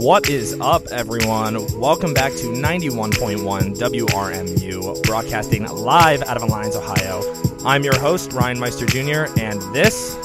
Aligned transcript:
What 0.00 0.30
is 0.30 0.58
up, 0.62 0.86
everyone? 0.86 1.78
Welcome 1.78 2.14
back 2.14 2.32
to 2.32 2.44
91.1 2.44 3.36
WRMU, 3.76 5.02
broadcasting 5.02 5.66
live 5.66 6.22
out 6.22 6.38
of 6.38 6.42
Alliance, 6.42 6.74
Ohio. 6.74 7.20
I'm 7.66 7.84
your 7.84 7.98
host, 8.00 8.32
Ryan 8.32 8.58
Meister 8.58 8.86
Jr., 8.86 9.30
and 9.38 9.60
this 9.74 10.16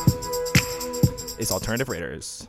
is 1.37 1.51
Alternative 1.51 1.89
Raiders. 1.89 2.47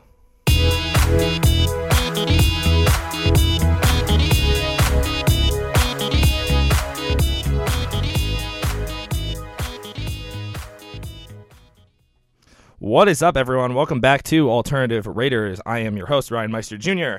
What 12.87 13.09
is 13.09 13.21
up, 13.21 13.35
everyone? 13.35 13.73
Welcome 13.73 13.99
back 13.99 14.23
to 14.23 14.49
Alternative 14.49 15.05
Raiders. 15.05 15.59
I 15.65 15.79
am 15.79 15.97
your 15.97 16.05
host, 16.05 16.31
Ryan 16.31 16.51
Meister 16.51 16.77
Jr., 16.77 17.17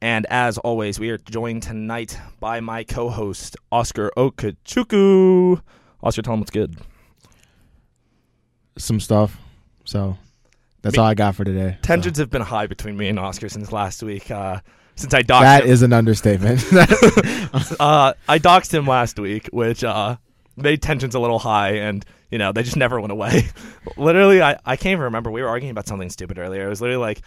and 0.00 0.24
as 0.30 0.56
always, 0.56 0.98
we 0.98 1.10
are 1.10 1.18
joined 1.18 1.64
tonight 1.64 2.18
by 2.40 2.60
my 2.60 2.82
co-host, 2.82 3.58
Oscar 3.70 4.10
Okachuku. 4.16 5.60
Oscar, 6.02 6.22
tell 6.22 6.32
him 6.32 6.40
what's 6.40 6.50
good. 6.50 6.78
some 8.78 9.00
stuff. 9.00 9.36
So 9.84 10.16
that's 10.80 10.96
Me- 10.96 11.02
all 11.02 11.08
I 11.08 11.12
got 11.12 11.34
for 11.34 11.44
today. 11.44 11.76
So, 11.82 11.86
Tensions 11.88 12.16
have 12.16 12.30
been 12.30 12.40
high 12.40 12.66
between 12.66 12.96
me 12.96 13.08
and 13.08 13.18
Oscar 13.18 13.50
since 13.50 13.70
last 13.70 14.02
week. 14.02 14.30
Uh, 14.30 14.60
since 14.94 15.12
I 15.12 15.22
doxed 15.22 15.40
that 15.42 15.64
him, 15.64 15.70
is 15.72 15.82
an 15.82 15.92
understatement. 15.92 16.64
uh, 16.72 18.14
I 18.26 18.38
doxed 18.38 18.72
him 18.72 18.86
last 18.86 19.18
week, 19.18 19.50
which 19.52 19.84
uh, 19.84 20.16
made 20.56 20.82
tensions 20.82 21.14
a 21.14 21.20
little 21.20 21.38
high, 21.38 21.72
and 21.76 22.04
you 22.30 22.38
know 22.38 22.52
they 22.52 22.62
just 22.62 22.76
never 22.76 23.00
went 23.00 23.12
away. 23.12 23.48
literally, 23.96 24.42
I, 24.42 24.58
I 24.64 24.76
can't 24.76 24.92
even 24.92 25.04
remember. 25.04 25.30
We 25.30 25.42
were 25.42 25.48
arguing 25.48 25.70
about 25.70 25.86
something 25.86 26.10
stupid 26.10 26.38
earlier. 26.38 26.66
It 26.66 26.68
was 26.68 26.80
literally 26.80 27.00
like 27.00 27.22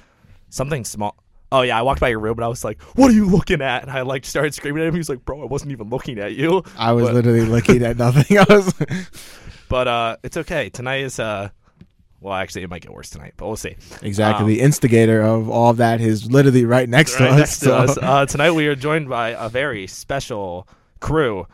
something 0.50 0.86
small. 0.86 1.16
Oh 1.52 1.62
yeah, 1.62 1.78
I 1.78 1.84
walked 1.84 2.02
by 2.02 2.10
your 2.10 2.20
room 2.20 2.38
and 2.38 2.46
I 2.46 2.48
was 2.48 2.64
like, 2.66 2.82
"What 2.96 3.10
are 3.12 3.14
you 3.14 3.26
looking 3.26 3.62
at?" 3.62 3.84
And 3.84 3.92
I 3.92 4.02
like 4.02 4.26
started 4.26 4.54
screaming 4.54 4.82
at 4.84 4.88
him. 4.88 4.94
He 4.96 5.00
was 5.00 5.10
like, 5.10 5.24
"Bro, 5.24 5.42
I 5.42 5.46
wasn't 5.46 5.72
even 5.72 5.90
looking 5.90 6.18
at 6.20 6.34
you." 6.34 6.64
I 6.78 6.92
was 6.94 7.06
But- 7.06 7.14
literally 7.16 7.42
looking 7.46 7.84
at 7.84 7.98
nothing. 7.98 8.38
I 8.38 8.46
was 8.50 8.74
But 9.70 9.88
uh, 9.88 10.18
it's 10.24 10.38
okay. 10.38 10.70
Tonight 10.70 11.02
is 11.04 11.20
uh, 11.20 11.50
well, 12.22 12.34
actually, 12.34 12.64
it 12.64 12.70
might 12.70 12.82
get 12.82 12.92
worse 12.94 13.10
tonight, 13.12 13.34
but 13.38 13.46
we'll 13.48 13.56
see. 13.56 13.76
exactly 14.02 14.44
Um, 14.44 14.48
the 14.50 14.62
instigator 14.62 15.22
of 15.22 15.50
all 15.50 15.70
of 15.70 15.78
that 15.78 16.02
is 16.02 16.32
literally 16.32 16.66
right 16.66 16.90
next 16.90 17.20
right 17.20 17.28
to 17.28 17.32
us. 17.34 17.38
next 17.38 17.60
to 17.60 17.76
us. 17.76 17.98
Uh, 18.02 18.26
tonight 18.26 18.52
we 18.52 18.68
are 18.68 18.76
joined 18.76 19.10
by 19.10 19.30
a 19.30 19.48
very 19.50 19.86
special 19.88 20.68
crew. 21.00 21.46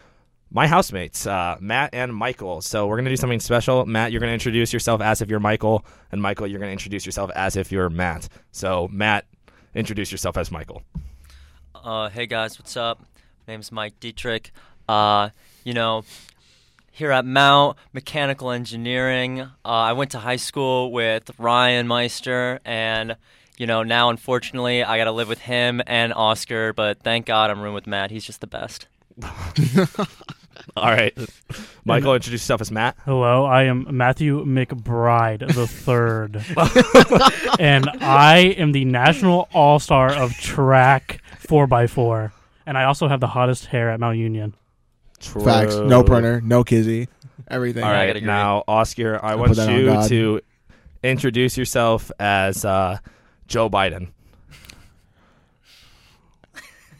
My 0.54 0.68
housemates, 0.68 1.26
uh, 1.26 1.56
Matt 1.62 1.94
and 1.94 2.14
Michael. 2.14 2.60
So 2.60 2.86
we're 2.86 2.98
gonna 2.98 3.10
do 3.10 3.16
something 3.16 3.40
special. 3.40 3.86
Matt, 3.86 4.12
you're 4.12 4.20
gonna 4.20 4.34
introduce 4.34 4.74
yourself 4.74 5.00
as 5.00 5.22
if 5.22 5.30
you're 5.30 5.40
Michael, 5.40 5.86
and 6.12 6.22
Michael, 6.22 6.46
you're 6.46 6.60
gonna 6.60 6.74
introduce 6.74 7.06
yourself 7.06 7.32
as 7.36 7.56
if 7.56 7.72
you're 7.72 7.90
Matt. 7.90 8.28
So 8.52 8.90
Matt, 8.92 9.26
introduce 9.74 10.12
yourself 10.12 10.36
as 10.36 10.52
Michael. 10.52 10.84
Uh, 11.74 12.10
hey 12.10 12.26
guys, 12.26 12.60
what's 12.60 12.76
up? 12.76 13.00
My 13.48 13.54
name's 13.54 13.72
Mike 13.72 13.98
Dietrich. 14.02 14.52
Uh, 14.90 15.30
you 15.64 15.74
know, 15.74 16.04
here 16.92 17.12
at 17.12 17.24
Mount 17.24 17.78
Mechanical 17.94 18.52
Engineering, 18.52 19.40
uh, 19.40 19.48
I 19.64 19.94
went 19.94 20.12
to 20.12 20.20
high 20.20 20.36
school 20.36 20.92
with 20.92 21.32
Ryan 21.38 21.88
Meister, 21.88 22.60
and 22.66 23.16
you 23.58 23.68
know, 23.68 23.84
now 23.84 24.10
unfortunately 24.10 24.84
I 24.84 24.98
gotta 24.98 25.14
live 25.14 25.30
with 25.30 25.40
him 25.40 25.82
and 25.88 26.14
Oscar. 26.14 26.74
But 26.74 27.04
thank 27.04 27.26
God 27.26 27.50
I'm 27.50 27.60
rooming 27.60 27.76
with 27.76 27.88
Matt. 27.88 28.12
He's 28.12 28.26
just 28.26 28.42
the 28.42 28.48
best. 28.48 28.88
All 30.78 30.90
right, 30.90 31.14
Michael, 31.84 32.14
introduce 32.16 32.42
yourself 32.42 32.62
as 32.62 32.72
Matt. 32.72 32.96
Hello, 33.04 33.44
I 33.44 33.64
am 33.64 33.88
Matthew 33.98 34.46
McBride 34.46 35.54
the 35.54 35.68
third, 35.68 36.38
and 37.60 37.90
I 38.02 38.56
am 38.58 38.72
the 38.72 38.86
national 38.86 39.50
all 39.54 39.80
star 39.80 40.14
of 40.14 40.32
track 40.36 41.22
four 41.40 41.68
x 41.74 41.92
four, 41.92 42.32
and 42.66 42.78
I 42.78 42.86
also 42.86 43.10
have 43.10 43.20
the 43.20 43.28
hottest 43.28 43.66
hair 43.66 43.90
at 43.90 44.00
Mount 44.00 44.18
Union. 44.18 44.56
Facts. 45.20 45.76
No 45.76 46.04
printer. 46.04 46.40
No 46.42 46.64
kizzy. 46.64 47.10
Everything. 47.50 47.84
All 47.84 47.90
I 47.90 47.94
right, 47.94 48.08
gotta 48.08 48.18
agree. 48.20 48.28
now 48.28 48.64
Oscar, 48.68 49.20
I 49.24 49.32
I'll 49.32 49.40
want 49.40 49.50
put 49.50 49.58
that 49.58 49.70
on 49.70 49.76
you 49.76 49.86
God. 49.88 50.08
to 50.10 50.42
introduce 51.04 51.58
yourself 51.58 52.12
as 52.18 52.64
uh, 52.64 52.98
Joe 53.48 53.70
Biden. 53.70 54.12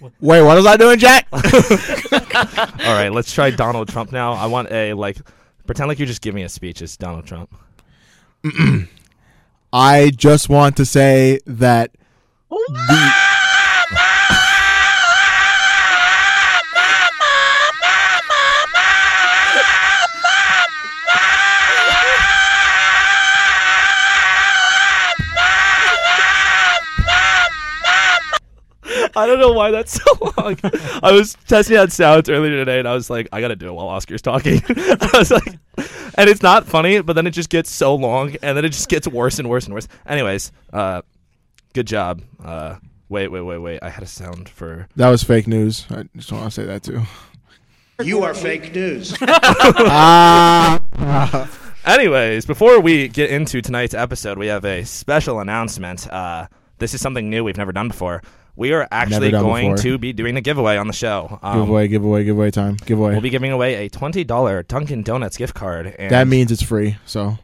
Wait, 0.02 0.42
what 0.42 0.56
was 0.58 0.66
I 0.66 0.78
doing, 0.78 0.98
Jack? 1.00 1.28
All 1.34 2.94
right, 2.94 3.10
let's 3.12 3.32
try 3.34 3.52
Donald 3.52 3.88
Trump 3.88 4.12
now. 4.12 4.34
I 4.34 4.48
want 4.48 4.72
a 4.72 4.94
like 4.94 5.18
pretend 5.66 5.88
like 5.88 6.00
you're 6.00 6.08
just 6.08 6.22
giving 6.22 6.44
a 6.44 6.50
speech 6.50 6.82
It's 6.82 6.98
Donald 6.98 7.26
Trump. 7.26 7.54
I 9.74 10.12
just 10.16 10.50
want 10.50 10.78
to 10.78 10.86
say 10.86 11.40
that 11.46 11.92
the 12.50 13.14
I 29.16 29.28
don't 29.28 29.40
know 29.40 29.52
why 29.54 29.72
that's 29.72 29.94
so 29.94 30.34
long. 30.38 30.58
I 31.04 31.12
was 31.12 31.36
testing 31.48 31.78
out 31.78 31.92
sounds 31.92 32.30
earlier 32.30 32.52
today, 32.52 32.80
and 32.80 32.88
I 32.88 32.94
was 32.94 33.10
like, 33.10 33.28
I 33.32 33.42
gotta 33.42 33.56
do 33.56 33.68
it 33.70 33.74
while 33.74 33.88
Oscar's 33.88 34.22
talking. 34.22 34.62
I 34.70 35.10
was 35.14 35.32
like, 35.32 35.58
and 36.16 36.30
it's 36.30 36.42
not 36.42 36.68
funny, 36.68 37.02
but 37.02 37.14
then 37.14 37.28
it 37.28 37.32
just 37.32 37.50
gets 37.50 37.70
so 37.72 37.96
long, 37.96 38.36
and 38.42 38.58
then 38.58 38.66
it 38.66 38.70
just 38.70 38.90
gets 38.90 39.08
worse 39.08 39.40
and 39.40 39.50
worse 39.50 39.66
and 39.66 39.74
worse. 39.74 39.88
Anyways, 40.06 40.52
uh, 40.74 41.02
good 41.74 41.88
job. 41.88 42.22
Uh, 42.44 42.76
wait, 43.10 43.30
wait, 43.30 43.42
wait, 43.42 43.58
wait. 43.58 43.80
I 43.82 43.90
had 43.90 44.04
a 44.04 44.08
sound 44.08 44.50
for. 44.50 44.88
that 44.96 45.10
was 45.10 45.24
fake 45.24 45.48
news. 45.48 45.86
I 45.90 46.06
just 46.16 46.32
want 46.32 46.46
to 46.46 46.52
say 46.52 46.66
that 46.66 46.84
too. 46.84 47.02
You 48.04 48.24
are 48.24 48.34
fake 48.34 48.74
news. 48.74 49.16
Ah. 49.22 50.82
Anyways, 51.86 52.46
before 52.46 52.80
we 52.80 53.08
get 53.08 53.32
into 53.32 53.62
tonight's 53.62 53.94
episode, 53.94 54.38
we 54.38 54.48
have 54.48 54.66
a 54.66 54.84
special 54.86 55.40
announcement. 55.40 56.08
Uh, 56.12 56.48
this 56.78 56.94
is 56.94 57.02
something 57.02 57.30
new 57.30 57.44
we've 57.44 57.58
never 57.58 57.72
done 57.72 57.88
before. 57.88 58.22
We 58.62 58.74
are 58.74 58.88
actually 58.92 59.32
going 59.32 59.72
before. 59.74 59.84
to 59.84 59.98
be 59.98 60.14
doing 60.14 60.38
a 60.38 60.42
giveaway 60.42 60.78
on 60.78 60.86
the 60.88 60.94
show. 60.94 61.40
Um, 61.42 61.62
giveaway, 61.62 61.88
giveaway, 61.88 62.24
giveaway 62.24 62.52
time. 62.52 62.78
Giveaway. 62.86 63.12
We'll 63.14 63.22
be 63.22 63.30
giving 63.32 63.52
away 63.52 63.86
a 63.86 63.90
twenty 63.90 64.24
dollar 64.24 64.64
Dunkin' 64.64 65.02
Donuts 65.04 65.36
gift 65.36 65.54
card. 65.56 65.88
And, 65.98 66.12
that 66.12 66.28
means 66.28 66.52
it's 66.52 66.62
free. 66.62 66.98
So 67.06 67.38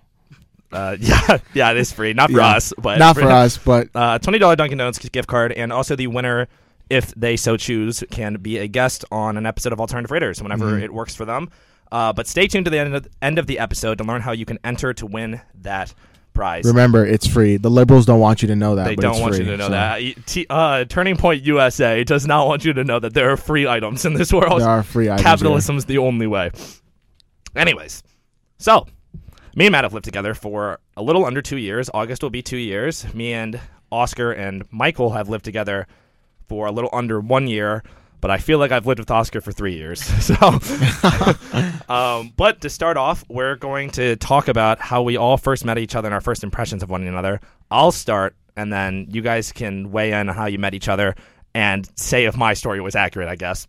uh, 0.72 0.96
yeah, 1.00 1.38
yeah, 1.54 1.72
it 1.72 1.78
is 1.78 1.92
free, 1.92 2.14
not 2.14 2.30
for 2.30 2.38
Yeah. 2.38 2.56
us, 2.56 2.72
but 2.78 3.00
not 3.00 3.16
for 3.18 3.24
us, 3.30 3.58
but 3.58 3.90
Uh, 3.96 4.20
twenty 4.20 4.38
dollar 4.40 4.56
Dunkin' 4.56 4.78
Donuts 4.78 5.00
gift 5.00 5.28
card, 5.28 5.52
and 5.54 5.74
also 5.74 5.96
the 5.96 6.08
winner, 6.08 6.48
if 6.90 7.14
they 7.16 7.36
so 7.36 7.58
choose, 7.58 8.04
can 8.12 8.36
be 8.36 8.60
a 8.60 8.68
guest 8.68 9.04
on 9.12 9.38
an 9.38 9.46
episode 9.46 9.74
of 9.74 9.80
Alternative 9.82 10.12
Raiders 10.12 10.42
whenever 10.42 10.74
Mhm. 10.74 10.84
it 10.84 10.94
works 10.94 11.16
for 11.16 11.26
them. 11.26 11.50
Uh, 11.92 12.14
but 12.14 12.28
stay 12.28 12.48
tuned 12.48 12.66
to 12.66 12.72
the 12.72 12.78
end 12.80 12.94
of, 12.94 13.08
end 13.22 13.40
of 13.40 13.48
the 13.48 13.60
episode 13.60 13.98
to 13.98 14.04
learn 14.04 14.22
how 14.22 14.34
you 14.34 14.46
can 14.46 14.60
enter 14.64 14.94
to 14.94 15.06
win 15.06 15.42
that 15.62 15.94
prize. 16.38 16.64
remember 16.66 17.06
it's 17.06 17.28
free. 17.28 17.58
The 17.58 17.70
liberals 17.70 18.06
don't 18.06 18.20
want 18.22 18.42
you 18.42 18.48
to 18.48 18.56
know 18.56 18.76
that. 18.76 18.86
they 18.86 18.96
but 18.96 19.02
don't 19.02 19.12
it's 19.14 19.22
want 19.22 19.36
free, 19.36 19.46
you 19.46 19.52
to 19.52 19.58
know 19.58 19.66
so 19.66 19.72
that. 19.72 20.00
T- 20.26 20.46
uh, 20.50 20.86
Turning 20.86 21.18
Point 21.18 21.44
USA 21.44 22.04
does 22.04 22.26
not 22.26 22.48
want 22.48 22.64
you 22.64 22.74
to 22.74 22.84
know 22.84 23.00
that 23.00 23.14
there 23.14 23.32
are 23.32 23.38
free 23.38 23.68
items 23.68 24.06
in 24.06 24.14
this 24.14 24.32
world. 24.32 24.62
There 24.62 24.70
are 24.70 24.84
free 24.84 25.10
items. 25.10 25.22
here. 25.22 25.32
Capitalism's 25.32 25.86
the 25.86 25.98
only 25.98 26.28
way. 26.28 26.52
Anyways, 27.56 28.04
so 28.60 28.86
me 29.56 29.66
and 29.66 29.72
Matt 29.72 29.84
have 29.84 29.94
lived 29.94 30.06
together 30.06 30.34
for 30.34 30.80
a 30.96 31.02
little 31.02 31.26
under 31.26 31.42
two 31.42 31.58
years. 31.58 31.90
August 31.94 32.22
will 32.22 32.30
be 32.30 32.42
two 32.42 32.58
years. 32.58 33.12
Me 33.14 33.34
and 33.34 33.60
Oscar 33.92 34.32
and 34.32 34.64
Michael 34.72 35.12
have 35.12 35.30
lived 35.30 35.46
together 35.46 35.88
for 36.48 36.68
a 36.68 36.72
little 36.72 36.90
under 36.94 37.20
one 37.20 37.48
year. 37.48 37.84
But 38.20 38.32
I 38.32 38.38
feel 38.38 38.58
like 38.58 38.72
I've 38.72 38.88
lived 38.88 39.00
with 39.00 39.12
Oscar 39.12 39.42
for 39.42 39.52
three 39.52 39.76
years. 39.76 40.02
So, 40.22 40.36
um, 41.94 42.34
but 42.36 42.62
to 42.62 42.70
start 42.70 42.98
off, 42.98 43.24
we're 43.30 43.56
going 43.56 43.92
to 43.92 44.16
talk 44.18 44.48
about 44.48 44.80
how 44.80 45.02
we 45.04 45.16
all 45.18 45.38
first 45.38 45.64
met 45.64 45.78
each 45.78 45.96
other 45.96 46.08
and 46.08 46.14
our 46.14 46.22
first 46.22 46.44
impressions 46.44 46.84
of 46.84 46.90
one 46.90 47.06
another. 47.08 47.40
I'll 47.72 47.92
start, 47.92 48.36
and 48.56 48.74
then 48.74 49.08
you 49.10 49.22
guys 49.22 49.52
can 49.52 49.92
weigh 49.92 50.12
in 50.12 50.30
on 50.30 50.36
how 50.36 50.48
you 50.48 50.58
met 50.60 50.74
each 50.74 50.90
other 50.90 51.16
and 51.54 51.88
say 51.98 52.26
if 52.26 52.36
my 52.36 52.54
story 52.54 52.82
was 52.82 52.96
accurate, 52.96 53.30
I 53.30 53.36
guess. 53.36 53.68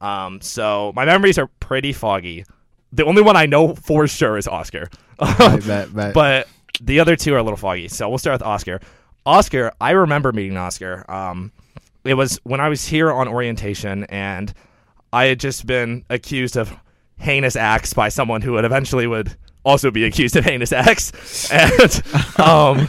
Um, 0.00 0.40
so 0.40 0.92
my 0.94 1.04
memories 1.04 1.38
are 1.38 1.48
pretty 1.60 1.92
foggy. 1.92 2.44
The 2.92 3.04
only 3.04 3.22
one 3.22 3.36
I 3.36 3.46
know 3.46 3.74
for 3.74 4.06
sure 4.06 4.36
is 4.38 4.46
Oscar. 4.46 4.88
Right, 5.20 5.62
bet, 5.66 5.94
bet. 5.94 6.14
but 6.14 6.48
the 6.80 7.00
other 7.00 7.16
two 7.16 7.34
are 7.34 7.38
a 7.38 7.42
little 7.42 7.56
foggy. 7.56 7.88
So 7.88 8.08
we'll 8.08 8.18
start 8.18 8.34
with 8.34 8.46
Oscar. 8.46 8.80
Oscar, 9.24 9.72
I 9.80 9.90
remember 9.90 10.32
meeting 10.32 10.56
Oscar. 10.56 11.04
Um, 11.10 11.52
it 12.06 12.14
was 12.14 12.38
when 12.44 12.60
I 12.60 12.68
was 12.68 12.86
here 12.86 13.10
on 13.10 13.28
orientation, 13.28 14.04
and 14.04 14.52
I 15.12 15.26
had 15.26 15.40
just 15.40 15.66
been 15.66 16.04
accused 16.10 16.56
of 16.56 16.74
heinous 17.18 17.56
acts 17.56 17.94
by 17.94 18.08
someone 18.08 18.42
who 18.42 18.52
would 18.52 18.64
eventually 18.64 19.06
would 19.06 19.36
also 19.64 19.90
be 19.90 20.04
accused 20.04 20.36
of 20.36 20.44
heinous 20.44 20.72
acts. 20.72 21.50
And 21.52 22.02
um, 22.38 22.88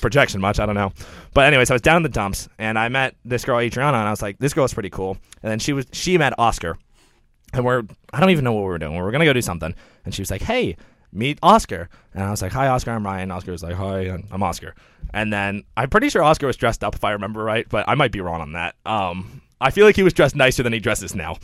projection 0.00 0.40
much, 0.40 0.58
I 0.60 0.66
don't 0.66 0.74
know. 0.74 0.92
But 1.34 1.46
anyways, 1.46 1.70
I 1.70 1.74
was 1.74 1.82
down 1.82 1.98
in 1.98 2.02
the 2.02 2.08
dumps, 2.08 2.48
and 2.58 2.78
I 2.78 2.88
met 2.88 3.14
this 3.24 3.44
girl 3.44 3.58
Adriana, 3.58 3.98
and 3.98 4.06
I 4.06 4.10
was 4.10 4.22
like, 4.22 4.38
this 4.38 4.54
girl 4.54 4.64
is 4.64 4.74
pretty 4.74 4.90
cool. 4.90 5.16
And 5.42 5.50
then 5.50 5.58
she 5.58 5.72
was 5.72 5.86
she 5.92 6.18
met 6.18 6.34
Oscar, 6.38 6.76
and 7.52 7.64
we're 7.64 7.82
I 8.12 8.20
don't 8.20 8.30
even 8.30 8.44
know 8.44 8.52
what 8.52 8.62
we 8.62 8.68
were 8.68 8.78
doing. 8.78 8.94
We 8.94 9.02
were 9.02 9.10
gonna 9.10 9.24
go 9.24 9.32
do 9.32 9.42
something, 9.42 9.74
and 10.04 10.14
she 10.14 10.22
was 10.22 10.30
like, 10.30 10.42
"Hey, 10.42 10.76
meet 11.12 11.38
Oscar. 11.42 11.88
And 12.14 12.22
I 12.24 12.30
was 12.30 12.42
like, 12.42 12.52
hi, 12.52 12.68
Oscar, 12.68 12.90
I'm 12.92 13.04
Ryan. 13.04 13.30
Oscar 13.30 13.52
was 13.52 13.62
like, 13.62 13.74
hi, 13.74 14.08
I'm- 14.08 14.42
Oscar. 14.42 14.74
And 15.14 15.32
then 15.32 15.64
I'm 15.76 15.88
pretty 15.88 16.10
sure 16.10 16.22
Oscar 16.22 16.46
was 16.46 16.56
dressed 16.56 16.84
up, 16.84 16.94
if 16.94 17.02
I 17.04 17.12
remember 17.12 17.42
right, 17.42 17.66
but 17.68 17.88
I 17.88 17.94
might 17.94 18.12
be 18.12 18.20
wrong 18.20 18.40
on 18.40 18.52
that. 18.52 18.74
Um, 18.84 19.40
I 19.60 19.70
feel 19.70 19.86
like 19.86 19.96
he 19.96 20.02
was 20.02 20.12
dressed 20.12 20.36
nicer 20.36 20.62
than 20.62 20.72
he 20.72 20.78
dresses 20.80 21.14
now, 21.14 21.38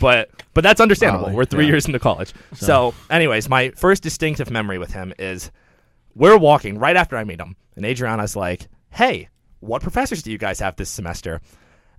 but 0.00 0.30
but 0.54 0.62
that's 0.64 0.80
understandable. 0.80 1.24
Probably, 1.24 1.36
We're 1.36 1.44
three 1.44 1.64
yeah. 1.66 1.70
years 1.72 1.86
into 1.86 1.98
college, 2.00 2.32
so. 2.54 2.94
anyways, 3.10 3.48
my 3.48 3.70
first 3.70 4.02
distinctive 4.02 4.50
memory 4.50 4.78
with 4.78 4.92
him 4.92 5.12
is 5.20 5.52
we're 6.16 6.36
walking 6.38 6.78
right 6.78 6.96
after 6.96 7.16
I 7.16 7.22
meet 7.22 7.40
him, 7.40 7.54
and 7.76 7.84
Adriana's 7.86 8.34
like, 8.34 8.66
"Hey, 8.90 9.28
what 9.60 9.82
professors 9.82 10.22
do 10.24 10.32
you 10.32 10.38
guys 10.38 10.58
have 10.58 10.74
this 10.76 10.90
semester?" 10.90 11.40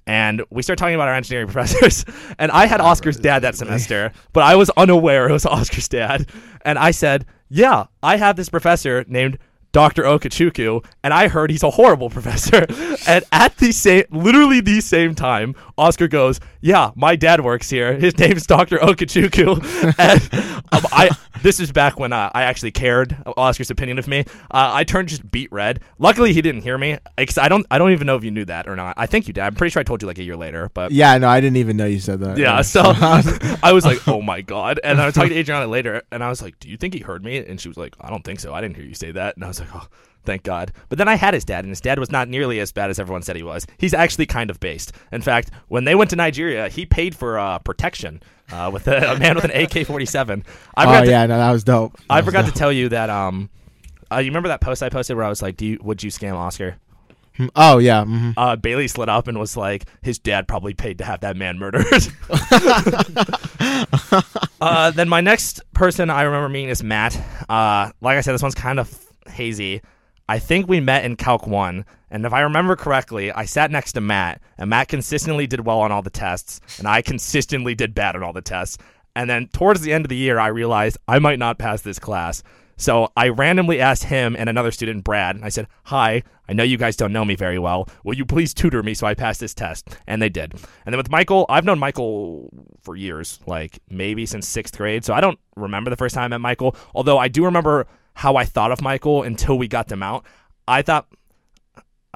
And 0.08 0.42
we 0.50 0.64
start 0.64 0.80
talking 0.80 0.96
about 0.96 1.08
our 1.08 1.16
engineering 1.16 1.48
professors. 1.52 2.06
And 2.40 2.52
I 2.52 2.66
had 2.66 2.82
Oscar's 2.82 3.18
dad 3.18 3.40
that 3.40 3.56
semester, 3.56 4.12
but 4.34 4.44
I 4.44 4.56
was 4.56 4.70
unaware 4.72 5.30
it 5.30 5.32
was 5.32 5.46
Oscar's 5.46 5.88
dad. 5.88 6.28
And 6.64 6.78
I 6.80 6.92
said, 6.92 7.26
"Yeah, 7.50 7.86
I 8.04 8.18
have 8.18 8.36
this 8.36 8.50
professor 8.50 9.06
named 9.08 9.38
Dr. 9.72 10.04
Okachuku, 10.04 10.84
and 11.04 11.14
I 11.14 11.28
heard 11.28 11.50
he's 11.52 11.64
a 11.64 11.72
horrible 11.72 12.10
professor." 12.18 12.66
and 13.08 13.24
at 13.32 13.58
the 13.58 13.72
same, 13.72 14.04
literally 14.12 14.62
the 14.62 14.82
same 14.82 15.16
time, 15.16 15.56
Oscar 15.78 16.08
goes, 16.08 16.40
"Yeah, 16.62 16.92
my 16.96 17.16
dad 17.16 17.42
works 17.42 17.70
here. 17.70 17.94
His 17.98 18.18
name's 18.20 18.46
Dr. 18.48 18.78
Okachuku." 18.80 19.96
and 20.00 20.64
um, 20.74 20.86
I, 20.92 21.10
this 21.42 21.60
is 21.60 21.72
back 21.72 22.00
when 22.00 22.14
uh, 22.14 22.30
I 22.34 22.44
actually 22.44 22.72
cared 22.72 23.18
Oscar's 23.38 23.72
opinion 23.72 23.98
of 24.00 24.08
me. 24.08 24.20
Uh, 24.52 24.72
I 24.74 24.84
turned 24.84 25.10
just 25.10 25.30
beat 25.32 25.52
red. 25.52 25.80
Luckily, 26.00 26.34
he 26.34 26.42
didn't 26.42 26.62
hear 26.62 26.78
me. 26.78 26.98
I 27.18 27.50
don't, 27.50 27.66
I 27.72 27.78
don't 27.78 27.92
even 27.92 28.06
know 28.08 28.16
if 28.16 28.24
you 28.24 28.32
knew 28.32 28.46
that 28.46 28.68
or 28.68 28.76
not. 28.76 28.94
I 28.98 29.06
think 29.06 29.28
you 29.28 29.34
did. 29.34 29.42
I'm 29.42 29.56
pretty 29.56 29.72
sure 29.72 29.80
I 29.80 29.84
told 29.84 30.02
you 30.02 30.08
like 30.08 30.20
a 30.20 30.24
year 30.24 30.36
later, 30.36 30.70
but 30.74 30.92
Yeah, 30.92 31.18
no, 31.18 31.28
I 31.30 31.40
didn't 31.42 31.58
even 31.58 31.78
know 31.78 31.86
you 31.86 32.00
said 32.00 32.20
that. 32.20 32.38
yeah, 32.38 32.62
so 32.62 32.82
I 32.86 33.72
was 33.74 33.86
like, 33.86 34.08
"Oh 34.08 34.22
my 34.22 34.42
god!" 34.42 34.80
And 34.84 35.02
I 35.02 35.06
was 35.06 35.16
talking 35.16 35.30
to 35.32 35.38
Adriana 35.38 35.68
later, 35.68 36.04
and 36.12 36.24
I 36.24 36.30
was 36.30 36.42
like, 36.42 36.60
"Do 36.60 36.70
you 36.70 36.78
think 36.78 36.94
he 36.94 37.00
heard 37.00 37.24
me?" 37.24 37.38
And 37.38 37.60
she 37.60 37.68
was 37.68 37.78
like, 37.78 37.96
"I 38.02 38.10
don't 38.10 38.24
think 38.24 38.40
so. 38.40 38.54
I 38.54 38.62
didn't 38.62 38.76
hear 38.76 38.86
you 38.86 38.94
say 38.94 39.12
that." 39.12 39.36
And 39.36 39.44
I 39.44 39.48
was 39.48 39.61
like, 39.62 39.76
"Oh, 39.76 39.88
thank 40.26 40.44
God." 40.44 40.72
But 40.90 40.98
then 40.98 41.08
I 41.08 41.16
had 41.16 41.34
his 41.34 41.46
dad, 41.46 41.64
and 41.64 41.70
his 41.70 41.82
dad 41.82 42.00
was 42.00 42.12
not 42.12 42.28
nearly 42.28 42.60
as 42.60 42.72
bad 42.72 42.90
as 42.90 43.00
everyone 43.00 43.22
said 43.22 43.36
he 43.36 43.44
was. 43.44 43.66
He's 43.78 43.94
actually 43.94 44.26
kind 44.26 44.50
of 44.50 44.60
based. 44.60 44.94
In 45.12 45.22
fact, 45.22 45.52
when 45.68 45.86
they 45.86 45.96
went 45.96 46.10
to 46.12 46.16
Nigeria, 46.16 46.70
he 46.70 46.86
paid 46.86 47.16
for 47.16 47.40
uh, 47.40 47.60
protection 47.60 48.22
uh, 48.52 48.70
with 48.72 48.88
a, 48.88 49.14
a 49.14 49.20
man 49.20 49.36
with 49.36 49.46
an 49.46 49.52
AK-47. 49.52 50.44
I 50.76 50.84
oh 50.84 50.88
forgot 50.88 51.02
to- 51.02 51.10
yeah, 51.10 51.26
no, 51.26 51.38
that 51.38 51.52
was 51.52 51.64
dope. 51.64 51.98
That 51.98 52.06
I 52.10 52.16
was 52.18 52.26
forgot 52.26 52.46
to 52.46 52.52
tell 52.52 52.72
you 52.72 52.90
that. 52.90 53.10
Um, 53.10 53.50
uh, 54.12 54.18
you 54.18 54.30
remember 54.30 54.50
that 54.50 54.62
post 54.62 54.84
I 54.84 54.90
posted 54.90 55.16
where 55.16 55.26
I 55.26 55.30
was 55.30 55.42
like, 55.42 55.58
"Do 55.58 55.66
you 55.66 55.80
would 55.82 56.04
you 56.04 56.12
scam 56.12 56.36
Oscar?" 56.36 56.78
Oh 57.56 57.78
yeah. 57.78 58.04
mhm. 58.04 58.34
uh, 58.38 58.56
Bailey 58.56 58.88
slid 58.88 59.10
up 59.10 59.28
and 59.28 59.40
was 59.40 59.56
like, 59.56 59.86
his 60.02 60.20
dad 60.20 60.48
probably 60.48 60.74
paid 60.74 60.98
to 61.00 61.06
have 61.06 61.22
that 61.22 61.38
man 61.38 61.58
murdered. 61.58 61.86
uh, 64.62 64.92
then 64.92 65.10
my 65.10 65.22
next 65.22 65.62
person 65.74 66.10
I 66.10 66.24
remember 66.24 66.50
meeting 66.50 66.70
is 66.70 66.84
Matt. 66.84 67.20
Uh, 67.50 67.92
like 68.02 68.18
I 68.18 68.22
said, 68.22 68.34
this 68.34 68.42
one's 68.42 68.56
kind 68.56 68.80
of 68.80 68.90
hazy. 69.30 69.82
I 70.30 70.40
think 70.40 70.68
we 70.68 70.80
met 70.80 71.04
in 71.04 71.18
Calc 71.18 71.46
1, 71.46 71.86
and 72.10 72.26
if 72.26 72.34
I 72.34 72.42
remember 72.42 72.76
correctly, 72.76 73.32
I 73.32 73.46
sat 73.46 73.72
next 73.72 73.94
to 73.94 74.02
Matt, 74.02 74.42
and 74.58 74.70
Matt 74.70 74.88
consistently 74.88 75.46
did 75.46 75.66
well 75.66 75.82
on 75.82 75.92
all 75.92 76.02
the 76.02 76.10
tests, 76.10 76.62
and 76.78 76.88
I 76.88 77.02
consistently 77.02 77.76
did 77.76 77.94
bad 77.94 78.16
on 78.16 78.24
all 78.24 78.34
the 78.34 78.42
tests. 78.42 78.78
And 79.16 79.30
then 79.30 79.48
towards 79.48 79.82
the 79.82 79.92
end 79.92 80.06
of 80.06 80.10
the 80.10 80.16
year, 80.16 80.40
I 80.40 80.48
realized 80.48 80.98
I 81.08 81.20
might 81.20 81.40
not 81.40 81.58
pass 81.58 81.82
this 81.82 82.00
class. 82.00 82.44
So 82.78 83.10
I 83.16 83.28
randomly 83.28 83.80
asked 83.80 84.06
him 84.06 84.36
and 84.40 84.50
another 84.50 84.72
student, 84.72 85.04
Brad, 85.04 85.36
and 85.36 85.46
I 85.46 85.50
said, 85.50 85.68
Hi, 85.84 86.24
I 86.50 86.54
know 86.54 86.64
you 86.64 86.78
guys 86.78 86.96
don't 86.96 87.14
know 87.14 87.24
me 87.24 87.36
very 87.36 87.60
well. 87.60 87.88
Will 88.04 88.16
you 88.16 88.26
please 88.26 88.54
tutor 88.54 88.82
me 88.82 88.94
so 88.94 89.06
I 89.06 89.14
pass 89.14 89.38
this 89.38 89.54
test? 89.54 89.88
And 90.08 90.22
they 90.22 90.30
did. 90.30 90.54
And 90.54 90.94
then 90.94 90.98
with 90.98 91.12
Michael, 91.12 91.46
I've 91.48 91.64
known 91.64 91.78
Michael 91.78 92.50
for 92.82 92.96
years, 92.96 93.40
like 93.46 93.80
maybe 93.90 94.26
since 94.26 94.48
sixth 94.48 94.76
grade. 94.76 95.06
So 95.06 95.14
I 95.14 95.22
don't 95.22 95.38
remember 95.56 95.90
the 95.92 95.96
first 95.96 96.16
time 96.16 96.24
I 96.24 96.28
met 96.30 96.42
Michael, 96.42 96.76
although 96.96 97.20
I 97.20 97.28
do 97.28 97.46
remember 97.46 97.86
how 98.22 98.36
I 98.36 98.46
thought 98.46 98.72
of 98.72 98.84
Michael 98.84 99.24
until 99.24 99.58
we 99.58 99.68
got 99.68 99.88
them 99.88 100.04
out. 100.04 100.26
I 100.68 100.84
thought. 100.84 101.08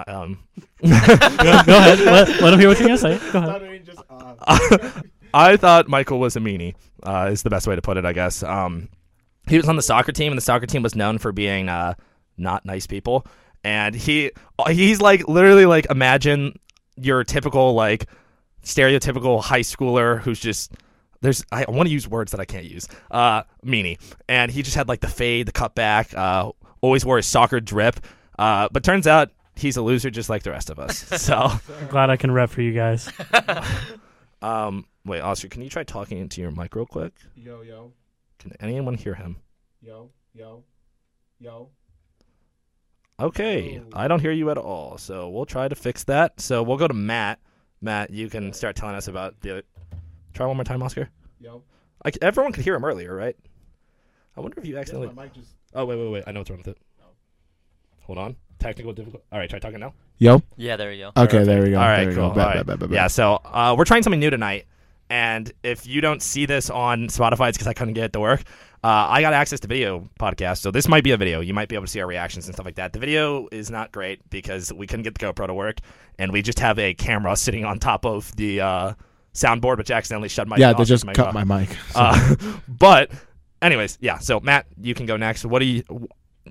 Um, 0.08 0.38
go, 0.84 0.88
go 0.88 0.88
ahead. 0.88 2.00
Let, 2.00 2.42
let 2.42 2.54
him 2.54 2.60
hear 2.60 2.70
what 2.70 2.80
you're 2.80 2.90
gonna 2.90 2.98
say. 3.00 3.20
Go 3.32 3.40
ahead. 3.40 5.04
I 5.34 5.58
thought 5.58 5.88
Michael 5.88 6.20
was 6.20 6.36
a 6.36 6.40
meanie. 6.40 6.76
Uh, 7.02 7.30
is 7.32 7.42
the 7.42 7.50
best 7.50 7.66
way 7.66 7.76
to 7.76 7.82
put 7.82 7.98
it, 7.98 8.06
I 8.06 8.14
guess. 8.14 8.44
Um, 8.44 8.90
he 9.50 9.58
was 9.58 9.68
on 9.68 9.78
the 9.78 9.82
soccer 9.82 10.12
team, 10.12 10.32
and 10.32 10.38
the 10.38 10.44
soccer 10.44 10.68
team 10.68 10.84
was 10.84 10.96
known 10.96 11.18
for 11.18 11.32
being 11.32 11.70
uh, 11.70 11.96
not 12.38 12.66
nice 12.66 12.86
people. 12.86 13.26
And 13.64 13.96
he 13.96 14.32
he's 14.70 15.02
like 15.02 15.28
literally 15.28 15.66
like 15.66 15.88
imagine 15.90 16.60
your 16.98 17.24
typical 17.24 17.74
like 17.74 18.08
stereotypical 18.64 19.42
high 19.42 19.62
schooler 19.62 20.22
who's 20.22 20.40
just 20.40 20.72
there's 21.26 21.44
I 21.52 21.66
want 21.68 21.88
to 21.88 21.94
use 21.94 22.08
words 22.08 22.32
that 22.32 22.40
I 22.40 22.46
can't 22.46 22.66
use. 22.66 22.88
Uh, 23.12 23.44
meanie, 23.66 24.00
and 24.30 24.50
he 24.52 24.62
just 24.62 24.76
had 24.78 24.88
like 24.88 25.02
the 25.02 25.08
fade, 25.10 25.48
the 25.48 25.52
cut 25.52 25.76
back. 25.76 26.14
Uh, 26.14 26.52
always 26.82 27.04
wore 27.06 27.18
his 27.18 27.26
soccer 27.28 27.60
drip. 27.60 28.00
Uh, 28.40 28.70
but 28.72 28.84
turns 28.84 29.08
out 29.08 29.32
he's 29.56 29.76
a 29.78 29.82
loser 29.82 30.10
just 30.10 30.30
like 30.30 30.44
the 30.44 30.52
rest 30.52 30.70
of 30.70 30.80
us. 30.80 31.04
So. 31.22 31.36
I'm 31.36 31.88
glad 31.90 32.10
I 32.10 32.18
can 32.18 32.32
rep 32.32 32.50
for 32.50 32.62
you 32.62 32.72
guys. 32.74 33.12
Um, 34.42 34.86
wait, 35.06 35.22
Oscar, 35.22 35.48
can 35.48 35.64
you 35.64 35.70
try 35.70 35.84
talking 35.84 36.20
into 36.20 36.40
your 36.40 36.52
mic 36.52 36.76
real 36.76 36.86
quick? 36.86 37.14
Yo 37.36 37.62
yo 37.62 37.94
Can 38.38 38.54
anyone 38.60 38.94
hear 38.94 39.16
him? 39.16 39.38
yo 39.82 40.12
yo 40.34 40.64
yo. 41.40 41.70
Okay, 43.20 43.82
Oh. 43.84 43.88
I 43.94 44.08
don't 44.08 44.20
hear 44.20 44.32
you 44.34 44.50
at 44.52 44.58
all. 44.58 44.98
So 44.98 45.30
we'll 45.30 45.46
try 45.46 45.68
to 45.68 45.76
fix 45.76 46.04
that. 46.04 46.40
So 46.42 46.62
we'll 46.62 46.78
go 46.78 46.88
to 46.88 46.94
Matt. 46.94 47.40
Matt, 47.82 48.10
you 48.12 48.30
can 48.30 48.52
start 48.54 48.76
telling 48.76 48.96
us 48.96 49.08
about 49.08 49.40
the. 49.42 49.64
Try 50.36 50.46
one 50.46 50.58
more 50.58 50.66
time, 50.66 50.84
Oscar. 50.84 51.10
Yo. 51.40 51.64
I 52.04 52.12
c 52.12 52.20
everyone 52.22 52.52
could 52.52 52.66
hear 52.66 52.76
him 52.76 52.84
earlier, 52.84 53.16
right? 53.16 53.38
I 54.36 54.42
wonder 54.42 54.60
if 54.60 54.68
you 54.68 54.78
accidentally. 54.78 55.14
mic 55.16 55.34
just. 55.34 55.56
Oh 55.74 55.86
wait, 55.86 55.98
wait, 55.98 56.12
wait! 56.12 56.24
I 56.28 56.34
know 56.34 56.42
what's 56.42 56.50
wrong 56.50 56.60
with 56.60 56.68
it. 56.68 56.78
No. 57.00 57.06
Hold 58.02 58.20
on. 58.20 58.36
Technical 58.60 58.92
difficulty. 58.92 59.24
All 59.32 59.40
right, 59.40 59.50
try 59.50 59.60
talking 59.60 59.80
now. 59.80 59.94
Yo. 60.18 60.42
Yeah, 60.58 60.76
there 60.76 60.92
you 60.92 61.06
go. 61.16 61.24
Okay, 61.24 61.44
there 61.46 61.64
we 61.64 61.72
go. 61.72 61.80
All 61.80 61.88
right, 61.88 62.08
cool. 62.08 62.16
go. 62.16 62.42
All 62.42 62.48
right. 62.48 62.56
bet, 62.56 62.66
bet, 62.68 62.80
bet, 62.80 62.90
bet. 62.90 62.96
Yeah, 62.96 63.08
so 63.08 63.40
uh, 63.46 63.76
we're 63.78 63.86
trying 63.86 64.04
something 64.04 64.20
new 64.20 64.30
tonight, 64.30 64.66
and 65.10 65.52
if 65.64 65.88
you 65.88 66.02
don't 66.02 66.22
see 66.22 66.46
this 66.46 66.70
on 66.70 67.08
Spotify, 67.08 67.48
it's 67.48 67.58
because 67.58 67.68
I 67.68 67.74
couldn't 67.74 67.94
get 67.94 68.04
it 68.04 68.14
to 68.14 68.20
work. 68.20 68.44
Uh, 68.84 69.08
I 69.10 69.22
got 69.22 69.34
access 69.34 69.62
to 69.62 69.68
video 69.68 70.10
podcast, 70.20 70.58
so 70.58 70.70
this 70.70 70.90
might 70.90 71.06
be 71.06 71.12
a 71.12 71.18
video. 71.18 71.40
You 71.40 71.54
might 71.54 71.70
be 71.70 71.76
able 71.76 71.86
to 71.86 71.92
see 71.92 72.02
our 72.02 72.08
reactions 72.08 72.46
and 72.48 72.54
stuff 72.56 72.66
like 72.66 72.76
that. 72.76 72.92
The 72.92 73.00
video 73.00 73.48
is 73.54 73.72
not 73.72 73.94
great 73.94 74.30
because 74.30 74.72
we 74.72 74.86
couldn't 74.86 75.04
get 75.04 75.18
the 75.18 75.26
GoPro 75.26 75.48
to 75.48 75.54
work, 75.54 75.80
and 76.20 76.34
we 76.34 76.42
just 76.42 76.60
have 76.60 76.78
a 76.78 76.94
camera 76.94 77.38
sitting 77.38 77.64
on 77.64 77.80
top 77.80 78.06
of 78.06 78.36
the 78.36 78.60
uh, 78.60 78.94
soundboard, 79.36 79.78
which 79.78 79.92
accidentally 79.92 80.30
shut 80.30 80.48
my 80.48 80.58
yeah, 80.58 80.74
they 80.74 80.84
just 80.84 81.06
mic 81.06 81.16
cut 81.16 81.28
off. 81.28 81.34
my 81.34 81.44
mic. 81.44 81.70
So. 81.70 81.76
Uh, 81.96 82.36
but, 82.68 83.12
anyways, 83.62 84.00
yeah. 84.02 84.18
So 84.18 84.40
Matt, 84.40 84.66
you 84.82 84.96
can 84.96 85.06
go 85.06 85.18
next. 85.18 85.46
What 85.46 85.60
do 85.60 85.66
you 85.66 85.84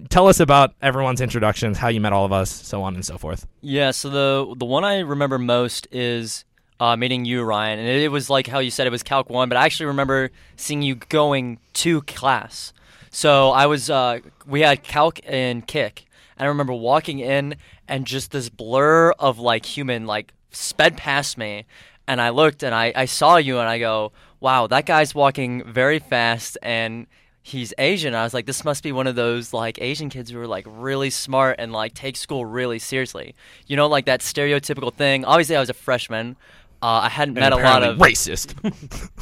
tell 0.08 0.28
us 0.28 0.40
about 0.40 0.74
everyone's 0.82 1.20
introductions, 1.20 1.78
how 1.78 1.88
you 1.88 2.00
met 2.00 2.12
all 2.12 2.24
of 2.24 2.32
us, 2.32 2.50
so 2.50 2.82
on 2.82 2.94
and 2.94 3.04
so 3.04 3.18
forth? 3.18 3.46
Yeah, 3.60 3.90
so 3.90 4.10
the 4.10 4.54
the 4.56 4.64
one 4.64 4.84
I 4.84 5.00
remember 5.00 5.38
most 5.38 5.88
is 5.90 6.44
uh, 6.80 6.96
meeting 6.96 7.24
you, 7.24 7.42
Ryan, 7.42 7.78
and 7.78 7.88
it, 7.88 8.10
was 8.10 8.28
like 8.28 8.46
how 8.46 8.58
you 8.58 8.70
said 8.70 8.86
it 8.86 8.90
was 8.90 9.02
Calc 9.02 9.30
One, 9.30 9.48
but 9.48 9.56
I 9.56 9.64
actually 9.64 9.86
remember 9.86 10.30
seeing 10.56 10.82
you 10.82 10.96
going 10.96 11.58
to 11.74 12.02
class. 12.02 12.72
So 13.10 13.50
I 13.50 13.66
was 13.66 13.90
uh, 13.90 14.20
we 14.46 14.60
had 14.60 14.82
Calc 14.82 15.20
and 15.24 15.66
Kick, 15.66 16.04
and 16.36 16.46
I 16.46 16.48
remember 16.48 16.72
walking 16.72 17.20
in 17.20 17.56
and 17.86 18.06
just 18.06 18.32
this 18.32 18.48
blur 18.48 19.12
of 19.12 19.38
like 19.38 19.64
human 19.64 20.06
like 20.06 20.32
sped 20.50 20.96
past 20.96 21.38
me, 21.38 21.66
and 22.06 22.20
I 22.20 22.30
looked 22.30 22.62
and 22.62 22.74
I, 22.74 22.92
I 22.94 23.04
saw 23.06 23.36
you 23.36 23.58
and 23.58 23.68
I 23.68 23.78
go, 23.78 24.12
wow, 24.40 24.66
that 24.66 24.86
guy's 24.86 25.14
walking 25.14 25.64
very 25.64 25.98
fast 25.98 26.58
and 26.62 27.06
he's 27.42 27.72
Asian. 27.78 28.14
I 28.14 28.24
was 28.24 28.34
like, 28.34 28.46
this 28.46 28.64
must 28.64 28.82
be 28.82 28.90
one 28.90 29.06
of 29.06 29.14
those 29.14 29.52
like 29.52 29.80
Asian 29.80 30.10
kids 30.10 30.30
who 30.30 30.40
are 30.40 30.46
like 30.46 30.64
really 30.66 31.10
smart 31.10 31.56
and 31.58 31.72
like 31.72 31.94
take 31.94 32.16
school 32.16 32.44
really 32.44 32.78
seriously. 32.78 33.34
You 33.66 33.76
know, 33.76 33.86
like 33.86 34.06
that 34.06 34.20
stereotypical 34.20 34.92
thing. 34.92 35.24
Obviously, 35.24 35.56
I 35.56 35.60
was 35.60 35.70
a 35.70 35.74
freshman. 35.74 36.36
Uh, 36.82 37.04
I 37.04 37.08
hadn't 37.08 37.34
met 37.34 37.52
a 37.52 37.56
lot 37.56 37.82
of 37.82 37.96
racist. 37.98 38.54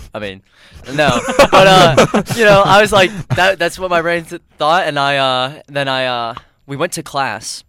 I 0.14 0.18
mean, 0.18 0.42
no, 0.94 1.20
but 1.52 1.66
uh, 1.68 2.22
you 2.34 2.44
know, 2.44 2.60
I 2.64 2.80
was 2.80 2.90
like, 2.90 3.10
that, 3.28 3.58
that's 3.58 3.78
what 3.78 3.88
my 3.88 4.02
brain 4.02 4.24
th- 4.24 4.42
thought, 4.56 4.88
and 4.88 4.98
I 4.98 5.18
uh, 5.18 5.62
then 5.68 5.86
I 5.86 6.06
uh, 6.06 6.34
we 6.66 6.76
went 6.76 6.94
to 6.94 7.04
class, 7.04 7.62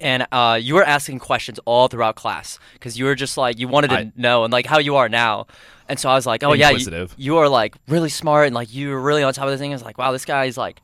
and 0.00 0.26
uh, 0.32 0.58
you 0.60 0.74
were 0.74 0.84
asking 0.84 1.18
questions 1.18 1.58
all 1.64 1.88
throughout 1.88 2.16
class 2.16 2.58
because 2.74 2.98
you 2.98 3.04
were 3.04 3.14
just 3.14 3.36
like 3.36 3.58
you 3.58 3.68
wanted 3.68 3.88
to 3.90 3.98
I- 3.98 4.12
know 4.16 4.44
and 4.44 4.52
like 4.52 4.66
how 4.66 4.78
you 4.78 4.96
are 4.96 5.08
now, 5.08 5.46
and 5.88 5.98
so 5.98 6.08
I 6.08 6.14
was 6.14 6.26
like, 6.26 6.42
oh 6.42 6.52
yeah, 6.52 6.68
you, 6.68 6.74
Inquisitive. 6.76 7.14
you 7.16 7.36
are 7.38 7.48
like 7.48 7.76
really 7.88 8.10
smart 8.10 8.46
and 8.46 8.54
like 8.54 8.72
you 8.72 8.90
were 8.90 9.00
really 9.00 9.22
on 9.22 9.32
top 9.32 9.46
of 9.46 9.50
the 9.50 9.58
thing. 9.58 9.72
I 9.72 9.74
was 9.74 9.82
like, 9.82 9.98
wow, 9.98 10.12
this 10.12 10.24
guy's 10.24 10.56
like 10.56 10.80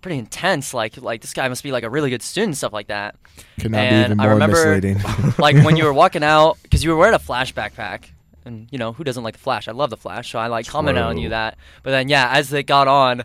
pretty 0.00 0.18
intense. 0.18 0.74
Like 0.74 0.96
like 0.96 1.20
this 1.20 1.32
guy 1.34 1.48
must 1.48 1.62
be 1.62 1.72
like 1.72 1.84
a 1.84 1.90
really 1.90 2.10
good 2.10 2.22
student, 2.22 2.56
stuff 2.56 2.72
like 2.72 2.88
that. 2.88 3.16
Could 3.60 3.70
not 3.70 3.78
be 3.78 3.84
and 3.84 4.04
even 4.06 4.20
I 4.20 4.26
remember, 4.26 4.78
misleading. 4.78 5.34
like 5.38 5.56
when 5.64 5.76
you 5.76 5.84
were 5.84 5.92
walking 6.02 6.22
out 6.22 6.58
because 6.62 6.84
you 6.84 6.90
were 6.90 6.96
wearing 6.96 7.14
a 7.14 7.18
flash 7.18 7.54
backpack 7.54 8.10
and 8.44 8.68
you 8.70 8.78
know 8.78 8.92
who 8.92 9.04
doesn't 9.04 9.24
like 9.24 9.34
the 9.34 9.40
flash 9.40 9.68
i 9.68 9.72
love 9.72 9.90
the 9.90 9.96
flash 9.96 10.30
so 10.30 10.38
i 10.38 10.46
like 10.46 10.66
commented 10.66 11.02
on 11.02 11.18
you 11.18 11.28
that 11.28 11.58
but 11.82 11.90
then 11.90 12.08
yeah 12.08 12.30
as 12.32 12.50
it 12.52 12.62
got 12.62 12.88
on 12.88 13.22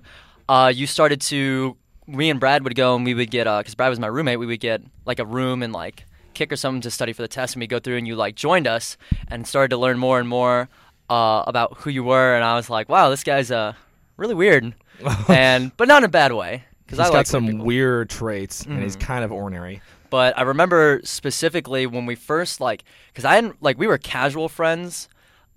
uh, 0.49 0.71
you 0.75 0.85
started 0.85 1.21
to 1.21 1.77
me 2.07 2.29
and 2.29 2.39
brad 2.39 2.63
would 2.63 2.75
go 2.75 2.95
and 2.95 3.05
we 3.05 3.13
would 3.13 3.31
get 3.31 3.45
because 3.59 3.75
brad 3.75 3.89
was 3.89 3.99
my 3.99 4.07
roommate 4.07 4.39
we 4.39 4.45
would 4.45 4.59
get 4.59 4.81
like 5.05 5.19
a 5.19 5.25
room 5.25 5.63
and 5.63 5.71
like 5.73 6.05
kick 6.33 6.51
or 6.51 6.55
something 6.55 6.81
to 6.81 6.89
study 6.91 7.13
for 7.13 7.21
the 7.21 7.27
test 7.27 7.55
and 7.55 7.61
we'd 7.61 7.69
go 7.69 7.79
through 7.79 7.95
and 7.97 8.07
you 8.07 8.15
like 8.15 8.35
joined 8.35 8.67
us 8.67 8.97
and 9.27 9.45
started 9.47 9.69
to 9.69 9.77
learn 9.77 9.97
more 9.97 10.19
and 10.19 10.27
more 10.27 10.67
uh, 11.09 11.43
about 11.47 11.77
who 11.77 11.89
you 11.89 12.03
were 12.03 12.35
and 12.35 12.43
i 12.43 12.55
was 12.55 12.69
like 12.69 12.89
wow 12.89 13.09
this 13.09 13.23
guy's 13.23 13.51
a 13.51 13.75
really 14.17 14.35
weird, 14.35 14.73
and 15.29 15.75
but 15.77 15.87
not 15.87 15.97
in 15.99 16.05
a 16.05 16.07
bad 16.09 16.31
way 16.33 16.63
because 16.85 16.99
He's 16.99 17.07
I 17.07 17.09
got 17.11 17.17
like 17.17 17.25
some 17.27 17.45
weird 17.45 17.53
people. 17.55 17.65
weird 17.65 18.09
traits, 18.09 18.65
and 18.65 18.83
he's 18.83 18.95
Mhm. 18.95 18.99
kind 19.01 19.23
of 19.23 19.31
ornery. 19.31 19.81
But 20.11 20.37
I 20.37 20.43
remember 20.43 21.01
specifically 21.03 21.87
when 21.87 22.05
we 22.05 22.13
first 22.13 22.61
like, 22.61 22.83
because 23.07 23.25
I 23.25 23.41
didn't 23.41 23.61
like 23.63 23.79
we 23.79 23.87
were 23.87 23.97
casual 23.97 24.49
friends, 24.49 25.09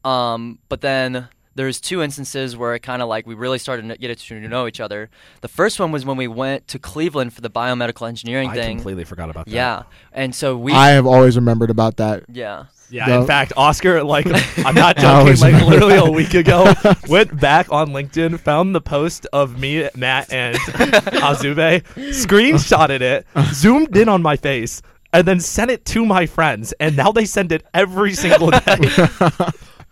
um, 0.04 0.58
but 0.70 0.80
then 0.80 1.28
there's 1.56 1.80
two 1.80 2.02
instances 2.02 2.56
where 2.56 2.74
it 2.74 2.80
kind 2.80 3.02
of 3.02 3.08
like 3.08 3.26
we 3.26 3.34
really 3.34 3.58
started 3.58 3.88
to 3.88 3.96
get 3.96 4.16
to 4.18 4.40
know 4.48 4.66
each 4.68 4.78
other. 4.78 5.10
The 5.40 5.48
first 5.48 5.80
one 5.80 5.90
was 5.90 6.04
when 6.06 6.16
we 6.16 6.28
went 6.28 6.68
to 6.68 6.78
Cleveland 6.78 7.32
for 7.32 7.40
the 7.40 7.50
biomedical 7.50 8.06
engineering 8.08 8.50
I 8.50 8.54
thing. 8.54 8.76
I 8.76 8.80
completely 8.80 9.04
forgot 9.04 9.30
about 9.30 9.46
that. 9.46 9.52
Yeah, 9.52 9.82
and 10.12 10.34
so 10.34 10.56
we 10.56 10.72
I 10.72 10.90
have 10.90 11.06
always 11.06 11.34
remembered 11.36 11.70
about 11.70 11.96
that. 11.96 12.24
yeah. 12.32 12.66
Yeah, 12.88 13.06
No. 13.06 13.20
in 13.22 13.26
fact, 13.26 13.52
Oscar, 13.56 14.04
like, 14.04 14.26
I'm 14.64 14.76
not 14.76 14.96
joking, 14.98 15.36
like, 15.40 15.54
remember 15.54 15.70
literally 15.70 15.96
a 15.96 16.04
week 16.08 16.34
ago, 16.34 16.72
went 17.08 17.40
back 17.40 17.66
on 17.72 17.88
LinkedIn, 17.88 18.38
found 18.38 18.76
the 18.76 18.80
post 18.80 19.26
of 19.32 19.58
me, 19.58 19.88
Matt, 19.96 20.32
and 20.32 20.56
Azube, 20.56 21.82
screenshotted 22.14 23.00
it, 23.00 23.26
zoomed 23.52 23.96
in 23.96 24.08
on 24.08 24.22
my 24.22 24.36
face, 24.36 24.82
and 25.12 25.26
then 25.26 25.40
sent 25.40 25.72
it 25.72 25.84
to 25.86 26.06
my 26.06 26.26
friends. 26.26 26.72
And 26.78 26.96
now 26.96 27.10
they 27.10 27.24
send 27.24 27.50
it 27.50 27.66
every 27.74 28.14
single 28.14 28.50
day. 28.52 28.78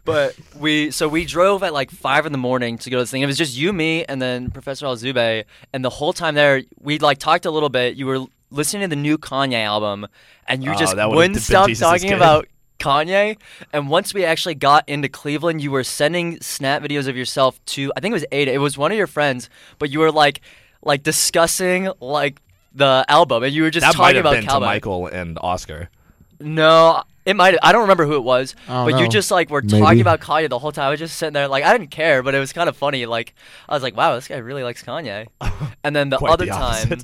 But 0.05 0.37
we 0.59 0.91
so 0.91 1.09
we 1.09 1.25
drove 1.25 1.63
at 1.63 1.73
like 1.73 1.91
five 1.91 2.27
in 2.27 2.33
the 2.33 2.39
morning 2.39 2.77
to 2.79 2.91
go 2.91 2.99
to 2.99 3.03
this 3.03 3.11
thing. 3.11 3.23
It 3.23 3.27
was 3.27 3.39
just 3.39 3.57
you, 3.57 3.73
me, 3.73 4.05
and 4.05 4.21
then 4.21 4.51
Professor 4.51 4.87
Alzube. 4.87 5.45
And 5.73 5.85
the 5.85 5.91
whole 5.91 6.13
time 6.13 6.35
there, 6.35 6.63
we 6.81 6.99
like 6.99 7.19
talked 7.19 7.47
a 7.47 7.51
little 7.51 7.71
bit. 7.71 7.97
You 7.97 8.07
were 8.07 8.27
listening 8.51 8.83
to 8.83 8.89
the 8.89 9.01
new 9.01 9.17
Kanye 9.17 9.65
album, 9.65 10.07
and 10.47 10.63
you 10.63 10.73
Oh, 10.73 10.75
just 10.75 10.95
wouldn't 10.97 11.41
stop 11.41 11.71
talking 11.73 12.13
about 12.13 12.49
Kanye. 12.79 13.39
And 13.73 13.89
once 13.89 14.13
we 14.13 14.25
actually 14.27 14.57
got 14.57 14.87
into 14.89 15.09
Cleveland, 15.09 15.63
you 15.63 15.71
were 15.71 15.85
sending 15.85 16.39
snap 16.41 16.83
videos 16.83 17.09
of 17.09 17.17
yourself 17.17 17.65
to 17.67 17.91
I 17.97 18.01
think 18.01 18.13
it 18.13 18.15
was 18.15 18.27
Ada. 18.31 18.53
It 18.53 18.59
was 18.59 18.77
one 18.77 18.93
of 18.93 18.99
your 18.99 19.07
friends, 19.07 19.49
but 19.79 19.91
you 19.91 20.01
were 20.01 20.13
like 20.13 20.43
like 20.83 21.03
discussing 21.03 21.91
like 22.01 22.41
the 22.75 23.07
album, 23.09 23.43
and 23.43 23.55
you 23.55 23.63
were 23.63 23.71
just 23.71 23.87
that 23.87 23.97
might 23.97 24.13
talking 24.13 24.17
have 24.17 24.27
about 24.27 24.35
been 24.35 24.47
to 24.49 24.61
Michael 24.61 25.07
and 25.07 25.39
Oscar. 25.41 25.89
No, 26.41 27.03
it 27.25 27.37
might. 27.37 27.57
I 27.63 27.73
don't 27.73 27.83
remember 27.83 28.05
who 28.05 28.17
it 28.17 28.25
was, 28.25 28.55
but 28.67 28.91
don't 28.91 29.01
you 29.01 29.09
just 29.09 29.31
like 29.31 29.51
were 29.51 29.63
Maybe. 29.63 29.81
talking 29.81 30.01
about 30.01 30.21
Kanye 30.21 30.49
the 30.49 30.59
whole 30.59 30.73
time. 30.73 30.87
I 30.87 30.91
was 30.91 30.99
just 30.99 31.17
sitting 31.17 31.33
there, 31.33 31.49
like 31.49 31.65
I 31.65 31.77
didn't 31.77 31.91
care, 31.91 32.23
but 32.23 32.35
it 32.35 32.39
was 32.39 32.53
kind 32.53 32.69
of 32.69 32.77
funny. 32.77 33.07
Like 33.07 33.35
I 33.69 33.75
was 33.75 33.83
like, 33.83 33.97
wow, 33.97 34.15
this 34.15 34.29
guy 34.29 34.37
really 34.37 34.63
likes 34.63 34.83
Kanye. 34.83 35.27
And 35.85 35.95
then 35.95 36.09
the 36.09 36.17
Quite 36.17 36.33
other 36.33 36.47
the 36.47 36.51
time 36.51 37.01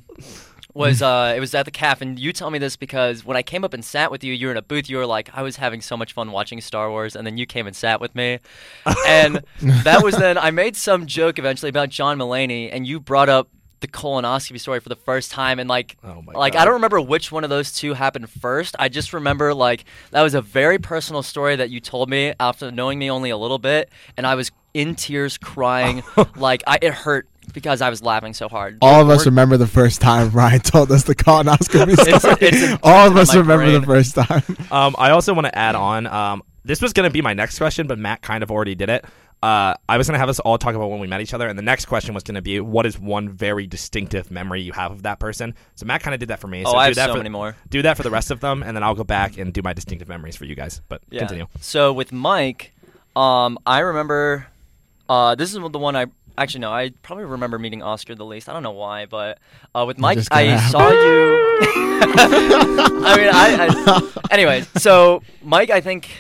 was 0.73 1.03
uh, 1.03 1.35
it 1.37 1.41
was 1.41 1.55
at 1.55 1.65
the 1.67 1.71
calf, 1.71 2.01
and 2.01 2.19
you 2.19 2.33
tell 2.33 2.51
me 2.51 2.59
this 2.59 2.77
because 2.77 3.25
when 3.25 3.37
I 3.37 3.43
came 3.43 3.63
up 3.63 3.75
and 3.75 3.85
sat 3.85 4.11
with 4.11 4.25
you, 4.25 4.33
you 4.33 4.47
were 4.47 4.53
in 4.53 4.57
a 4.57 4.63
booth. 4.63 4.89
You 4.89 4.97
were 4.97 5.07
like, 5.07 5.29
I 5.35 5.43
was 5.43 5.57
having 5.57 5.83
so 5.83 5.97
much 5.99 6.15
fun 6.15 6.33
watching 6.33 6.61
Star 6.63 6.91
Wars, 6.91 7.15
and 7.15 7.27
then 7.27 7.37
you 7.37 7.45
came 7.45 7.67
and 7.67 7.77
sat 7.77 8.01
with 8.01 8.15
me, 8.15 8.39
and 9.07 9.43
that 9.85 10.03
was 10.03 10.17
then 10.17 10.39
I 10.39 10.51
made 10.51 10.77
some 10.77 11.07
joke 11.07 11.39
eventually 11.39 11.69
about 11.69 11.91
John 11.91 12.19
Mulaney, 12.19 12.71
and 12.73 12.87
you 12.87 13.01
brought 13.01 13.29
up 13.29 13.49
the 13.81 13.89
colonoscopy 13.89 14.61
story 14.61 14.81
for 14.81 14.89
the 14.89 14.97
first 14.97 15.31
time, 15.31 15.59
and 15.59 15.69
like 15.69 15.97
Oh 16.05 16.23
my 16.23 16.33
like 16.33 16.53
God. 16.55 16.61
I 16.61 16.65
don't 16.65 16.75
remember 16.75 17.01
which 17.01 17.33
one 17.33 17.45
of 17.45 17.51
those 17.51 17.73
two 17.73 17.95
happened 17.95 18.29
first. 18.31 18.77
I 18.79 18.89
just 18.89 19.13
remember 19.13 19.55
like 19.55 19.85
that 20.11 20.23
was 20.23 20.35
a 20.35 20.43
very 20.43 20.79
personal 20.79 21.23
story 21.23 21.57
that 21.57 21.71
you 21.71 21.81
told 21.81 22.09
me 22.09 22.35
after 22.39 22.71
knowing 22.71 22.99
me 22.99 23.11
only 23.11 23.31
a 23.31 23.37
little 23.37 23.59
bit, 23.59 23.91
and 24.17 24.27
I 24.27 24.35
was 24.35 24.51
in 24.75 24.95
tears 24.95 25.39
crying. 25.39 26.03
like 26.37 26.63
I 26.67 26.79
it 26.81 26.95
hurt 26.95 27.29
because 27.53 27.81
I 27.81 27.91
was 27.91 28.03
laughing 28.03 28.35
so 28.35 28.49
hard. 28.49 28.79
All 28.83 29.01
of 29.01 29.09
us 29.09 29.27
remember 29.27 29.57
the 29.57 29.67
first 29.67 30.01
time 30.01 30.31
Ryan 30.31 30.61
told 30.61 30.93
us 30.93 31.05
the 31.05 31.15
colonoscopy 31.15 31.95
story. 32.01 32.13
it's 32.13 32.25
imprinted 32.25 32.79
All 32.83 33.09
of 33.09 33.17
us 33.17 33.35
my 33.35 33.41
remember 33.41 33.71
the 33.79 33.87
first 33.87 34.15
time. 34.15 34.43
Um, 34.71 34.95
I 34.99 35.11
also 35.11 35.35
want 35.35 35.47
to 35.47 35.59
add 35.59 35.75
on. 35.75 36.07
Um, 36.07 36.43
this 36.65 36.83
was 36.83 36.93
going 36.93 37.09
to 37.09 37.13
be 37.13 37.23
my 37.23 37.35
next 37.35 37.59
question, 37.59 37.87
but 37.87 37.99
Matt 37.99 38.23
kind 38.23 38.43
of 38.43 38.51
already 38.51 38.75
did 38.75 38.91
it. 38.91 39.05
Uh, 39.43 39.75
I 39.89 39.97
was 39.97 40.07
going 40.07 40.15
to 40.15 40.19
have 40.19 40.29
us 40.29 40.39
all 40.39 40.59
talk 40.59 40.75
about 40.75 40.91
when 40.91 41.01
we 41.01 41.07
met 41.07 41.23
each 41.23 41.33
other, 41.33 41.49
and 41.49 41.59
the 41.59 41.63
next 41.63 41.87
question 41.87 42.15
was 42.15 42.23
going 42.23 42.35
to 42.35 42.43
be, 42.43 42.61
what 42.61 42.85
is 42.85 42.99
one 42.99 43.31
very 43.31 43.67
distinctive 43.67 44.31
memory 44.31 44.61
you 44.61 44.73
have 44.73 44.93
of 44.93 45.03
that 45.05 45.19
person? 45.19 45.55
So 45.77 45.87
Matt 45.87 46.03
kind 46.03 46.13
of 46.13 46.21
did 46.21 46.29
that 46.29 46.41
for 46.41 46.47
me. 46.47 46.63
Oh, 46.65 46.73
so 46.73 46.77
I 46.77 46.87
do 46.87 46.89
have 46.89 46.97
that 46.97 47.07
so 47.07 47.13
for, 47.13 47.19
many 47.19 47.31
more. 47.31 47.57
Do 47.71 47.81
that 47.83 47.97
for 47.97 48.03
the 48.03 48.11
rest 48.11 48.31
of 48.31 48.41
them, 48.41 48.63
and 48.63 48.77
then 48.77 48.83
I'll 48.83 48.95
go 48.95 49.05
back 49.05 49.39
and 49.39 49.53
do 49.53 49.63
my 49.63 49.73
distinctive 49.73 50.09
memories 50.09 50.37
for 50.37 50.45
you 50.45 50.55
guys. 50.55 50.83
But 50.89 51.01
Yeah. 51.11 51.21
continue. 51.21 51.47
So 51.61 51.93
with 51.93 52.13
Mike, 52.13 52.73
um, 53.17 53.59
I 53.65 53.79
remember. 53.79 54.47
Uh, 55.09 55.35
this 55.35 55.55
is 55.55 55.59
the 55.59 55.79
one 55.79 55.97
I 55.97 56.07
actually 56.37 56.61
no. 56.61 56.71
I 56.73 56.91
probably 57.03 57.25
remember 57.25 57.59
meeting 57.59 57.83
Oscar 57.83 58.15
the 58.15 58.25
least. 58.27 58.49
I 58.49 58.53
don't 58.53 58.63
know 58.63 58.71
why, 58.73 59.07
but 59.07 59.39
uh, 59.75 59.85
with 59.87 59.99
Mike, 59.99 60.19
I 60.31 60.45
kinda 60.45 60.61
saw 60.69 60.89
you. 60.91 61.41
I 63.03 63.17
mean, 63.17 63.31
I, 63.33 63.67
I. 63.67 64.25
Anyway, 64.31 64.65
so 64.77 65.23
Mike, 65.43 65.71
I 65.71 65.81
think 65.81 66.11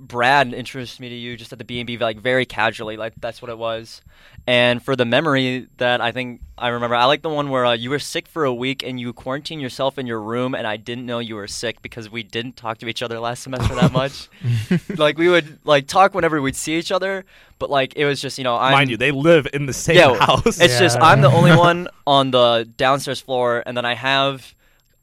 Brad 0.00 0.54
introduced 0.54 0.98
me 0.98 1.10
to 1.10 1.14
you 1.14 1.36
just 1.36 1.52
at 1.52 1.58
the 1.58 1.64
B 1.64 1.78
and 1.78 1.86
B, 1.86 1.98
like 1.98 2.18
very 2.18 2.46
casually, 2.46 2.96
like 2.96 3.12
that's 3.18 3.42
what 3.42 3.50
it 3.50 3.58
was. 3.58 4.00
And 4.46 4.82
for 4.82 4.96
the 4.96 5.04
memory 5.04 5.68
that 5.76 6.00
I 6.00 6.10
think 6.10 6.40
I 6.56 6.68
remember, 6.68 6.96
I 6.96 7.04
like 7.04 7.20
the 7.20 7.28
one 7.28 7.50
where 7.50 7.66
uh, 7.66 7.72
you 7.72 7.90
were 7.90 7.98
sick 7.98 8.26
for 8.26 8.44
a 8.44 8.54
week 8.54 8.82
and 8.82 8.98
you 8.98 9.12
quarantined 9.12 9.60
yourself 9.60 9.98
in 9.98 10.06
your 10.06 10.20
room, 10.20 10.54
and 10.54 10.66
I 10.66 10.78
didn't 10.78 11.04
know 11.04 11.18
you 11.18 11.34
were 11.34 11.46
sick 11.46 11.82
because 11.82 12.10
we 12.10 12.22
didn't 12.22 12.56
talk 12.56 12.78
to 12.78 12.88
each 12.88 13.02
other 13.02 13.20
last 13.20 13.42
semester 13.42 13.74
that 13.74 13.92
much. 13.92 14.28
like 14.96 15.18
we 15.18 15.28
would 15.28 15.58
like 15.66 15.86
talk 15.86 16.14
whenever 16.14 16.40
we'd 16.40 16.56
see 16.56 16.76
each 16.76 16.90
other, 16.90 17.26
but 17.58 17.68
like 17.68 17.92
it 17.96 18.06
was 18.06 18.20
just 18.20 18.38
you 18.38 18.44
know 18.44 18.56
I'm, 18.56 18.72
Mind 18.72 18.90
you, 18.90 18.96
they 18.96 19.10
live 19.10 19.46
in 19.52 19.66
the 19.66 19.74
same 19.74 19.96
yeah, 19.96 20.14
house. 20.14 20.58
It's 20.58 20.78
just 20.78 20.98
I'm 20.98 21.20
the 21.20 21.30
only 21.30 21.54
one 21.54 21.88
on 22.06 22.30
the 22.30 22.68
downstairs 22.76 23.20
floor, 23.20 23.62
and 23.66 23.76
then 23.76 23.84
I 23.84 23.94
have 23.94 24.54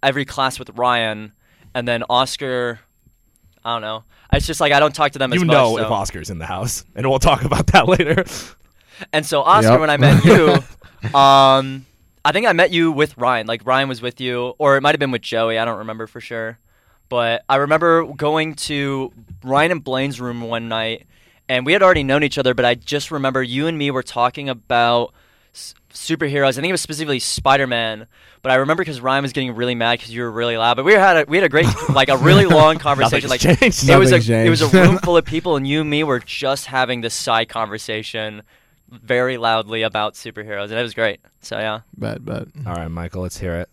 every 0.01 0.25
class 0.25 0.58
with 0.58 0.72
Ryan, 0.72 1.34
and 1.75 1.88
then 1.88 2.04
Oscar. 2.10 2.80
I 3.63 3.75
don't 3.75 3.82
know. 3.82 4.04
It's 4.34 4.46
just 4.48 4.60
like 4.60 4.72
I 4.74 4.79
don't 4.79 4.93
talk 4.93 5.13
to 5.13 5.19
them 5.19 5.31
as 5.34 5.39
you 5.39 5.46
much. 5.46 5.53
know 5.53 5.77
so- 5.77 5.84
if 5.84 5.91
Oscar's 5.91 6.29
in 6.29 6.38
the 6.39 6.46
house, 6.46 6.84
and 6.96 7.07
we'll 7.10 7.19
talk 7.19 7.43
about 7.43 7.67
that 7.67 7.88
later. 7.88 8.25
And 9.13 9.25
so 9.25 9.41
Oscar, 9.41 9.72
Yep. 9.74 9.79
when 9.79 9.89
I 9.89 9.98
met 9.98 10.25
you, 11.03 11.17
um, 11.17 11.86
I 12.25 12.31
think 12.34 12.46
I 12.48 12.53
met 12.53 12.72
you 12.72 12.91
with 12.91 13.17
Ryan. 13.17 13.48
Like 13.48 13.65
Ryan 13.65 13.88
was 13.89 14.01
with 14.01 14.19
you, 14.19 14.53
or 14.57 14.75
it 14.77 14.81
might 14.81 14.93
have 14.96 15.00
been 15.00 15.12
with 15.12 15.22
Joey. 15.22 15.57
I 15.57 15.65
don't 15.65 15.77
remember 15.79 16.07
for 16.07 16.19
sure. 16.19 16.57
But 17.10 17.43
I 17.48 17.55
remember 17.57 18.05
going 18.05 18.55
to 18.55 19.13
Ryan 19.43 19.72
and 19.72 19.84
Blaine's 19.84 20.19
room 20.19 20.41
one 20.41 20.67
night, 20.67 21.07
and 21.48 21.65
we 21.65 21.72
had 21.74 21.81
already 21.81 22.03
known 22.03 22.24
each 22.24 22.38
other. 22.38 22.53
But 22.53 22.65
I 22.65 22.75
just 22.75 23.12
remember 23.12 23.41
you 23.41 23.67
and 23.67 23.77
me 23.77 23.91
were 23.91 24.03
talking 24.03 24.50
about 24.50 25.05
s- 25.10 25.15
superheroes. 25.94 26.50
I 26.50 26.62
think 26.62 26.67
it 26.67 26.72
was 26.72 26.82
specifically 26.82 27.20
Spider 27.20 27.67
Man. 27.67 28.08
But 28.41 28.51
I 28.51 28.56
remember 28.56 28.82
because 28.84 29.01
Ryan 29.01 29.24
was 29.24 29.34
getting 29.34 29.56
really 29.56 29.75
mad 29.75 30.00
because 30.00 30.13
you 30.13 30.22
were 30.22 30.32
really 30.32 30.58
loud. 30.58 30.75
But 30.77 30.86
we 30.86 30.94
had 30.94 31.17
a, 31.17 31.25
we 31.27 31.38
had 31.38 31.44
a 31.44 31.50
great 31.50 31.67
like 31.89 32.10
a 32.10 32.17
really 32.17 32.46
long 32.46 32.77
conversation. 32.77 33.29
like 33.29 33.41
changed. 33.41 33.89
it 33.89 33.98
was 33.98 34.12
a 34.12 34.17
Nothing's 34.17 34.29
it 34.29 34.50
was 34.50 34.62
a 34.62 34.67
room 34.70 34.98
full 35.00 35.17
of 35.17 35.25
people, 35.25 35.56
and 35.56 35.67
you 35.67 35.82
and 35.82 35.89
me 35.89 36.03
were 36.03 36.20
just 36.20 36.67
having 36.67 37.01
this 37.01 37.13
side 37.13 37.50
conversation 37.50 38.44
very 38.89 39.38
loudly 39.38 39.82
about 39.82 40.13
superheroes, 40.13 40.65
and 40.65 40.74
it 40.79 40.84
was 40.84 40.94
great. 40.94 41.20
So 41.41 41.58
yeah, 41.58 41.82
But 41.98 42.24
but 42.24 42.48
All 42.65 42.74
right, 42.75 42.88
Michael, 42.88 43.24
let's 43.24 43.38
hear 43.38 43.56
it. 43.56 43.70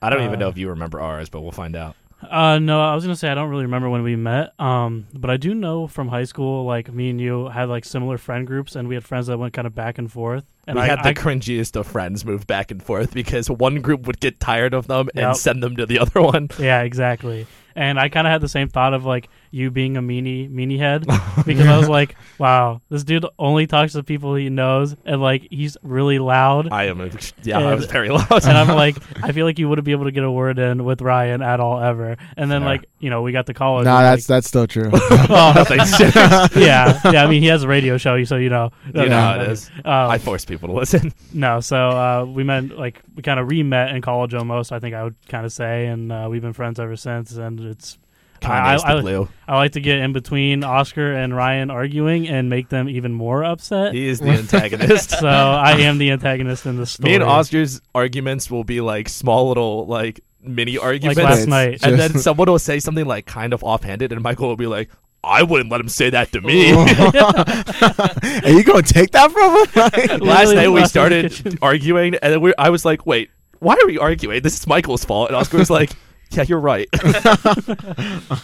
I 0.00 0.10
don't 0.10 0.22
even 0.22 0.34
Uh, 0.36 0.38
know 0.40 0.48
if 0.48 0.58
you 0.58 0.68
remember 0.70 1.00
ours, 1.00 1.28
but 1.28 1.40
we'll 1.40 1.50
find 1.52 1.74
out. 1.76 1.96
Uh, 2.28 2.58
no, 2.58 2.80
I 2.80 2.94
was 2.94 3.04
gonna 3.04 3.16
say 3.16 3.28
I 3.28 3.34
don't 3.34 3.50
really 3.50 3.64
remember 3.64 3.90
when 3.90 4.02
we 4.02 4.16
met. 4.16 4.58
Um, 4.60 5.06
but 5.12 5.30
I 5.30 5.36
do 5.36 5.54
know 5.54 5.86
from 5.86 6.08
high 6.08 6.24
school, 6.24 6.64
like 6.64 6.92
me 6.92 7.10
and 7.10 7.20
you 7.20 7.48
had 7.48 7.68
like 7.68 7.84
similar 7.84 8.18
friend 8.18 8.46
groups, 8.46 8.76
and 8.76 8.88
we 8.88 8.94
had 8.94 9.04
friends 9.04 9.26
that 9.26 9.38
went 9.38 9.52
kind 9.54 9.66
of 9.66 9.74
back 9.74 9.98
and 9.98 10.10
forth. 10.10 10.44
And 10.66 10.76
we 10.76 10.82
I, 10.82 10.86
had 10.86 11.00
the 11.02 11.08
I- 11.08 11.14
cringiest 11.14 11.74
of 11.76 11.86
friends 11.88 12.24
move 12.24 12.46
back 12.46 12.70
and 12.70 12.82
forth 12.82 13.12
because 13.12 13.50
one 13.50 13.80
group 13.80 14.06
would 14.06 14.20
get 14.20 14.38
tired 14.38 14.74
of 14.74 14.86
them 14.86 15.08
and 15.16 15.36
send 15.36 15.62
them 15.62 15.76
to 15.76 15.86
the 15.86 15.98
other 16.00 16.22
one. 16.22 16.48
yeah, 16.58 16.82
exactly. 16.82 17.46
And 17.74 17.98
I 17.98 18.08
kind 18.08 18.26
of 18.26 18.30
had 18.32 18.40
the 18.42 18.48
same 18.48 18.68
thought 18.68 18.94
of 18.94 19.04
like 19.04 19.28
you 19.52 19.70
being 19.70 19.98
a 19.98 20.02
meanie 20.02 20.50
meanie 20.50 20.78
head 20.78 21.06
because 21.46 21.66
I 21.66 21.76
was 21.78 21.88
like, 21.88 22.16
wow, 22.38 22.80
this 22.88 23.04
dude 23.04 23.26
only 23.38 23.66
talks 23.66 23.92
to 23.92 24.02
people 24.02 24.34
he 24.34 24.48
knows, 24.48 24.96
and 25.04 25.20
like 25.20 25.46
he's 25.50 25.76
really 25.82 26.18
loud. 26.18 26.68
I 26.72 26.84
am, 26.84 27.00
a, 27.00 27.10
yeah, 27.42 27.58
I 27.58 27.74
was 27.74 27.84
very 27.84 28.08
loud. 28.08 28.30
and 28.30 28.58
I'm 28.58 28.68
like, 28.76 28.96
I 29.22 29.32
feel 29.32 29.44
like 29.46 29.58
you 29.58 29.68
wouldn't 29.68 29.84
be 29.84 29.92
able 29.92 30.06
to 30.06 30.10
get 30.10 30.24
a 30.24 30.30
word 30.30 30.58
in 30.58 30.84
with 30.84 31.02
Ryan 31.02 31.42
at 31.42 31.60
all 31.60 31.80
ever. 31.80 32.16
And 32.36 32.50
then 32.50 32.62
Fair. 32.62 32.68
like 32.70 32.86
you 32.98 33.10
know 33.10 33.22
we 33.22 33.30
got 33.30 33.46
to 33.46 33.54
college. 33.54 33.84
nah, 33.84 33.98
and, 33.98 34.06
that's 34.06 34.26
that's 34.26 34.48
still 34.48 34.66
true. 34.66 34.88
like, 34.88 35.02
oh, 35.30 35.52
Nothing's 35.54 35.98
changed. 35.98 36.16
yeah, 36.56 36.98
yeah. 37.12 37.22
I 37.22 37.26
mean, 37.28 37.42
he 37.42 37.48
has 37.48 37.62
a 37.62 37.68
radio 37.68 37.98
show, 37.98 38.24
so 38.24 38.36
you 38.36 38.48
know. 38.48 38.70
You 38.86 39.08
know 39.08 39.20
how 39.20 39.40
it 39.40 39.50
is. 39.50 39.70
Um, 39.76 39.84
I 39.84 40.18
force 40.18 40.44
people 40.44 40.68
to 40.68 40.74
listen. 40.74 41.12
no, 41.34 41.60
so 41.60 41.76
uh, 41.76 42.24
we 42.24 42.42
met 42.42 42.70
like 42.70 43.00
we 43.14 43.22
kind 43.22 43.38
of 43.38 43.48
re-met 43.50 43.94
in 43.94 44.00
college 44.00 44.32
almost. 44.32 44.72
I 44.72 44.80
think 44.80 44.94
I 44.94 45.04
would 45.04 45.16
kind 45.28 45.44
of 45.44 45.52
say, 45.52 45.86
and 45.86 46.10
uh, 46.10 46.28
we've 46.30 46.42
been 46.42 46.52
friends 46.54 46.80
ever 46.80 46.96
since. 46.96 47.32
And 47.32 47.60
it's 47.60 47.98
I, 48.44 48.76
Kanye's 48.76 49.04
the 49.04 49.28
I. 49.46 49.52
I 49.52 49.56
like 49.56 49.72
to 49.72 49.80
get 49.80 49.98
in 49.98 50.12
between 50.12 50.64
Oscar 50.64 51.12
and 51.12 51.34
Ryan 51.34 51.70
arguing 51.70 52.28
and 52.28 52.48
make 52.48 52.68
them 52.68 52.88
even 52.88 53.12
more 53.12 53.44
upset. 53.44 53.94
He 53.94 54.08
is 54.08 54.20
the 54.20 54.30
antagonist. 54.30 55.10
so 55.20 55.28
I 55.28 55.72
am 55.80 55.98
the 55.98 56.10
antagonist 56.10 56.66
in 56.66 56.76
the 56.76 56.86
story. 56.86 57.10
Me 57.10 57.14
and 57.16 57.24
Oscar's 57.24 57.80
arguments 57.94 58.50
will 58.50 58.64
be 58.64 58.80
like 58.80 59.08
small 59.08 59.48
little 59.48 59.86
like 59.86 60.20
mini 60.42 60.76
like 60.76 60.84
arguments. 60.84 61.20
last 61.22 61.46
night. 61.46 61.84
and 61.84 61.98
then 61.98 62.18
someone 62.18 62.50
will 62.50 62.58
say 62.58 62.78
something 62.80 63.04
like 63.04 63.26
kind 63.26 63.52
of 63.52 63.62
offhanded, 63.62 64.12
and 64.12 64.22
Michael 64.22 64.48
will 64.48 64.56
be 64.56 64.66
like, 64.66 64.90
"I 65.22 65.42
wouldn't 65.42 65.70
let 65.70 65.80
him 65.80 65.88
say 65.88 66.10
that 66.10 66.32
to 66.32 66.40
me." 66.40 66.72
Are 68.44 68.50
you 68.50 68.64
gonna 68.64 68.82
take 68.82 69.12
that 69.12 69.30
from 69.30 70.10
him? 70.10 70.20
last 70.20 70.54
night 70.54 70.68
we 70.68 70.80
left 70.80 70.96
in 70.96 71.22
the 71.22 71.30
started 71.30 71.58
arguing, 71.62 72.14
and 72.16 72.32
then 72.32 72.40
we 72.40 72.54
I 72.58 72.70
was 72.70 72.84
like, 72.84 73.06
"Wait, 73.06 73.30
why 73.58 73.74
are 73.74 73.86
we 73.86 73.98
arguing? 73.98 74.42
This 74.42 74.58
is 74.58 74.66
Michael's 74.66 75.04
fault." 75.04 75.28
And 75.28 75.36
Oscar 75.36 75.58
was 75.58 75.70
like, 75.70 75.92
Yeah, 76.32 76.44
you're 76.48 76.60
right. 76.60 76.88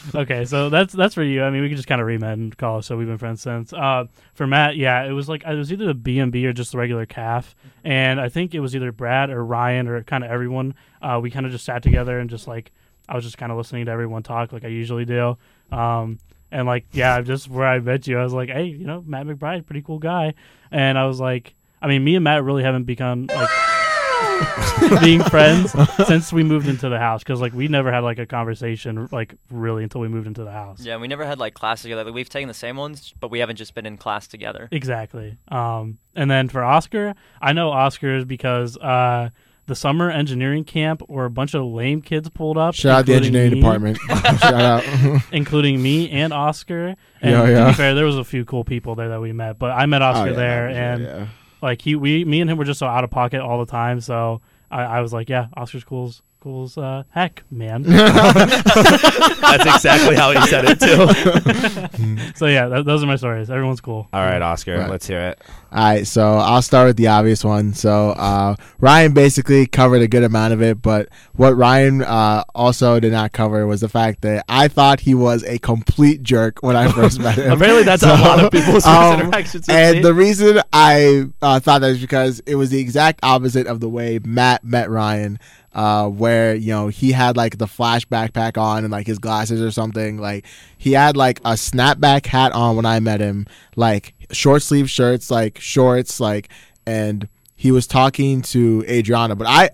okay, 0.14 0.44
so 0.44 0.68
that's 0.68 0.92
that's 0.92 1.14
for 1.14 1.22
you. 1.22 1.42
I 1.42 1.50
mean, 1.50 1.62
we 1.62 1.68
could 1.68 1.76
just 1.76 1.88
kind 1.88 2.00
of 2.00 2.06
remet 2.06 2.34
in 2.34 2.52
college, 2.52 2.84
so 2.84 2.96
we've 2.98 3.06
been 3.06 3.18
friends 3.18 3.40
since. 3.40 3.72
Uh, 3.72 4.04
for 4.34 4.46
Matt, 4.46 4.76
yeah, 4.76 5.04
it 5.04 5.12
was 5.12 5.28
like 5.28 5.42
it 5.44 5.54
was 5.54 5.72
either 5.72 5.86
the 5.86 5.94
B 5.94 6.18
and 6.18 6.30
B 6.30 6.46
or 6.46 6.52
just 6.52 6.72
the 6.72 6.78
regular 6.78 7.06
calf, 7.06 7.56
and 7.84 8.20
I 8.20 8.28
think 8.28 8.54
it 8.54 8.60
was 8.60 8.76
either 8.76 8.92
Brad 8.92 9.30
or 9.30 9.42
Ryan 9.42 9.88
or 9.88 10.02
kind 10.02 10.22
of 10.22 10.30
everyone. 10.30 10.74
Uh, 11.00 11.18
we 11.22 11.30
kind 11.30 11.46
of 11.46 11.52
just 11.52 11.64
sat 11.64 11.82
together 11.82 12.18
and 12.18 12.28
just 12.28 12.46
like 12.46 12.72
I 13.08 13.14
was 13.14 13.24
just 13.24 13.38
kind 13.38 13.50
of 13.50 13.56
listening 13.56 13.86
to 13.86 13.90
everyone 13.90 14.22
talk 14.22 14.52
like 14.52 14.64
I 14.64 14.68
usually 14.68 15.06
do. 15.06 15.38
Um, 15.72 16.18
and 16.50 16.66
like 16.66 16.84
yeah, 16.92 17.20
just 17.22 17.48
where 17.48 17.66
I 17.66 17.78
met 17.78 18.06
you, 18.06 18.18
I 18.18 18.22
was 18.22 18.34
like, 18.34 18.50
hey, 18.50 18.64
you 18.64 18.86
know, 18.86 19.02
Matt 19.06 19.26
McBride, 19.26 19.64
pretty 19.64 19.82
cool 19.82 19.98
guy, 19.98 20.34
and 20.70 20.98
I 20.98 21.06
was 21.06 21.20
like, 21.20 21.54
I 21.80 21.88
mean, 21.88 22.04
me 22.04 22.16
and 22.16 22.24
Matt 22.24 22.44
really 22.44 22.64
haven't 22.64 22.84
become 22.84 23.26
like. 23.28 23.48
being 25.02 25.22
friends 25.24 25.74
since 26.06 26.32
we 26.32 26.42
moved 26.42 26.68
into 26.68 26.88
the 26.88 26.98
house 26.98 27.22
because 27.22 27.40
like 27.40 27.52
we 27.52 27.68
never 27.68 27.92
had 27.92 28.00
like 28.00 28.18
a 28.18 28.26
conversation 28.26 29.08
like 29.12 29.34
really 29.50 29.82
until 29.82 30.00
we 30.00 30.08
moved 30.08 30.26
into 30.26 30.44
the 30.44 30.50
house 30.52 30.80
Yeah, 30.80 30.96
we 30.96 31.08
never 31.08 31.24
had 31.26 31.38
like 31.38 31.54
class 31.54 31.82
together. 31.82 32.04
Like, 32.04 32.14
we've 32.14 32.28
taken 32.28 32.48
the 32.48 32.54
same 32.54 32.76
ones, 32.76 33.12
but 33.20 33.30
we 33.30 33.40
haven't 33.40 33.56
just 33.56 33.74
been 33.74 33.86
in 33.86 33.96
class 33.96 34.26
together. 34.26 34.68
exactly 34.72 35.36
um 35.48 35.98
and 36.14 36.30
then 36.30 36.48
for 36.48 36.62
oscar 36.64 37.14
i 37.40 37.52
know 37.52 37.70
oscar 37.70 38.16
is 38.16 38.24
because 38.24 38.76
uh 38.78 39.30
the 39.66 39.74
summer 39.74 40.10
engineering 40.10 40.64
camp 40.64 41.02
where 41.08 41.26
a 41.26 41.30
bunch 41.30 41.52
of 41.54 41.62
lame 41.64 42.00
kids 42.00 42.28
pulled 42.30 42.56
up 42.56 42.74
Shout 42.74 43.00
out 43.00 43.06
the 43.06 43.12
engineering 43.14 43.50
me- 43.52 43.60
department. 43.60 43.98
Shout 44.38 44.54
out. 44.54 45.22
including 45.32 45.82
me 45.82 46.10
and 46.10 46.32
oscar 46.32 46.94
and 47.20 47.30
Yeah, 47.32 47.42
to 47.44 47.52
yeah. 47.52 47.68
be 47.68 47.74
fair 47.74 47.94
there 47.94 48.06
was 48.06 48.16
a 48.16 48.24
few 48.24 48.44
cool 48.46 48.64
people 48.64 48.94
there 48.94 49.10
that 49.10 49.20
we 49.20 49.32
met 49.32 49.58
but 49.58 49.70
i 49.72 49.84
met 49.86 50.00
oscar 50.02 50.22
Oh, 50.22 50.30
yeah, 50.30 50.36
there 50.36 50.70
yeah, 50.70 50.92
and 50.94 51.02
yeah. 51.04 51.26
Like 51.62 51.82
he 51.82 51.94
we 51.94 52.24
me 52.24 52.40
and 52.40 52.50
him 52.50 52.58
were 52.58 52.64
just 52.64 52.78
so 52.78 52.86
out 52.86 53.04
of 53.04 53.10
pocket 53.10 53.40
all 53.40 53.58
the 53.58 53.70
time 53.70 54.00
so 54.00 54.40
i, 54.70 54.82
I 54.82 55.00
was 55.00 55.12
like 55.12 55.28
yeah 55.28 55.48
oscar's 55.56 55.84
cool 55.84 56.12
as 56.38 56.42
cool 56.42 56.64
as 56.64 56.78
uh, 56.78 57.02
heck 57.10 57.42
man 57.50 57.82
That's 57.82 59.66
exactly 59.66 60.14
how 60.16 60.30
he 60.32 60.46
said 60.46 60.64
it 60.66 60.80
too. 60.80 62.32
so 62.36 62.46
yeah 62.46 62.68
th- 62.68 62.84
those 62.84 63.02
are 63.02 63.06
my 63.06 63.16
stories 63.16 63.50
everyone's 63.50 63.80
cool 63.80 64.08
All 64.12 64.24
right, 64.24 64.40
Oscar, 64.40 64.78
Right. 64.78 64.90
let's 64.90 65.06
hear 65.06 65.20
it. 65.20 65.40
All 65.72 65.84
right, 65.84 66.06
so 66.06 66.36
I'll 66.38 66.62
start 66.62 66.86
with 66.86 66.96
the 66.96 67.08
obvious 67.08 67.44
one. 67.44 67.74
So 67.74 68.10
uh, 68.10 68.54
Ryan 68.78 69.12
basically 69.12 69.66
covered 69.66 70.00
a 70.00 70.08
good 70.08 70.22
amount 70.24 70.54
of 70.54 70.62
it, 70.62 70.80
but 70.80 71.08
what 71.34 71.56
Ryan 71.56 72.02
uh, 72.02 72.44
also 72.54 72.98
did 73.00 73.12
not 73.12 73.32
cover 73.32 73.66
was 73.66 73.80
the 73.82 73.88
fact 73.88 74.22
that 74.22 74.44
I 74.48 74.68
thought 74.68 75.00
he 75.00 75.14
was 75.14 75.44
a 75.44 75.58
complete 75.58 76.22
jerk 76.22 76.62
when 76.62 76.74
I 76.76 76.90
first 76.90 77.20
met 77.20 77.36
him. 77.36 77.52
Apparently, 77.52 77.82
that's 77.82 78.02
how 78.02 78.14
a 78.14 78.22
lot 78.24 78.42
of 78.44 78.50
people's 78.50 78.84
first 78.84 78.86
um, 78.86 79.20
interactions 79.20 79.66
with 79.66 79.76
And 79.76 79.96
me. 79.98 80.02
the 80.02 80.14
reason 80.14 80.60
I 80.72 81.26
uh, 81.42 81.60
thought 81.60 81.82
that 81.82 81.90
is 81.90 82.00
because 82.00 82.40
it 82.46 82.54
was 82.54 82.70
the 82.70 82.80
exact 82.80 83.20
opposite 83.22 83.66
of 83.66 83.80
the 83.80 83.88
way 83.90 84.18
Matt 84.24 84.64
met 84.64 84.88
Ryan. 84.88 85.38
Uh, 85.74 86.08
where 86.08 86.54
you 86.54 86.72
know 86.72 86.88
he 86.88 87.12
had 87.12 87.36
like 87.36 87.58
the 87.58 87.66
flash 87.66 88.06
backpack 88.06 88.56
on 88.56 88.84
and 88.84 88.90
like 88.90 89.06
his 89.06 89.18
glasses 89.18 89.60
or 89.60 89.70
something. 89.70 90.18
Like 90.18 90.46
he 90.76 90.92
had 90.92 91.16
like 91.16 91.40
a 91.40 91.52
snapback 91.52 92.26
hat 92.26 92.52
on 92.52 92.76
when 92.76 92.86
I 92.86 93.00
met 93.00 93.20
him, 93.20 93.46
like 93.76 94.14
short 94.32 94.62
sleeve 94.62 94.90
shirts, 94.90 95.30
like 95.30 95.58
shorts, 95.60 96.20
like, 96.20 96.48
and 96.86 97.28
he 97.54 97.70
was 97.70 97.86
talking 97.86 98.42
to 98.42 98.84
Adriana. 98.88 99.36
But 99.36 99.46
I, 99.46 99.70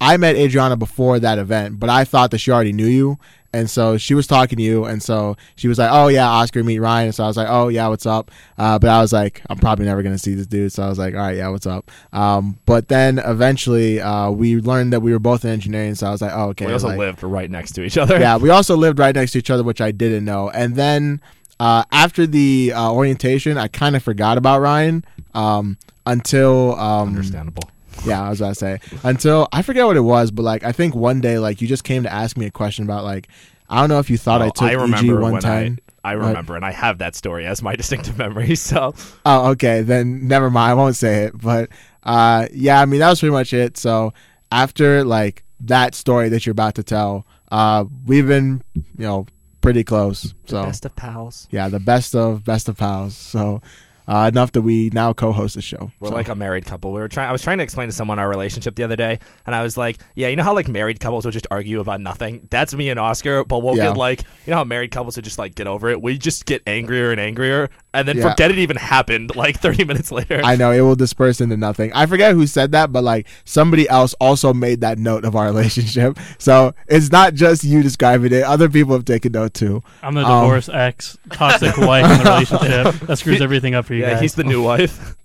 I 0.00 0.16
met 0.16 0.36
Adriana 0.36 0.76
before 0.76 1.18
that 1.18 1.38
event, 1.38 1.80
but 1.80 1.90
I 1.90 2.04
thought 2.04 2.30
that 2.30 2.38
she 2.38 2.50
already 2.50 2.72
knew 2.72 2.86
you. 2.86 3.18
And 3.50 3.68
so 3.70 3.96
she 3.96 4.12
was 4.12 4.26
talking 4.26 4.58
to 4.58 4.62
you, 4.62 4.84
and 4.84 5.02
so 5.02 5.34
she 5.56 5.68
was 5.68 5.78
like, 5.78 5.88
"Oh 5.90 6.08
yeah, 6.08 6.28
Oscar, 6.28 6.62
meet 6.62 6.80
Ryan." 6.80 7.06
And 7.06 7.14
so 7.14 7.24
I 7.24 7.28
was 7.28 7.36
like, 7.38 7.48
"Oh 7.48 7.68
yeah, 7.68 7.88
what's 7.88 8.04
up?" 8.04 8.30
Uh, 8.58 8.78
but 8.78 8.90
I 8.90 9.00
was 9.00 9.10
like, 9.10 9.40
"I'm 9.48 9.56
probably 9.56 9.86
never 9.86 10.02
gonna 10.02 10.18
see 10.18 10.34
this 10.34 10.46
dude." 10.46 10.70
So 10.70 10.82
I 10.82 10.88
was 10.90 10.98
like, 10.98 11.14
"All 11.14 11.20
right, 11.20 11.34
yeah, 11.38 11.48
what's 11.48 11.66
up?" 11.66 11.90
Um, 12.12 12.58
but 12.66 12.88
then 12.88 13.18
eventually, 13.18 14.02
uh, 14.02 14.30
we 14.30 14.60
learned 14.60 14.92
that 14.92 15.00
we 15.00 15.12
were 15.12 15.18
both 15.18 15.46
in 15.46 15.50
engineering. 15.50 15.94
So 15.94 16.06
I 16.06 16.10
was 16.10 16.20
like, 16.20 16.32
"Oh 16.34 16.48
okay." 16.50 16.66
we 16.66 16.74
also 16.74 16.88
like- 16.88 16.98
lived 16.98 17.22
right 17.22 17.50
next 17.50 17.72
to 17.72 17.82
each 17.82 17.96
other. 17.96 18.20
yeah, 18.20 18.36
we 18.36 18.50
also 18.50 18.76
lived 18.76 18.98
right 18.98 19.14
next 19.14 19.32
to 19.32 19.38
each 19.38 19.48
other, 19.50 19.62
which 19.62 19.80
I 19.80 19.92
didn't 19.92 20.26
know. 20.26 20.50
And 20.50 20.76
then 20.76 21.22
uh, 21.58 21.84
after 21.90 22.26
the 22.26 22.74
uh, 22.76 22.92
orientation, 22.92 23.56
I 23.56 23.68
kind 23.68 23.96
of 23.96 24.02
forgot 24.02 24.36
about 24.36 24.60
Ryan 24.60 25.06
um, 25.32 25.78
until 26.04 26.78
um, 26.78 27.08
Understandable. 27.08 27.70
Yeah, 28.04 28.22
I 28.22 28.30
was 28.30 28.40
about 28.40 28.48
to 28.50 28.54
say 28.54 28.80
until 29.02 29.48
I 29.52 29.62
forget 29.62 29.86
what 29.86 29.96
it 29.96 30.00
was, 30.00 30.30
but 30.30 30.42
like 30.42 30.64
I 30.64 30.72
think 30.72 30.94
one 30.94 31.20
day 31.20 31.38
like 31.38 31.60
you 31.60 31.68
just 31.68 31.84
came 31.84 32.02
to 32.04 32.12
ask 32.12 32.36
me 32.36 32.46
a 32.46 32.50
question 32.50 32.84
about 32.84 33.04
like 33.04 33.28
I 33.68 33.80
don't 33.80 33.88
know 33.88 33.98
if 33.98 34.08
you 34.10 34.16
thought 34.18 34.40
I 34.42 34.48
took 34.50 34.62
I 34.62 34.72
EG 34.72 34.80
remember 34.80 35.20
one 35.20 35.40
time. 35.40 35.78
I, 36.04 36.10
I 36.10 36.12
remember, 36.12 36.56
and 36.56 36.64
I 36.64 36.70
have 36.72 36.98
that 36.98 37.14
story 37.14 37.44
as 37.44 37.60
my 37.62 37.76
distinctive 37.82 38.16
memory. 38.16 38.54
So, 38.54 38.94
Oh, 39.26 39.50
okay, 39.50 39.82
then 39.82 40.26
never 40.26 40.48
mind. 40.48 40.70
I 40.70 40.74
won't 40.74 40.96
say 40.96 41.24
it. 41.24 41.38
But 41.38 41.68
uh, 42.02 42.46
yeah, 42.52 42.80
I 42.80 42.86
mean 42.86 43.00
that 43.00 43.10
was 43.10 43.20
pretty 43.20 43.32
much 43.32 43.52
it. 43.52 43.76
So 43.76 44.14
after 44.50 45.04
like 45.04 45.44
that 45.60 45.94
story 45.94 46.28
that 46.30 46.46
you're 46.46 46.52
about 46.52 46.76
to 46.76 46.82
tell, 46.82 47.26
uh, 47.50 47.84
we've 48.06 48.26
been 48.26 48.62
you 48.74 48.84
know 48.96 49.26
pretty 49.60 49.84
close. 49.84 50.32
So 50.46 50.62
best 50.62 50.86
of 50.86 50.94
pals. 50.96 51.48
yeah, 51.50 51.68
the 51.68 51.80
best 51.80 52.14
of 52.14 52.44
best 52.44 52.68
of 52.68 52.78
pals. 52.78 53.14
So 53.16 53.60
uh, 54.08 54.28
enough 54.32 54.50
that 54.52 54.62
we 54.62 54.90
now 54.92 55.12
co-host 55.12 55.54
the 55.54 55.62
show. 55.62 55.92
We're 56.00 56.08
So- 56.08 56.14
like 56.14 56.28
a 56.28 56.34
married 56.34 56.64
couple. 56.64 56.92
We 56.92 56.98
were 57.00 57.08
trying. 57.08 57.28
I 57.28 57.32
was 57.32 57.42
trying 57.42 57.58
to 57.58 57.64
explain 57.64 57.88
to 57.88 57.92
someone 57.94 58.18
our 58.18 58.28
relationship 58.28 58.74
the 58.74 58.82
other 58.82 58.96
day, 58.96 59.18
and 59.46 59.54
I 59.54 59.62
was 59.62 59.76
like, 59.76 59.98
"Yeah, 60.16 60.28
you 60.28 60.36
know 60.36 60.42
how 60.42 60.54
like 60.54 60.66
married 60.66 60.98
couples 60.98 61.24
would 61.26 61.32
just 61.34 61.46
argue 61.50 61.78
about 61.80 62.00
nothing. 62.00 62.48
That's 62.50 62.74
me 62.74 62.88
and 62.90 62.98
Oscar, 62.98 63.44
but 63.44 63.58
we'll 63.62 63.76
Yeah. 63.76 63.88
get 63.88 63.96
like, 63.96 64.22
you 64.46 64.50
know 64.52 64.56
how 64.56 64.64
married 64.64 64.90
couples 64.90 65.16
would 65.16 65.24
just 65.24 65.38
like 65.38 65.54
get 65.54 65.66
over 65.66 65.88
it. 65.90 66.00
We 66.02 66.16
just 66.18 66.46
get 66.46 66.62
angrier 66.66 67.10
and 67.12 67.20
angrier, 67.20 67.68
and 67.92 68.08
then 68.08 68.16
Yeah. 68.16 68.30
forget 68.30 68.50
it 68.50 68.58
even 68.58 68.76
happened. 68.78 69.36
Like 69.36 69.60
thirty 69.60 69.84
minutes 69.84 70.10
later. 70.10 70.40
I 70.42 70.56
know 70.56 70.72
it 70.72 70.80
will 70.80 70.96
disperse 70.96 71.40
into 71.40 71.56
nothing. 71.58 71.92
I 71.94 72.06
forget 72.06 72.32
who 72.32 72.46
said 72.46 72.72
that, 72.72 72.90
but 72.92 73.04
like 73.04 73.26
somebody 73.44 73.88
else 73.88 74.14
also 74.20 74.54
made 74.54 74.80
that 74.80 74.98
note 74.98 75.24
of 75.26 75.36
our 75.36 75.46
relationship. 75.52 76.18
So 76.38 76.74
it's 76.88 77.12
not 77.12 77.34
just 77.34 77.62
you 77.62 77.82
describing 77.82 78.32
it; 78.32 78.42
other 78.42 78.68
people 78.70 78.94
have 78.94 79.04
taken 79.04 79.32
note 79.32 79.52
too. 79.54 79.82
i'm 80.02 80.14
the 80.14 80.24
Um, 80.24 80.42
divorced 80.44 80.70
ex 80.72 81.18
toxic 81.30 81.76
wife 81.76 82.04
in 82.10 82.18
the 82.18 82.24
relationship 82.30 83.06
that 83.06 83.18
screws 83.18 83.40
everything 83.42 83.74
up 83.74 83.84
for 83.84 83.94
you 83.94 83.97
yeah, 84.00 84.12
guys 84.12 84.20
he's 84.20 84.34
the 84.34 84.44
new 84.44 84.62
wife. 84.70 85.16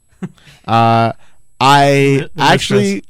Uh, 0.68 1.14
I 1.60 2.20
The- 2.22 2.32
the 2.36 2.42
actually 2.42 3.04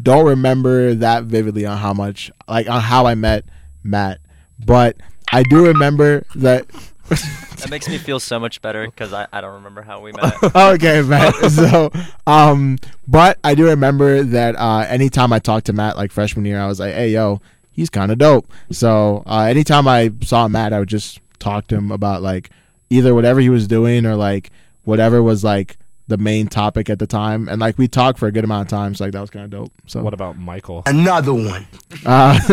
don't 0.00 0.26
remember 0.26 0.94
that 0.94 1.24
vividly 1.24 1.66
on 1.66 1.78
how 1.78 1.92
much, 1.92 2.30
like 2.48 2.68
on 2.68 2.80
how 2.80 3.06
I 3.06 3.14
met 3.14 3.44
Matt, 3.82 4.18
but 4.64 4.96
I 5.32 5.42
do 5.44 5.66
remember 5.66 6.24
that. 6.36 6.66
That 7.58 7.70
makes 7.70 7.88
me 7.88 7.98
feel 7.98 8.18
so 8.18 8.40
much 8.40 8.60
better 8.60 8.84
because 8.84 9.12
I, 9.12 9.26
I 9.32 9.40
don't 9.40 9.54
remember 9.54 9.80
how 9.82 10.00
we 10.00 10.10
met. 10.12 10.34
okay, 10.56 11.00
Matt. 11.02 11.34
So, 11.52 11.90
um, 12.26 12.78
but 13.06 13.38
I 13.44 13.54
do 13.54 13.66
remember 13.66 14.22
that 14.22 14.56
uh, 14.56 14.84
anytime 14.88 15.32
I 15.32 15.38
talked 15.38 15.66
to 15.66 15.72
Matt, 15.72 15.96
like 15.96 16.10
freshman 16.12 16.44
year, 16.44 16.60
I 16.60 16.66
was 16.66 16.80
like, 16.80 16.92
"Hey, 16.94 17.10
yo, 17.10 17.40
he's 17.70 17.88
kind 17.90 18.10
of 18.10 18.18
dope." 18.18 18.50
So, 18.70 19.22
uh, 19.26 19.42
anytime 19.48 19.86
I 19.86 20.12
saw 20.22 20.48
Matt, 20.48 20.72
I 20.72 20.80
would 20.80 20.88
just 20.88 21.20
talk 21.38 21.68
to 21.68 21.76
him 21.76 21.92
about 21.92 22.20
like 22.22 22.50
either 22.90 23.14
whatever 23.14 23.40
he 23.40 23.48
was 23.50 23.68
doing 23.68 24.04
or 24.04 24.16
like 24.16 24.50
whatever 24.84 25.22
was 25.22 25.42
like 25.44 25.76
the 26.06 26.18
main 26.18 26.46
topic 26.48 26.90
at 26.90 26.98
the 26.98 27.06
time, 27.06 27.48
and 27.48 27.58
like 27.60 27.78
we 27.78 27.88
talked 27.88 28.18
for 28.18 28.26
a 28.26 28.32
good 28.32 28.44
amount 28.44 28.66
of 28.66 28.68
time. 28.68 28.94
So, 28.94 29.04
like 29.04 29.12
that 29.12 29.20
was 29.22 29.30
kind 29.30 29.46
of 29.46 29.50
dope. 29.50 29.72
So, 29.86 30.02
what 30.02 30.12
about 30.12 30.36
Michael? 30.38 30.82
Another 30.84 31.32
one. 31.32 31.66
uh, 32.04 32.38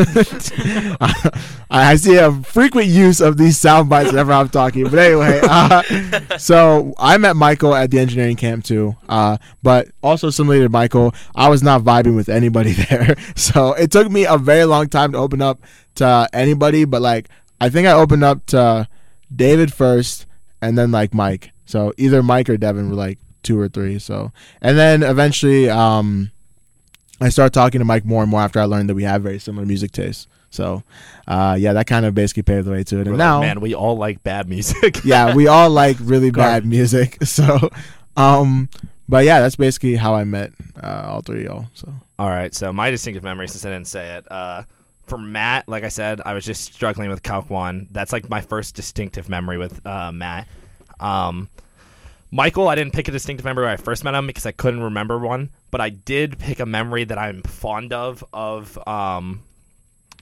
I 1.02 1.32
I 1.70 1.96
see 1.96 2.16
a 2.16 2.32
frequent 2.32 2.88
use 2.88 3.20
of 3.20 3.38
these 3.38 3.58
sound 3.58 3.90
bites 3.90 4.12
whenever 4.12 4.32
I'm 4.32 4.48
talking. 4.50 4.86
But 4.86 5.00
anyway, 5.00 5.42
uh, 5.44 6.38
so 6.38 6.94
I 6.98 7.18
met 7.18 7.36
Michael 7.36 7.76
at 7.76 7.92
the 7.92 8.00
engineering 8.00 8.38
camp 8.38 8.64
too. 8.64 8.96
Uh, 9.10 9.38
but 9.62 9.90
also 10.02 10.30
similar 10.30 10.60
to 10.64 10.70
Michael, 10.70 11.14
I 11.36 11.50
was 11.50 11.62
not 11.62 11.82
vibing 11.82 12.16
with 12.16 12.30
anybody 12.30 12.72
there. 12.90 13.16
So 13.36 13.74
it 13.74 13.92
took 13.92 14.10
me 14.10 14.26
a 14.26 14.38
very 14.38 14.64
long 14.66 14.88
time 14.88 15.12
to 15.12 15.18
open 15.18 15.42
up 15.42 15.62
to 15.96 16.30
anybody. 16.32 16.86
But 16.86 17.02
like, 17.02 17.28
I 17.60 17.70
think 17.70 17.86
I 17.88 17.92
opened 17.92 18.24
up 18.24 18.46
to 18.48 18.88
David 19.36 19.74
first, 19.74 20.26
and 20.62 20.78
then 20.78 20.92
like 20.92 21.14
Mike. 21.14 21.52
So 21.72 21.94
either 21.98 22.22
Mike 22.22 22.50
or 22.50 22.58
Devin 22.58 22.90
were 22.90 22.96
like 22.96 23.18
two 23.44 23.60
or 23.60 23.70
three. 23.70 23.98
So 23.98 24.32
and 24.62 24.78
then 24.78 25.04
eventually, 25.04 25.70
um, 25.70 26.32
I 27.22 27.30
started 27.30 27.54
talking 27.54 27.80
to 27.80 27.86
Mike 27.86 28.04
more 28.04 28.24
and 28.24 28.32
more 28.32 28.42
after 28.42 28.60
I 28.60 28.66
learned 28.66 28.90
that 28.90 28.96
we 28.96 29.04
have 29.04 29.22
very 29.22 29.40
similar 29.40 29.66
music 29.66 29.92
tastes. 29.92 30.28
So, 30.50 30.84
uh, 31.28 31.56
yeah, 31.58 31.72
that 31.74 31.88
kind 31.88 32.06
of 32.06 32.14
basically 32.14 32.44
paved 32.44 32.68
the 32.68 32.72
way 32.72 32.84
to 32.84 32.98
it. 32.98 33.08
And 33.08 33.12
like, 33.12 33.18
now, 33.18 33.40
man, 33.40 33.62
we 33.62 33.74
all 33.74 33.96
like 33.96 34.22
bad 34.22 34.50
music. 34.50 35.00
yeah, 35.06 35.34
we 35.34 35.48
all 35.48 35.70
like 35.70 35.96
really 36.02 36.30
bad 36.30 36.66
music. 36.66 37.18
So, 37.26 37.70
um, 38.18 38.68
but 39.08 39.24
yeah, 39.24 39.40
that's 39.40 39.56
basically 39.56 39.96
how 39.96 40.14
I 40.14 40.26
met 40.26 40.52
uh, 40.84 41.06
all 41.08 41.22
three 41.22 41.42
of 41.42 41.46
y'all. 41.46 41.66
So, 41.74 41.94
All 42.20 42.28
right, 42.28 42.54
so 42.54 42.74
my 42.74 42.92
distinctive 42.92 43.24
memory, 43.24 43.48
since 43.48 43.64
I 43.64 43.70
didn't 43.70 43.88
say 43.88 44.18
it, 44.18 44.30
uh, 44.30 44.64
for 45.04 45.18
Matt, 45.18 45.70
like 45.70 45.86
I 45.86 45.90
said, 45.90 46.22
I 46.26 46.34
was 46.34 46.44
just 46.44 46.74
struggling 46.74 47.10
with 47.10 47.24
Calc 47.24 47.50
One. 47.50 47.88
That's 47.92 48.12
like 48.12 48.30
my 48.30 48.42
first 48.42 48.76
distinctive 48.76 49.30
memory 49.30 49.58
with 49.58 49.86
uh, 49.86 50.12
Matt. 50.12 50.48
Um, 51.00 51.50
Michael, 52.32 52.70
I 52.70 52.76
didn't 52.76 52.94
pick 52.94 53.10
a 53.10 53.12
distinctive 53.12 53.44
memory 53.44 53.66
when 53.66 53.74
I 53.74 53.78
first 53.78 54.04
met 54.06 54.16
him 54.16 54.26
because 54.26 54.46
I 54.46 54.52
couldn't 54.52 54.82
remember 54.82 55.20
one, 55.20 55.50
but 55.70 55.82
I 55.82 55.90
did 55.90 56.40
pick 56.40 56.60
a 56.62 56.66
memory 56.66 57.04
that 57.04 57.18
I'm 57.18 57.42
fond 57.44 57.92
of. 57.92 58.24
Of 58.32 58.80
um, 58.88 59.44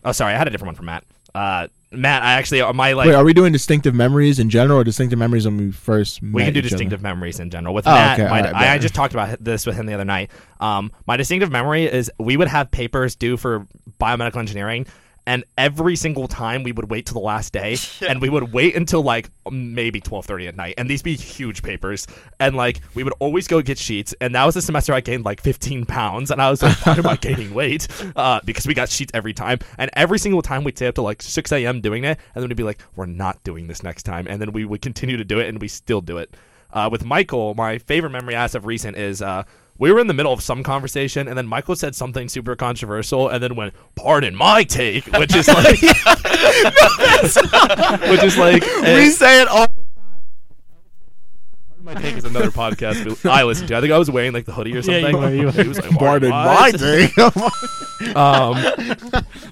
oh, 0.04 0.12
sorry, 0.12 0.34
I 0.34 0.38
had 0.38 0.48
a 0.48 0.52
different 0.52 0.69
one 0.69 0.76
for 0.76 0.84
Matt. 0.84 1.06
Uh, 1.36 1.67
Matt, 1.91 2.24
I 2.24 2.34
actually 2.34 2.62
my 2.74 2.93
like 2.93 3.08
wait, 3.08 3.15
are 3.15 3.24
we 3.24 3.34
doing 3.34 3.52
distinctive 3.52 3.95
memories 3.95 4.39
in 4.39 4.50
general 4.50 4.80
or 4.80 4.84
distinctive 4.84 5.17
memories 5.17 5.45
when 5.45 5.58
we 5.58 5.72
first 5.72 6.22
met 6.22 6.34
we 6.34 6.43
can 6.43 6.54
do 6.54 6.60
each 6.60 6.65
other? 6.65 6.69
distinctive 6.69 7.02
memories 7.02 7.39
in 7.39 7.50
general. 7.50 7.74
With 7.74 7.88
Oh, 7.88 7.91
Matt, 7.91 8.19
okay, 8.19 8.30
my, 8.30 8.39
alright, 8.39 8.56
I, 8.56 8.74
I 8.74 8.78
just 8.78 8.93
talked 8.93 9.13
about 9.13 9.43
this 9.43 9.65
with 9.65 9.76
him 9.76 9.86
the 9.86 9.93
other 9.93 10.06
night. 10.06 10.32
Um, 10.60 10.91
my 11.08 11.17
distinctive 11.17 11.52
memory 11.52 11.86
is 11.86 12.12
we 12.19 12.38
would 12.38 12.48
have 12.48 12.69
papers 12.69 13.15
due 13.15 13.38
for 13.38 13.67
biomedical 14.00 14.38
engineering, 14.38 14.86
And 15.30 15.44
every 15.60 15.96
single 15.96 16.28
time 16.28 16.63
we 16.63 16.72
would 16.72 16.89
wait 16.89 17.06
till 17.06 17.13
the 17.13 17.20
last 17.20 17.54
day, 17.54 17.78
and 18.10 18.20
we 18.20 18.30
would 18.30 18.52
wait 18.52 18.76
until 18.76 19.04
like 19.04 19.30
maybe 19.52 20.02
twelve 20.02 20.26
thirty 20.26 20.48
at 20.48 20.56
night, 20.56 20.74
and 20.80 20.89
these 20.89 21.04
be 21.04 21.15
huge 21.15 21.62
papers, 21.62 22.08
and 22.39 22.56
like 22.56 22.82
we 22.96 23.04
would 23.04 23.13
always 23.20 23.48
go 23.48 23.62
get 23.62 23.78
sheets. 23.78 24.15
And 24.22 24.34
that 24.34 24.44
was 24.44 24.56
the 24.56 24.62
semester 24.63 24.92
I 24.92 25.02
gained 25.02 25.26
like 25.26 25.39
fifteen 25.39 25.86
pounds, 25.86 26.32
and 26.32 26.42
I 26.42 26.50
was 26.50 26.63
like, 26.63 26.84
why 26.84 26.96
am 26.96 27.06
I 27.06 27.15
gaining 27.22 27.54
weight? 27.54 27.88
Uh, 28.15 28.39
because 28.44 28.65
we 28.65 28.74
got 28.74 28.89
sheets 28.89 29.12
every 29.13 29.34
time, 29.34 29.60
and 29.78 29.92
every 29.94 30.18
single 30.18 30.42
time 30.42 30.63
we'd 30.63 30.76
stay 30.76 30.88
up 30.88 30.96
to 30.96 31.04
like 31.04 31.22
six 31.22 31.52
a.m. 31.52 31.80
doing 31.80 32.06
it, 32.06 32.18
and 32.34 32.42
then 32.42 32.50
we'd 32.50 32.58
be 32.58 32.63
like, 32.63 32.82
we're 32.96 33.06
not 33.06 33.44
doing 33.44 33.68
this 33.68 33.84
next 33.84 34.04
time, 34.04 34.26
and 34.28 34.42
then 34.42 34.52
we 34.52 34.65
would 34.65 34.82
continue 34.82 35.15
to 35.15 35.24
do 35.26 35.39
it, 35.39 35.48
and 35.48 35.62
we 35.62 35.68
still 35.68 36.02
do 36.02 36.18
it. 36.18 36.36
Uh, 36.74 36.89
with 36.92 37.06
Michael, 37.06 37.54
my 37.54 37.78
favorite 37.78 38.10
memory 38.10 38.34
as 38.34 38.56
of 38.56 38.65
recent 38.65 38.98
is 38.98 39.22
uh, 39.22 39.44
we 39.80 39.92
were 39.92 40.00
in 40.00 40.06
the 40.08 40.13
middle 40.13 40.32
of 40.34 40.42
some 40.44 40.62
conversation, 40.62 41.28
and 41.28 41.36
then 41.38 41.48
Michael 41.48 41.76
said 41.76 41.96
something 41.96 42.30
super 42.30 42.56
controversial, 42.56 43.30
and 43.30 43.42
then 43.42 43.56
went, 43.56 43.74
"Pardon 43.96 44.36
my 44.36 44.63
take," 44.63 45.06
which 45.18 45.36
is 45.36 45.48
like, 45.48 45.82
which 48.10 48.24
is 48.24 48.38
like, 48.38 48.62
we 48.62 48.86
eh, 48.86 49.10
say 49.10 49.42
it 49.42 49.48
all. 49.48 49.65
The 49.68 49.74
time. 49.96 50.04
My 51.82 51.94
take 51.96 52.18
is 52.18 52.26
another 52.26 52.52
podcast 52.52 53.26
I 53.30 53.44
listened 53.44 53.70
to. 53.70 53.78
I 53.78 53.82
think 53.82 53.92
I 53.94 53.98
was 53.98 54.12
wearing 54.12 54.34
like 54.34 54.46
the 54.46 54.52
hoodie 54.52 54.74
or 54.74 54.80
Yeah, 54.82 54.98
you 54.98 55.02
something. 55.02 55.18
were, 55.18 55.34
you 55.34 55.46
were. 55.46 55.52
He 55.52 55.68
was 55.68 55.80
like, 55.82 55.89
Pardon 55.92 56.30
my 56.30 56.46
my 56.46 56.72
take. 56.72 57.18
um, 58.15 58.58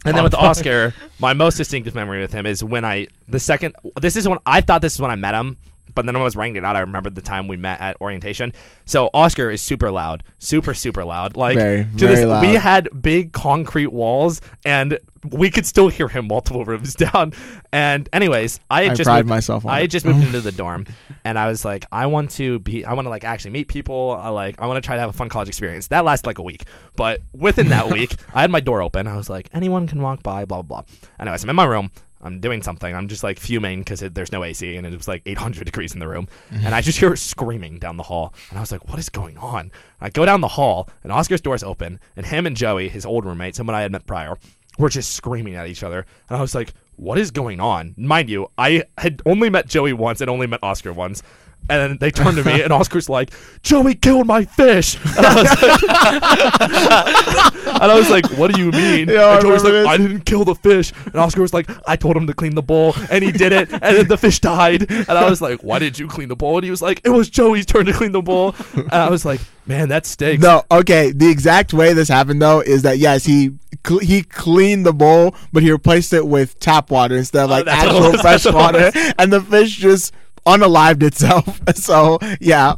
and 0.06 0.16
then 0.18 0.24
with 0.24 0.36
Oscar, 0.36 0.94
my 1.20 1.34
most 1.34 1.56
distinctive 1.56 1.96
memory 1.96 2.20
with 2.22 2.34
him 2.34 2.46
is 2.46 2.64
when 2.64 2.84
I 2.86 3.08
the 3.30 3.40
second. 3.40 3.76
This 4.00 4.16
is 4.18 4.28
when 4.28 4.38
I 4.46 4.60
thought 4.62 4.82
this 4.82 4.94
is 4.96 5.02
when 5.02 5.10
I 5.10 5.16
met 5.16 5.34
him, 5.36 5.58
but 5.98 6.06
then 6.06 6.14
when 6.14 6.22
I 6.22 6.24
was 6.26 6.36
writing 6.36 6.56
it 6.56 6.64
out, 6.64 6.76
I 6.76 6.82
remembered 6.82 7.16
the 7.16 7.22
time 7.22 7.48
we 7.48 7.58
met 7.58 7.82
at 7.82 8.00
orientation. 8.00 8.54
So 8.86 9.10
Oscar 9.16 9.50
is 9.50 9.62
super 9.62 9.90
loud, 9.92 10.24
super 10.38 10.74
super 10.76 11.04
loud. 11.04 11.36
Like 11.36 11.58
Very, 11.58 11.84
to 11.84 11.90
very 11.90 12.16
this, 12.16 12.26
loud. 12.26 12.42
we 12.42 12.54
had 12.54 12.88
big 13.02 13.34
concrete 13.34 13.88
walls, 13.92 14.40
and 14.64 15.00
we 15.32 15.50
could 15.50 15.66
still 15.66 15.90
hear 15.90 16.08
him 16.08 16.28
multiple 16.28 16.64
rooms 16.72 16.94
down. 16.94 17.34
And 17.74 18.08
anyways, 18.14 18.60
I 18.70 18.84
had 18.84 18.92
I 18.92 18.96
just 18.96 19.10
moved- 19.10 19.28
myself 19.28 19.66
on 19.66 19.72
I 19.72 19.82
had 19.82 19.90
just 19.92 20.06
moved 20.06 20.24
into 20.24 20.40
the 20.40 20.52
dorm, 20.64 20.86
and 21.26 21.38
I 21.40 21.48
was 21.48 21.66
like, 21.66 21.86
I 21.92 22.06
want 22.06 22.30
to 22.32 22.60
be, 22.60 22.86
I 22.86 22.94
want 22.94 23.08
to 23.08 23.10
like 23.10 23.24
actually 23.24 23.52
meet 23.52 23.68
people. 23.68 24.12
I 24.22 24.30
like, 24.30 24.62
I 24.62 24.68
want 24.68 24.82
to 24.82 24.86
try 24.86 24.96
to 24.96 25.02
have 25.02 25.10
a 25.10 25.14
fun 25.14 25.30
college 25.30 25.48
experience. 25.50 25.88
That 25.88 26.06
lasted 26.06 26.28
like 26.28 26.38
a 26.38 26.44
week, 26.44 26.64
but 26.96 27.22
within 27.34 27.70
that 27.70 27.92
week, 27.92 28.16
I 28.34 28.42
had 28.42 28.52
my 28.52 28.60
door 28.60 28.82
open. 28.84 29.08
I 29.08 29.18
was 29.18 29.30
like, 29.30 29.50
anyone 29.52 29.88
can 29.88 30.02
walk 30.02 30.22
by, 30.22 30.46
blah 30.46 30.62
blah 30.62 30.84
blah. 30.84 30.94
Anyways, 31.20 31.44
I'm 31.44 31.50
in 31.50 31.56
my 31.56 31.66
room. 31.66 31.90
I'm 32.22 32.40
doing 32.40 32.64
something. 32.64 32.96
I'm 32.96 33.08
just 33.08 33.24
like 33.24 33.40
fuming 33.40 33.80
because 33.80 34.00
there's 34.00 34.32
no 34.32 34.44
AC 34.44 34.76
and 34.76 34.86
it 34.88 34.96
was 34.96 35.08
like 35.08 35.22
800 35.26 35.66
degrees 35.66 35.94
in 35.94 36.00
the 36.00 36.08
room. 36.08 36.28
Mm-hmm. 36.52 36.66
And 36.66 36.76
I 36.76 36.82
just 36.82 37.00
hear 37.00 37.10
her 37.10 37.16
screaming 37.16 37.80
down 37.80 37.98
the 37.98 38.04
hall. 38.04 38.34
And 38.50 38.58
I 38.58 38.62
was 38.62 38.72
like, 38.72 38.88
what 38.90 39.00
is 39.00 39.10
going 39.10 39.38
on? 39.38 39.72
I 40.02 40.10
go 40.10 40.26
down 40.26 40.42
the 40.42 40.48
hall 40.48 40.90
and 41.04 41.12
Oscar's 41.12 41.42
door's 41.42 41.64
open. 41.64 42.00
And 42.16 42.26
him 42.26 42.46
and 42.46 42.56
Joey, 42.56 42.90
his 42.90 43.06
old 43.06 43.26
roommate, 43.26 43.56
someone 43.56 43.76
I 43.76 43.82
had 43.82 43.92
met 43.92 44.06
prior, 44.06 44.38
were 44.78 44.90
just 44.90 45.14
screaming 45.16 45.56
at 45.56 45.68
each 45.68 45.84
other. 45.84 46.06
And 46.30 46.38
I 46.38 46.42
was 46.42 46.56
like, 46.56 46.74
what 46.96 47.18
is 47.18 47.32
going 47.32 47.60
on? 47.60 47.94
Mind 47.98 48.30
you, 48.30 48.50
I 48.58 48.84
had 48.98 49.22
only 49.26 49.50
met 49.50 49.68
Joey 49.68 49.94
once 49.94 50.22
and 50.22 50.30
only 50.30 50.48
met 50.48 50.60
Oscar 50.64 50.94
once. 50.94 51.22
And 51.70 51.92
then 51.92 51.98
they 52.00 52.12
turned 52.12 52.38
to 52.38 52.44
me, 52.44 52.62
and 52.62 52.72
Oscar's 52.72 53.10
like, 53.10 53.32
"Joey 53.62 53.96
killed 53.96 54.28
my 54.28 54.46
fish." 54.46 54.98
And 55.18 55.26
I 55.26 55.36
was 55.36 55.62
like, 55.62 55.84
and 57.82 57.92
I 57.92 57.96
was 57.96 58.10
like 58.10 58.26
"What 58.38 58.54
do 58.54 58.62
you 58.62 58.72
mean?" 58.72 59.10
Yeah, 59.10 59.34
and 59.34 59.42
Joey's 59.42 59.64
like, 59.64 59.74
this. 59.74 59.88
"I 59.88 59.98
didn't 59.98 60.22
kill 60.22 60.46
the 60.46 60.56
fish." 60.56 60.94
And 61.06 61.16
Oscar 61.16 61.42
was 61.42 61.54
like, 61.54 61.70
"I 61.88 61.96
told 61.96 62.16
him 62.16 62.28
to 62.28 62.34
clean 62.34 62.56
the 62.56 62.62
bowl, 62.64 62.94
and 63.12 63.24
he 63.24 63.32
did 63.32 63.52
it, 63.52 63.72
and 63.72 63.82
then 63.82 64.08
the 64.08 64.18
fish 64.18 64.40
died." 64.40 64.90
And 64.90 65.10
I 65.10 65.30
was 65.30 65.42
like, 65.42 65.62
"Why 65.62 65.80
did 65.80 66.00
you 66.00 66.08
clean 66.08 66.30
the 66.30 66.36
bowl?" 66.36 66.58
And 66.58 66.64
he 66.64 66.72
was 66.72 66.82
like, 66.82 67.02
"It 67.04 67.10
was 67.10 67.30
Joey's 67.30 67.66
turn 67.66 67.86
to 67.86 67.94
clean 67.94 68.12
the 68.12 68.22
bowl." 68.22 68.56
And 68.76 68.94
I 68.94 69.10
was 69.10 69.26
like, 69.26 69.42
"Man, 69.66 69.90
that 69.90 70.06
stinks." 70.06 70.42
No, 70.44 70.64
okay. 70.72 71.12
The 71.12 71.30
exact 71.30 71.74
way 71.74 71.94
this 71.94 72.08
happened 72.08 72.42
though 72.42 72.62
is 72.62 72.84
that 72.84 72.98
yes, 72.98 73.26
he 73.26 73.52
cl- 73.86 74.00
he 74.00 74.24
cleaned 74.24 74.86
the 74.86 74.94
bowl, 74.94 75.36
but 75.52 75.64
he 75.64 75.72
replaced 75.72 76.14
it 76.14 76.26
with 76.28 76.60
tap 76.60 76.92
water 76.92 77.18
instead 77.18 77.44
of 77.44 77.50
Oh, 77.50 77.54
like 77.54 77.64
it 77.64 77.70
actual 77.70 78.12
fresh 78.14 78.44
that's 78.44 78.46
what 78.46 78.76
it 78.76 78.96
water, 78.96 79.14
and 79.20 79.34
the 79.34 79.42
fish 79.42 79.76
just 79.78 80.14
unalived 80.48 81.04
itself. 81.04 81.60
so 81.76 82.18
yeah, 82.40 82.76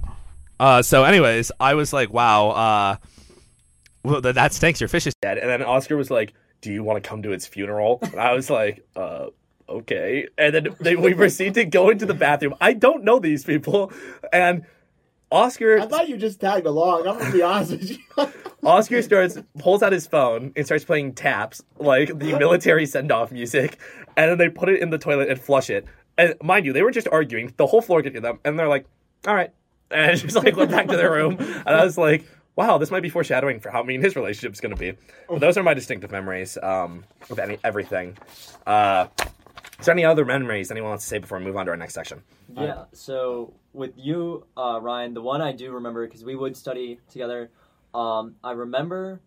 Uh, 0.59 0.81
so, 0.81 1.05
anyways, 1.05 1.51
I 1.59 1.73
was 1.75 1.93
like, 1.93 2.11
"Wow, 2.11 2.49
uh, 2.49 2.95
well, 4.03 4.19
that, 4.21 4.35
that 4.35 4.53
stinks. 4.53 4.81
Your 4.81 4.89
fish 4.89 5.07
is 5.07 5.13
dead." 5.21 5.37
And 5.37 5.49
then 5.49 5.61
Oscar 5.63 5.95
was 5.95 6.11
like, 6.11 6.33
"Do 6.61 6.71
you 6.73 6.83
want 6.83 7.01
to 7.01 7.07
come 7.09 7.21
to 7.23 7.31
its 7.31 7.45
funeral?" 7.47 7.99
And 8.01 8.19
I 8.19 8.33
was 8.33 8.49
like, 8.49 8.85
"Uh, 8.95 9.27
okay." 9.69 10.27
And 10.37 10.53
then 10.53 10.67
they, 10.81 10.95
we 10.97 11.13
proceed 11.13 11.53
to 11.53 11.63
go 11.63 11.89
into 11.89 12.05
the 12.05 12.13
bathroom. 12.13 12.55
I 12.59 12.73
don't 12.73 13.03
know 13.05 13.19
these 13.19 13.45
people, 13.45 13.93
and 14.33 14.65
Oscar 15.31 15.79
I 15.79 15.85
thought 15.85 16.09
you 16.09 16.17
just 16.17 16.41
tagged 16.41 16.65
along. 16.65 17.07
I'm 17.07 17.17
gonna 17.19 17.31
be 17.31 17.41
honest 17.41 17.71
with 17.71 17.91
you. 17.91 17.97
Oscar 18.63 19.01
starts 19.01 19.37
pulls 19.59 19.81
out 19.81 19.93
his 19.93 20.07
phone 20.07 20.51
and 20.57 20.65
starts 20.65 20.83
playing 20.83 21.13
taps 21.13 21.61
like 21.77 22.07
the 22.19 22.37
military 22.37 22.85
send 22.85 23.11
off 23.13 23.31
music, 23.31 23.77
and 24.17 24.29
then 24.31 24.37
they 24.37 24.49
put 24.49 24.67
it 24.69 24.81
in 24.81 24.89
the 24.89 24.97
toilet 24.97 25.29
and 25.29 25.39
flush 25.39 25.69
it. 25.69 25.85
And 26.19 26.35
mind 26.43 26.65
you, 26.65 26.73
they 26.73 26.83
were 26.83 26.91
just 26.91 27.07
arguing. 27.07 27.53
The 27.55 27.65
whole 27.65 27.81
floor 27.81 28.03
could 28.03 28.11
hear 28.11 28.19
them, 28.19 28.39
and 28.43 28.59
they're 28.59 28.67
like, 28.67 28.85
"All 29.25 29.33
right," 29.33 29.51
and 29.89 30.19
just 30.19 30.35
like 30.35 30.57
went 30.57 30.69
back 30.69 30.87
to 30.89 30.97
their 30.97 31.11
room. 31.11 31.37
And 31.39 31.69
I 31.69 31.85
was 31.85 31.97
like, 31.97 32.25
"Wow, 32.57 32.77
this 32.77 32.91
might 32.91 33.03
be 33.03 33.09
foreshadowing 33.09 33.61
for 33.61 33.69
how 33.69 33.83
mean 33.83 34.01
his 34.01 34.17
relationship's 34.17 34.59
going 34.59 34.75
to 34.75 34.79
be." 34.79 34.97
But 35.29 35.39
those 35.39 35.57
are 35.57 35.63
my 35.63 35.73
distinctive 35.73 36.11
memories 36.11 36.57
um, 36.61 37.05
of 37.29 37.39
any 37.39 37.57
everything. 37.63 38.17
Uh, 38.67 39.07
is 39.79 39.85
there 39.85 39.93
any 39.93 40.03
other 40.03 40.25
memories 40.25 40.71
anyone 40.71 40.89
wants 40.89 41.05
to 41.05 41.09
say 41.09 41.19
before 41.19 41.39
we 41.39 41.45
move 41.45 41.55
on 41.55 41.65
to 41.67 41.71
our 41.71 41.77
next 41.77 41.93
section? 41.93 42.21
Yeah. 42.53 42.83
So 42.91 43.53
with 43.71 43.93
you, 43.95 44.45
uh, 44.57 44.79
Ryan, 44.81 45.13
the 45.13 45.21
one 45.21 45.41
I 45.41 45.53
do 45.53 45.71
remember 45.71 46.05
because 46.05 46.25
we 46.25 46.35
would 46.35 46.57
study 46.57 46.99
together. 47.09 47.49
Um, 47.93 48.35
I 48.43 48.51
remember 48.51 49.21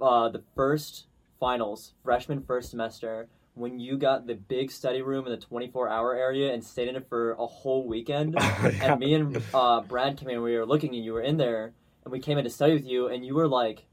uh, 0.00 0.28
the 0.28 0.44
first 0.54 1.06
finals, 1.40 1.94
freshman 2.04 2.44
first 2.44 2.70
semester, 2.70 3.28
when 3.56 3.80
you 3.80 3.96
got 3.96 4.26
the 4.26 4.34
big 4.34 4.70
study 4.70 5.02
room 5.02 5.26
in 5.26 5.32
the 5.32 5.44
24-hour 5.46 6.14
area 6.14 6.52
and 6.52 6.62
stayed 6.62 6.88
in 6.88 6.96
it 6.96 7.08
for 7.08 7.32
a 7.32 7.46
whole 7.46 7.86
weekend. 7.88 8.36
And 8.82 9.00
me 9.00 9.14
and 9.14 9.42
uh, 9.52 9.80
Brad 9.80 10.16
came 10.18 10.28
in. 10.28 10.42
We 10.42 10.56
were 10.56 10.66
looking, 10.66 10.94
and 10.94 11.04
you 11.04 11.12
were 11.12 11.22
in 11.22 11.36
there, 11.38 11.72
and 12.04 12.12
we 12.12 12.20
came 12.20 12.36
in 12.38 12.44
to 12.44 12.50
study 12.50 12.74
with 12.74 12.84
you, 12.84 13.08
and 13.08 13.24
you 13.24 13.34
were 13.34 13.48
like, 13.48 13.86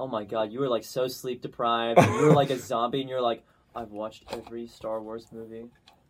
"Oh 0.00 0.08
my 0.08 0.24
god, 0.24 0.50
you 0.52 0.60
were 0.60 0.68
like 0.68 0.84
so 0.84 1.06
sleep 1.08 1.42
deprived. 1.42 1.98
And 1.98 2.14
you 2.14 2.22
were 2.26 2.34
like 2.34 2.50
a 2.50 2.58
zombie, 2.70 3.00
and 3.00 3.10
you're 3.10 3.22
like." 3.22 3.44
I've 3.74 3.90
watched 3.90 4.24
every 4.30 4.66
Star 4.66 5.00
Wars 5.00 5.26
movie 5.32 5.64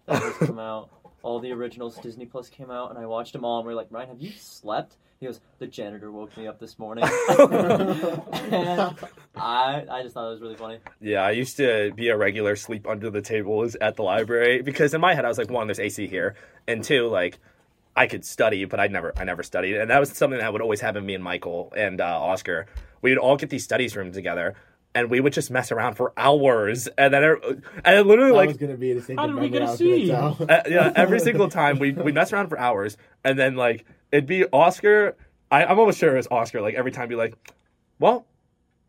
that 0.06 0.20
has 0.20 0.36
come 0.38 0.58
out. 0.58 0.90
All 1.22 1.40
the 1.40 1.52
originals 1.52 1.96
Disney 1.98 2.26
Plus 2.26 2.48
came 2.48 2.70
out, 2.70 2.90
and 2.90 2.98
I 2.98 3.06
watched 3.06 3.32
them 3.32 3.44
all. 3.44 3.58
And 3.58 3.66
we 3.66 3.72
are 3.72 3.76
like, 3.76 3.88
Ryan, 3.90 4.08
have 4.08 4.20
you 4.20 4.32
slept? 4.32 4.96
He 5.20 5.26
goes, 5.26 5.40
the 5.60 5.68
janitor 5.68 6.10
woke 6.10 6.36
me 6.36 6.48
up 6.48 6.58
this 6.58 6.80
morning. 6.80 7.04
and 7.28 8.96
I, 9.36 9.84
I 9.88 10.02
just 10.02 10.14
thought 10.14 10.26
it 10.26 10.32
was 10.32 10.40
really 10.40 10.56
funny. 10.56 10.78
Yeah, 11.00 11.22
I 11.22 11.30
used 11.30 11.56
to 11.58 11.92
be 11.94 12.08
a 12.08 12.16
regular 12.16 12.56
sleep 12.56 12.88
under 12.88 13.08
the 13.08 13.22
tables 13.22 13.76
at 13.80 13.94
the 13.94 14.02
library 14.02 14.62
because 14.62 14.94
in 14.94 15.00
my 15.00 15.14
head 15.14 15.24
I 15.24 15.28
was 15.28 15.38
like, 15.38 15.48
one, 15.48 15.68
there's 15.68 15.78
AC 15.78 16.08
here, 16.08 16.34
and 16.66 16.82
two, 16.82 17.06
like 17.06 17.38
I 17.94 18.08
could 18.08 18.24
study, 18.24 18.64
but 18.64 18.80
I 18.80 18.88
never, 18.88 19.12
I 19.16 19.22
never 19.22 19.44
studied, 19.44 19.76
and 19.76 19.90
that 19.90 20.00
was 20.00 20.10
something 20.10 20.40
that 20.40 20.52
would 20.52 20.60
always 20.60 20.80
happen 20.80 21.02
to 21.02 21.06
me 21.06 21.14
and 21.14 21.22
Michael 21.22 21.72
and 21.76 22.00
uh, 22.00 22.20
Oscar. 22.20 22.66
We'd 23.00 23.18
all 23.18 23.36
get 23.36 23.48
these 23.48 23.62
studies 23.62 23.94
rooms 23.94 24.16
together, 24.16 24.56
and 24.94 25.10
we 25.10 25.20
would 25.20 25.32
just 25.32 25.50
mess 25.50 25.72
around 25.72 25.94
for 25.94 26.12
hours, 26.16 26.88
and 26.98 27.12
then, 27.14 27.22
and 27.44 27.62
then 27.84 28.06
literally 28.06 28.32
like 28.32 28.58
gonna 28.58 28.76
be 28.76 28.90
a 28.90 28.94
distinctive 28.94 29.18
How 29.30 29.34
did 29.34 29.40
we 29.42 29.48
get 29.48 29.62
I 29.62 29.66
a 29.66 29.70
was 29.70 29.80
gonna 29.80 29.96
C? 29.96 30.10
uh, 30.12 30.62
yeah, 30.68 30.92
every 30.94 31.20
single 31.20 31.48
time 31.48 31.78
we 31.78 31.92
we 31.92 32.12
mess 32.12 32.32
around 32.32 32.48
for 32.48 32.58
hours, 32.58 32.96
and 33.24 33.38
then 33.38 33.56
like 33.56 33.84
it'd 34.10 34.26
be 34.26 34.44
Oscar. 34.46 35.16
I, 35.50 35.64
I'm 35.64 35.78
almost 35.78 35.98
sure 35.98 36.12
it 36.12 36.16
was 36.16 36.28
Oscar. 36.30 36.60
Like 36.60 36.74
every 36.74 36.92
time, 36.92 37.08
be 37.08 37.14
like, 37.14 37.34
"Well, 37.98 38.26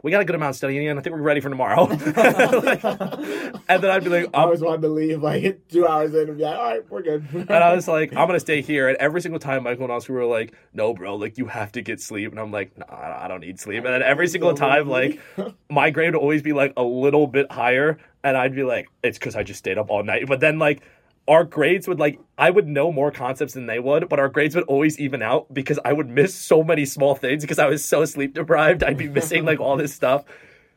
we 0.04 0.12
got 0.12 0.22
a 0.22 0.26
good 0.26 0.36
amount 0.36 0.52
of 0.52 0.56
studying, 0.58 0.88
and 0.88 1.00
I 1.00 1.02
think 1.02 1.16
we're 1.16 1.22
ready 1.24 1.40
for 1.40 1.50
tomorrow." 1.50 1.86
Like, 1.86 2.84
and 2.84 3.82
then 3.82 3.90
I'd 3.90 4.04
be 4.04 4.10
like, 4.10 4.26
I 4.34 4.40
I'm, 4.40 4.44
always 4.46 4.62
wanted 4.62 4.82
to 4.84 4.90
leave 4.90 5.24
like 5.24 5.68
two 5.70 5.88
hours 5.88 6.14
in 6.14 6.28
and 6.28 6.38
be 6.38 6.44
like, 6.44 6.56
all 6.56 6.64
right, 6.64 6.92
we're 6.92 7.02
good. 7.02 7.26
and 7.34 7.52
I 7.52 7.74
was 7.74 7.88
like, 7.88 8.10
I'm 8.16 8.28
gonna 8.28 8.40
stay 8.40 8.62
here. 8.62 8.90
And 8.90 8.98
every 8.98 9.22
single 9.22 9.40
time, 9.40 9.64
Michael 9.64 9.86
and 9.86 9.94
Oscar 9.94 10.14
were 10.14 10.26
like, 10.26 10.54
"No, 10.74 10.94
bro, 10.94 11.16
like 11.16 11.38
you 11.38 11.48
have 11.48 11.72
to 11.72 11.82
get 11.82 12.02
sleep." 12.02 12.32
And 12.32 12.40
I'm 12.40 12.52
like, 12.52 12.78
"No, 12.78 12.86
I 12.86 13.26
I 13.26 13.28
don't 13.28 13.40
need 13.40 13.60
sleep." 13.60 13.86
And 13.86 13.94
then 13.94 14.04
every 14.04 14.28
single 14.28 14.54
time, 14.54 14.88
like 14.90 15.20
my 15.70 15.90
grade 15.90 16.14
would 16.14 16.22
always 16.22 16.42
be 16.42 16.54
like 16.54 16.74
a 16.78 16.84
little 16.84 17.26
bit 17.26 17.52
higher, 17.52 17.98
and 18.24 18.38
I'd 18.38 18.54
be 18.56 18.64
like, 18.64 18.88
"It's 19.04 19.18
because 19.18 19.36
I 19.36 19.44
just 19.44 19.60
stayed 19.60 19.78
up 19.78 19.90
all 19.90 20.04
night." 20.04 20.28
But 20.28 20.40
then 20.40 20.60
like. 20.60 20.82
Our 21.28 21.46
grades 21.46 21.88
would 21.88 22.00
like 22.00 22.20
I 22.38 22.50
would 22.50 22.68
know 22.68 22.92
more 22.92 23.12
concepts 23.12 23.54
than 23.54 23.66
they 23.66 23.80
would, 23.80 24.10
but 24.10 24.20
our 24.20 24.28
grades 24.30 24.56
would 24.56 24.66
always 24.66 25.00
even 25.00 25.22
out 25.22 25.54
because 25.54 25.80
I 25.86 25.94
would 25.94 26.10
miss 26.10 26.36
so 26.36 26.64
many 26.64 26.86
small 26.86 27.16
things 27.16 27.44
because 27.44 27.60
I 27.60 27.68
was 27.68 27.84
so 27.84 28.04
sleep 28.06 28.34
deprived. 28.34 28.84
I'd 28.84 28.98
be 28.98 29.08
missing 29.08 29.46
like 29.46 29.60
all 29.60 29.78
this 29.78 29.94
stuff. 29.94 30.26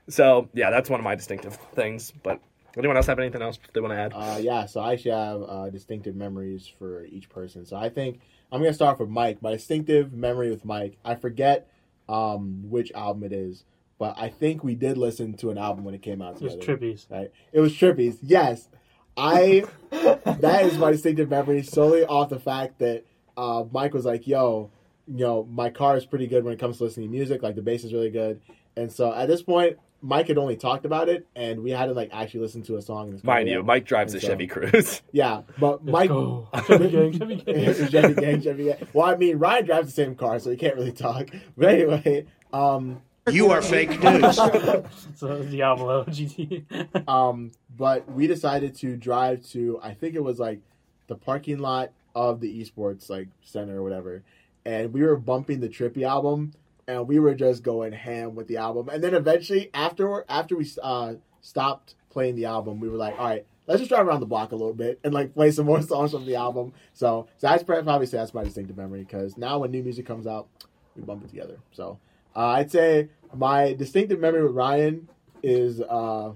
So 0.08 0.48
yeah, 0.54 0.70
that's 0.70 0.88
one 0.88 1.00
of 1.00 1.04
my 1.04 1.16
distinctive 1.16 1.56
things. 1.74 2.12
But 2.22 2.40
anyone 2.76 2.96
else 2.96 3.06
have 3.06 3.18
anything 3.18 3.42
else 3.42 3.58
they 3.72 3.80
want 3.80 3.92
to 3.94 3.98
add? 3.98 4.12
Uh, 4.14 4.38
yeah, 4.40 4.66
so 4.66 4.80
I 4.80 4.92
actually 4.92 5.12
have 5.12 5.42
uh, 5.42 5.70
distinctive 5.70 6.14
memories 6.14 6.70
for 6.78 7.06
each 7.06 7.28
person. 7.28 7.66
So 7.66 7.76
I 7.76 7.88
think 7.88 8.20
I'm 8.52 8.60
gonna 8.60 8.72
start 8.72 9.00
with 9.00 9.08
Mike. 9.08 9.42
My 9.42 9.50
distinctive 9.50 10.12
memory 10.12 10.50
with 10.50 10.64
Mike. 10.64 10.96
I 11.04 11.16
forget 11.16 11.68
um, 12.08 12.70
which 12.70 12.92
album 12.92 13.24
it 13.24 13.32
is, 13.32 13.64
but 13.98 14.14
I 14.16 14.28
think 14.28 14.62
we 14.62 14.76
did 14.76 14.96
listen 14.96 15.34
to 15.38 15.50
an 15.50 15.58
album 15.58 15.84
when 15.84 15.94
it 15.94 16.02
came 16.02 16.22
out 16.22 16.36
Together, 16.36 16.54
It 16.54 16.58
was. 16.58 16.66
Trippies. 16.66 17.10
Right? 17.10 17.32
It 17.52 17.60
was 17.60 17.72
Trippies. 17.72 18.18
Yes, 18.22 18.68
I. 19.16 19.64
that 19.90 20.64
is 20.64 20.78
my 20.78 20.92
distinctive 20.92 21.30
memory 21.30 21.62
solely 21.62 22.04
off 22.04 22.28
the 22.28 22.38
fact 22.40 22.78
that 22.80 23.04
uh, 23.36 23.64
Mike 23.72 23.94
was 23.94 24.04
like, 24.04 24.26
"Yo, 24.26 24.70
you 25.06 25.24
know, 25.24 25.44
my 25.50 25.70
car 25.70 25.96
is 25.96 26.04
pretty 26.04 26.26
good 26.26 26.44
when 26.44 26.52
it 26.52 26.58
comes 26.58 26.78
to 26.78 26.84
listening 26.84 27.08
to 27.08 27.12
music. 27.12 27.42
Like 27.42 27.54
the 27.54 27.62
bass 27.62 27.84
is 27.84 27.92
really 27.92 28.10
good." 28.10 28.40
And 28.76 28.92
so 28.92 29.12
at 29.14 29.26
this 29.26 29.42
point, 29.42 29.78
Mike 30.02 30.28
had 30.28 30.36
only 30.36 30.56
talked 30.56 30.84
about 30.84 31.08
it, 31.08 31.26
and 31.34 31.62
we 31.62 31.70
hadn't 31.70 31.94
like 31.96 32.10
actually 32.12 32.40
listened 32.40 32.66
to 32.66 32.76
a 32.76 32.82
song. 32.82 33.10
this 33.12 33.24
Mind 33.24 33.48
you. 33.48 33.62
Mike 33.62 33.86
drives 33.86 34.12
a 34.14 34.20
so- 34.20 34.28
Chevy 34.28 34.46
Cruze. 34.48 35.00
Yeah, 35.12 35.42
but 35.58 35.84
Let's 35.84 35.92
Mike. 35.92 36.08
go. 36.10 36.48
Chevy 36.66 36.90
gang, 36.90 37.12
Chevy 37.18 37.36
gang. 37.46 37.88
Chevy 37.90 38.14
gang, 38.14 38.42
Chevy 38.42 38.64
gang. 38.64 38.86
Well, 38.92 39.06
I 39.06 39.16
mean, 39.16 39.38
Ryan 39.38 39.64
drives 39.64 39.86
the 39.86 39.92
same 39.92 40.14
car, 40.14 40.38
so 40.38 40.50
he 40.50 40.56
can't 40.56 40.74
really 40.76 40.92
talk. 40.92 41.28
But 41.56 41.68
anyway, 41.70 42.26
um, 42.52 43.00
You 43.28 43.50
are 43.50 43.60
fake 43.60 43.90
news. 44.02 44.36
So 44.36 44.48
that 44.48 44.84
was 45.20 45.50
Diablo 45.50 46.04
GT. 46.08 47.08
um, 47.08 47.50
but 47.76 48.10
we 48.10 48.26
decided 48.26 48.74
to 48.76 48.96
drive 48.96 49.44
to 49.48 49.80
I 49.82 49.94
think 49.94 50.14
it 50.14 50.22
was 50.22 50.38
like 50.38 50.60
the 51.08 51.16
parking 51.16 51.58
lot 51.58 51.90
of 52.14 52.40
the 52.40 52.62
esports 52.62 53.10
like 53.10 53.28
center 53.42 53.78
or 53.78 53.82
whatever, 53.82 54.22
and 54.64 54.92
we 54.92 55.02
were 55.02 55.16
bumping 55.16 55.60
the 55.60 55.68
Trippy 55.68 56.02
album, 56.02 56.52
and 56.86 57.08
we 57.08 57.18
were 57.18 57.34
just 57.34 57.62
going 57.62 57.92
ham 57.92 58.34
with 58.36 58.46
the 58.46 58.58
album. 58.58 58.88
And 58.88 59.02
then 59.02 59.14
eventually, 59.14 59.70
after 59.74 60.24
after 60.28 60.56
we 60.56 60.70
uh, 60.82 61.14
stopped 61.40 61.94
playing 62.10 62.36
the 62.36 62.44
album, 62.44 62.80
we 62.80 62.88
were 62.88 62.96
like, 62.96 63.18
all 63.18 63.28
right. 63.28 63.46
Let's 63.68 63.80
just 63.80 63.88
drive 63.88 64.06
around 64.06 64.20
the 64.20 64.26
block 64.26 64.52
a 64.52 64.54
little 64.54 64.72
bit 64.72 65.00
and 65.02 65.12
like 65.12 65.34
play 65.34 65.50
some 65.50 65.66
more 65.66 65.82
songs 65.82 66.12
from 66.12 66.24
the 66.24 66.36
album. 66.36 66.72
So, 66.92 67.26
so 67.36 67.48
I'd 67.48 67.66
probably 67.66 68.06
say 68.06 68.16
that's 68.16 68.32
my 68.32 68.44
distinctive 68.44 68.76
memory 68.76 69.00
because 69.00 69.36
now 69.36 69.58
when 69.58 69.72
new 69.72 69.82
music 69.82 70.06
comes 70.06 70.24
out, 70.28 70.46
we 70.94 71.02
bump 71.02 71.24
it 71.24 71.30
together. 71.30 71.58
So 71.72 71.98
uh, 72.36 72.46
I'd 72.48 72.70
say 72.70 73.08
my 73.34 73.72
distinctive 73.74 74.20
memory 74.20 74.42
with 74.44 74.54
Ryan 74.54 75.08
is 75.42 75.80
uh, 75.80 76.32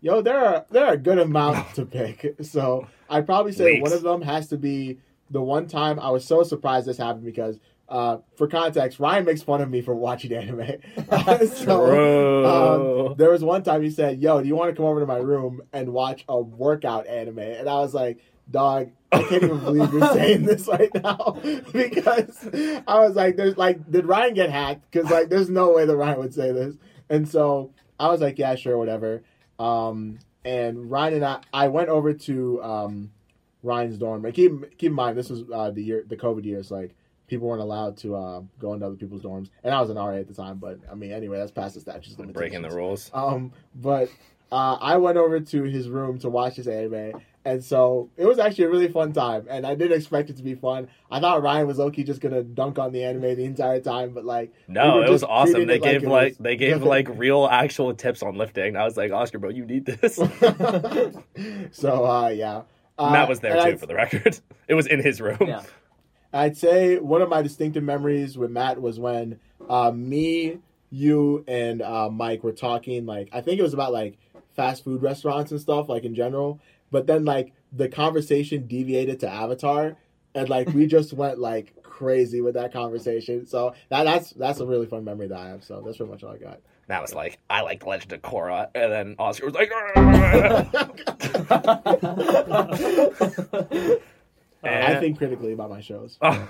yo, 0.00 0.22
there 0.22 0.38
are 0.38 0.66
there 0.70 0.86
are 0.86 0.94
a 0.94 0.98
good 0.98 1.18
amount 1.18 1.74
to 1.74 1.84
pick. 1.84 2.36
So 2.42 2.86
I'd 3.08 3.26
probably 3.26 3.52
say 3.52 3.64
Leaks. 3.64 3.82
one 3.82 3.92
of 3.92 4.02
them 4.02 4.22
has 4.22 4.48
to 4.48 4.56
be 4.56 4.98
the 5.30 5.40
one 5.40 5.66
time 5.66 6.00
I 6.00 6.10
was 6.10 6.24
so 6.24 6.42
surprised 6.42 6.86
this 6.86 6.98
happened 6.98 7.24
because 7.24 7.58
uh, 7.88 8.18
for 8.36 8.46
context, 8.46 9.00
Ryan 9.00 9.24
makes 9.24 9.42
fun 9.42 9.60
of 9.60 9.68
me 9.68 9.82
for 9.82 9.94
watching 9.94 10.32
anime. 10.36 10.78
so 11.48 13.08
um, 13.10 13.16
there 13.16 13.30
was 13.30 13.42
one 13.42 13.62
time 13.62 13.82
he 13.82 13.90
said, 13.90 14.20
"Yo, 14.20 14.40
do 14.40 14.46
you 14.46 14.54
want 14.54 14.70
to 14.70 14.76
come 14.76 14.86
over 14.86 15.00
to 15.00 15.06
my 15.06 15.18
room 15.18 15.62
and 15.72 15.92
watch 15.92 16.24
a 16.28 16.40
workout 16.40 17.06
anime?" 17.06 17.40
And 17.40 17.68
I 17.68 17.80
was 17.80 17.92
like, 17.92 18.18
"Dog, 18.50 18.90
I 19.12 19.22
can't 19.22 19.42
even 19.42 19.58
believe 19.58 19.92
you're 19.92 20.12
saying 20.12 20.44
this 20.44 20.66
right 20.66 20.90
now," 20.94 21.38
because 21.72 22.48
I 22.86 22.98
was 23.00 23.14
like, 23.14 23.36
"There's 23.36 23.56
like, 23.56 23.90
did 23.90 24.06
Ryan 24.06 24.34
get 24.34 24.50
hacked? 24.50 24.90
Because 24.90 25.10
like, 25.10 25.28
there's 25.28 25.50
no 25.50 25.72
way 25.72 25.84
that 25.86 25.96
Ryan 25.96 26.18
would 26.18 26.34
say 26.34 26.52
this." 26.52 26.76
And 27.08 27.28
so 27.28 27.72
I 27.98 28.08
was 28.08 28.20
like, 28.20 28.38
"Yeah, 28.38 28.54
sure, 28.54 28.78
whatever." 28.78 29.22
Um, 29.58 30.18
and 30.44 30.90
Ryan 30.90 31.14
and 31.14 31.24
I, 31.24 31.40
I 31.52 31.68
went 31.68 31.88
over 31.88 32.12
to 32.14 32.62
um, 32.62 33.10
Ryan's 33.62 33.98
dorm. 33.98 34.24
And 34.24 34.34
keep 34.34 34.78
keep 34.78 34.88
in 34.90 34.94
mind, 34.94 35.16
this 35.16 35.30
was 35.30 35.44
uh, 35.52 35.70
the 35.70 35.82
year, 35.82 36.04
the 36.06 36.16
COVID 36.16 36.44
years, 36.44 36.70
like. 36.70 36.94
People 37.26 37.46
weren't 37.46 37.62
allowed 37.62 37.96
to 37.98 38.16
uh, 38.16 38.40
go 38.58 38.74
into 38.74 38.84
other 38.84 38.96
people's 38.96 39.22
dorms, 39.22 39.50
and 39.62 39.72
I 39.72 39.80
was 39.80 39.88
an 39.88 39.96
RA 39.96 40.16
at 40.16 40.26
the 40.26 40.34
time. 40.34 40.56
But 40.56 40.80
I 40.90 40.96
mean, 40.96 41.12
anyway, 41.12 41.38
that's 41.38 41.52
past 41.52 41.74
the 41.74 41.80
statute 41.80 42.12
of 42.12 42.18
limitations. 42.18 42.36
Breaking 42.36 42.62
the 42.62 42.70
rules. 42.70 43.08
Um, 43.14 43.52
but 43.72 44.10
uh, 44.52 44.76
I 44.80 44.96
went 44.96 45.16
over 45.16 45.40
to 45.40 45.62
his 45.62 45.88
room 45.88 46.18
to 46.20 46.28
watch 46.28 46.56
his 46.56 46.66
anime, 46.66 47.22
and 47.44 47.64
so 47.64 48.10
it 48.16 48.26
was 48.26 48.38
actually 48.38 48.64
a 48.64 48.68
really 48.70 48.88
fun 48.88 49.12
time. 49.12 49.46
And 49.48 49.66
I 49.66 49.74
didn't 49.74 49.96
expect 49.96 50.28
it 50.30 50.36
to 50.36 50.42
be 50.42 50.54
fun. 50.54 50.88
I 51.10 51.20
thought 51.20 51.42
Ryan 51.42 51.66
was 51.66 51.78
low-key 51.78 52.04
just 52.04 52.20
gonna 52.20 52.42
dunk 52.42 52.78
on 52.78 52.92
the 52.92 53.02
anime 53.04 53.22
the 53.36 53.44
entire 53.44 53.80
time, 53.80 54.12
but 54.12 54.24
like 54.24 54.52
No, 54.68 54.98
we 54.98 55.06
it 55.06 55.10
was 55.10 55.22
awesome. 55.24 55.66
They 55.66 55.76
it 55.76 55.82
gave 55.82 56.02
it 56.04 56.08
like 56.08 56.32
was- 56.32 56.38
they 56.38 56.56
gave 56.56 56.82
like 56.82 57.08
real 57.14 57.46
actual 57.50 57.94
tips 57.94 58.22
on 58.22 58.36
lifting. 58.36 58.76
I 58.76 58.84
was 58.84 58.96
like, 58.96 59.10
Oscar, 59.12 59.38
bro, 59.38 59.50
you 59.50 59.64
need 59.64 59.86
this. 59.86 60.16
so 61.72 62.04
uh, 62.04 62.28
yeah, 62.28 62.62
uh, 62.98 63.10
Matt 63.10 63.28
was 63.28 63.40
there 63.40 63.54
too, 63.54 63.60
I'd- 63.60 63.76
for 63.78 63.86
the 63.86 63.94
record. 63.94 64.38
It 64.68 64.74
was 64.74 64.86
in 64.86 65.02
his 65.02 65.20
room. 65.20 65.38
Yeah. 65.40 65.62
I'd 66.32 66.56
say 66.56 66.98
one 67.00 67.22
of 67.22 67.28
my 67.28 67.42
distinctive 67.42 67.82
memories 67.82 68.38
with 68.38 68.52
Matt 68.52 68.80
was 68.80 69.00
when 69.00 69.40
uh, 69.68 69.90
me, 69.90 70.58
you, 70.90 71.44
and 71.48 71.82
uh, 71.82 72.08
Mike 72.08 72.44
were 72.44 72.52
talking. 72.52 73.04
Like 73.04 73.30
I 73.32 73.40
think 73.40 73.58
it 73.58 73.62
was 73.64 73.74
about 73.74 73.92
like 73.92 74.16
fast 74.54 74.84
food 74.84 75.02
restaurants 75.02 75.50
and 75.50 75.60
stuff, 75.60 75.88
like 75.88 76.04
in 76.04 76.14
general. 76.14 76.60
But 76.90 77.06
then 77.06 77.24
like 77.24 77.52
the 77.72 77.88
conversation 77.88 78.66
deviated 78.66 79.20
to 79.20 79.28
Avatar, 79.28 79.96
and 80.34 80.48
like 80.48 80.68
we 80.68 80.86
just 80.86 81.12
went 81.12 81.38
like 81.38 81.82
crazy 81.82 82.40
with 82.40 82.54
that 82.54 82.72
conversation. 82.72 83.46
So 83.46 83.74
that 83.88 84.04
that's 84.04 84.30
that's 84.30 84.60
a 84.60 84.66
really 84.66 84.86
fun 84.86 85.04
memory 85.04 85.28
that 85.28 85.38
I 85.38 85.48
have. 85.50 85.64
So 85.64 85.82
that's 85.84 85.96
pretty 85.96 86.12
much 86.12 86.24
all 86.24 86.32
I 86.32 86.38
got. 86.38 86.60
That 86.88 87.02
was 87.02 87.14
like, 87.14 87.38
I 87.48 87.60
like 87.60 87.86
Legend 87.86 88.14
of 88.14 88.22
Korra, 88.22 88.68
and 88.74 88.92
then 88.92 89.14
Oscar 89.16 89.46
was 89.46 89.54
like, 89.54 89.70
I 94.62 94.96
think 95.00 95.18
critically 95.18 95.52
about 95.52 95.70
my 95.70 95.80
shows. 95.80 96.18
Oh. 96.20 96.48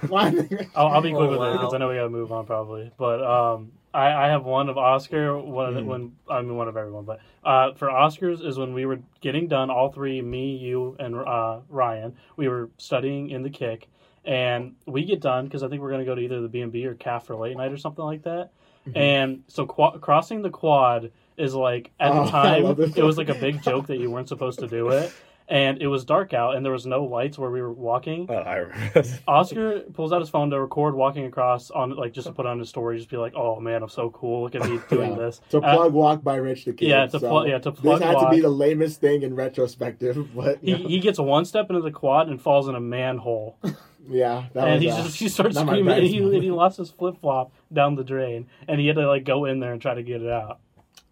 I'll, 0.75 0.87
I'll 0.87 1.03
be 1.03 1.11
quick 1.11 1.31
Oh, 1.31 1.39
with 1.39 1.49
it 1.49 1.53
because 1.53 1.75
I 1.75 1.79
know 1.79 1.89
we 1.89 1.97
gotta 1.97 2.09
move 2.09 2.33
on 2.33 2.47
probably. 2.47 2.91
But 2.97 3.23
um, 3.23 3.73
I, 3.93 4.27
I 4.27 4.29
have 4.29 4.45
one 4.45 4.69
of 4.69 4.79
Oscar. 4.79 5.37
One 5.39 5.75
Mhm. 5.75 5.85
when 5.87 6.13
I 6.29 6.43
mean 6.43 6.57
one 6.57 6.69
of 6.69 6.77
everyone, 6.77 7.05
but 7.05 7.21
uh, 7.45 7.73
for 7.75 7.89
Oscars 7.89 8.45
is 8.45 8.59
when 8.59 8.73
we 8.73 8.87
were 8.87 9.01
getting 9.21 9.49
done. 9.49 9.71
All 9.71 9.91
three, 9.91 10.23
me, 10.23 10.57
you, 10.57 10.97
and 10.99 11.17
uh, 11.17 11.61
Ryan. 11.69 12.15
We 12.37 12.49
were 12.49 12.71
studying 12.79 13.31
in 13.31 13.43
the 13.43 13.51
kick, 13.51 13.89
and 14.25 14.75
we 14.87 15.05
get 15.05 15.21
done 15.21 15.45
because 15.47 15.63
I 15.63 15.69
think 15.69 15.83
we're 15.83 15.91
gonna 15.91 16.05
go 16.05 16.15
to 16.15 16.21
either 16.21 16.41
the 16.41 16.49
B 16.49 16.61
and 16.61 16.71
B 16.73 16.87
or 16.87 16.95
CAF 16.95 17.25
for 17.25 17.35
late 17.37 17.57
night 17.57 17.73
or 17.73 17.77
something 17.77 18.05
like 18.05 18.23
that. 18.23 18.51
And 18.95 19.43
so 19.47 19.67
qua 19.67 19.99
crossing 19.99 20.43
the 20.43 20.51
quad 20.51 21.11
is 21.37 21.55
like 21.55 21.91
at 22.01 22.13
Oh, 22.13 22.25
the 22.25 22.31
time 22.31 22.65
it 22.97 23.03
was 23.05 23.19
like 23.19 23.29
a 23.29 23.35
big 23.35 23.63
joke 23.63 23.87
that 23.89 23.99
you 23.99 24.11
weren't 24.11 24.29
supposed 24.29 24.59
to 24.61 24.67
do 24.67 24.89
it. 24.89 25.13
And 25.51 25.83
it 25.83 25.89
was 25.89 26.05
dark 26.05 26.33
out, 26.33 26.55
and 26.55 26.65
there 26.65 26.73
was 26.73 26.87
no 26.87 27.03
lights 27.03 27.37
where 27.37 27.51
we 27.51 27.61
were 27.61 27.73
walking. 27.73 28.27
Oh, 28.31 28.35
I 28.35 28.55
remember. 28.59 29.03
Oscar 29.27 29.81
pulls 29.93 30.13
out 30.13 30.21
his 30.21 30.31
phone 30.31 30.49
to 30.51 30.61
record 30.61 30.95
walking 30.95 31.25
across 31.25 31.73
on 31.73 31.97
like 31.97 32.13
just 32.13 32.29
to 32.29 32.33
put 32.33 32.47
on 32.47 32.61
his 32.61 32.69
story, 32.69 32.97
just 32.99 33.11
be 33.11 33.17
like, 33.17 33.35
"Oh 33.35 33.59
man, 33.59 33.83
I'm 33.83 33.89
so 33.89 34.11
cool! 34.11 34.43
Look 34.45 34.55
at 34.55 34.63
me 34.63 34.79
doing 34.89 35.11
Yeah. 35.11 35.19
this." 35.19 35.41
To 35.51 35.59
Uh, 35.59 35.75
plug 35.75 35.93
Walk 35.93 36.23
by 36.23 36.37
Rich 36.37 36.67
the 36.67 36.73
Kid. 36.73 36.89
yeah, 36.89 37.05
to 37.07 37.19
so 37.19 37.29
plug- 37.29 37.49
yeah, 37.49 37.59
to 37.59 37.73
plug 37.73 37.99
This 37.99 38.07
had 38.07 38.15
Walk. 38.15 38.31
to 38.31 38.37
be 38.37 38.41
the 38.41 38.49
lamest 38.49 39.01
thing 39.01 39.23
in 39.23 39.35
retrospective, 39.35 40.29
but 40.37 40.59
he, 40.63 40.71
know, 40.73 40.79
he 40.89 41.01
gets 41.01 41.19
one 41.19 41.45
step 41.45 41.69
into 41.69 41.83
the 41.83 41.91
quad 41.91 42.29
and 42.29 42.41
falls 42.41 42.69
in 42.69 42.77
a 42.77 42.81
manhole, 42.81 43.57
yeah, 44.09 44.45
that 44.53 44.69
and 44.69 44.75
was, 44.75 44.83
he 44.85 44.91
uh, 44.91 45.03
just 45.03 45.17
he 45.19 45.29
starts 45.29 45.59
screaming, 45.59 45.93
and 45.99 46.07
he, 46.07 46.19
and 46.19 46.43
he 46.45 46.53
lost 46.53 46.77
his 46.79 46.93
flip 46.93 47.17
flop 47.21 47.51
down 47.73 47.97
the 47.97 48.05
drain, 48.05 48.47
and 48.69 48.79
he 48.81 48.87
had 48.87 48.95
to 48.95 49.09
like 49.09 49.25
go 49.25 49.47
in 49.47 49.59
there 49.59 49.73
and 49.73 49.83
try 49.83 49.95
to 49.95 50.03
get 50.05 50.23
it 50.23 50.31
out. 50.31 50.61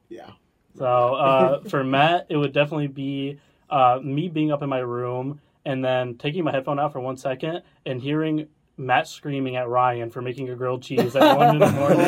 yeah. 0.09 0.31
So 0.77 0.85
uh, 0.87 1.63
for 1.65 1.83
Matt, 1.83 2.27
it 2.29 2.37
would 2.37 2.53
definitely 2.53 2.87
be 2.87 3.41
uh, 3.71 3.99
me 4.03 4.29
being 4.29 4.51
up 4.53 4.63
in 4.63 4.69
my 4.69 4.79
room 4.79 5.41
and 5.65 5.85
then 5.85 6.17
taking 6.17 6.45
my 6.45 6.51
headphone 6.53 6.79
out 6.79 6.93
for 6.93 7.01
one 7.01 7.17
second 7.17 7.63
and 7.87 8.01
hearing 8.01 8.47
Matt 8.81 9.09
screaming 9.09 9.57
at 9.57 9.69
Ryan 9.69 10.09
for 10.09 10.23
making 10.23 10.49
a 10.51 10.55
grilled 10.55 10.83
cheese 10.83 11.17
at 11.17 11.37
one 11.37 11.57
in 11.57 11.59
the 11.59 11.71
morning. 11.73 12.01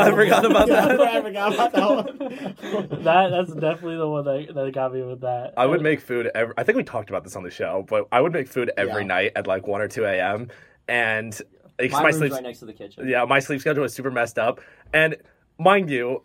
I 0.00 0.10
forgot 0.10 0.44
about 0.46 0.66
that. 0.68 1.00
I 1.00 1.20
forgot 1.22 1.54
about 1.54 1.72
that 1.72 1.88
one. 1.90 2.88
that 3.04 3.28
that's 3.30 3.52
definitely 3.52 3.96
the 3.98 4.08
one 4.08 4.24
that, 4.24 4.54
that 4.54 4.72
got 4.72 4.94
me 4.94 5.02
with 5.02 5.20
that. 5.20 5.52
I 5.56 5.66
would 5.66 5.82
make 5.82 6.00
food 6.00 6.30
every. 6.34 6.54
I 6.56 6.62
think 6.62 6.76
we 6.76 6.82
talked 6.84 7.10
about 7.10 7.24
this 7.24 7.36
on 7.36 7.42
the 7.42 7.50
show, 7.50 7.84
but 7.88 8.08
I 8.10 8.20
would 8.22 8.32
make 8.32 8.48
food 8.48 8.70
every 8.78 9.02
Yeah. 9.02 9.06
night 9.08 9.32
at 9.36 9.46
like 9.46 9.66
one 9.66 9.82
or 9.82 9.88
two 9.88 10.04
a.m. 10.06 10.48
And 10.88 11.38
My, 11.78 11.88
my 11.88 12.02
room's 12.04 12.16
sleep, 12.16 12.32
right 12.32 12.42
next 12.42 12.60
to 12.60 12.64
the 12.66 12.72
kitchen. 12.72 13.06
yeah, 13.06 13.24
my 13.26 13.38
sleep 13.38 13.60
schedule 13.60 13.84
is 13.84 13.92
super 13.92 14.10
messed 14.10 14.38
up. 14.38 14.60
And 14.94 15.16
mind 15.58 15.90
you, 15.90 16.22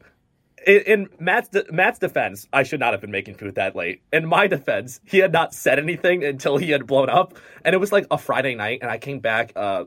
in, 0.67 0.81
in 0.81 1.09
Matt's 1.19 1.49
de- 1.49 1.71
Matt's 1.71 1.97
defense, 1.97 2.47
I 2.51 2.63
should 2.63 2.79
not 2.79 2.93
have 2.93 3.01
been 3.01 3.11
making 3.11 3.35
food 3.35 3.55
that 3.55 3.75
late. 3.75 4.01
In 4.11 4.27
my 4.27 4.47
defense, 4.47 4.99
he 5.05 5.19
had 5.19 5.31
not 5.31 5.53
said 5.53 5.79
anything 5.79 6.23
until 6.23 6.57
he 6.57 6.71
had 6.71 6.85
blown 6.85 7.09
up, 7.09 7.35
and 7.63 7.73
it 7.73 7.77
was 7.77 7.91
like 7.91 8.05
a 8.11 8.17
Friday 8.17 8.53
night, 8.53 8.79
and 8.81 8.91
I 8.91 8.97
came 8.97 9.19
back 9.19 9.53
uh, 9.55 9.85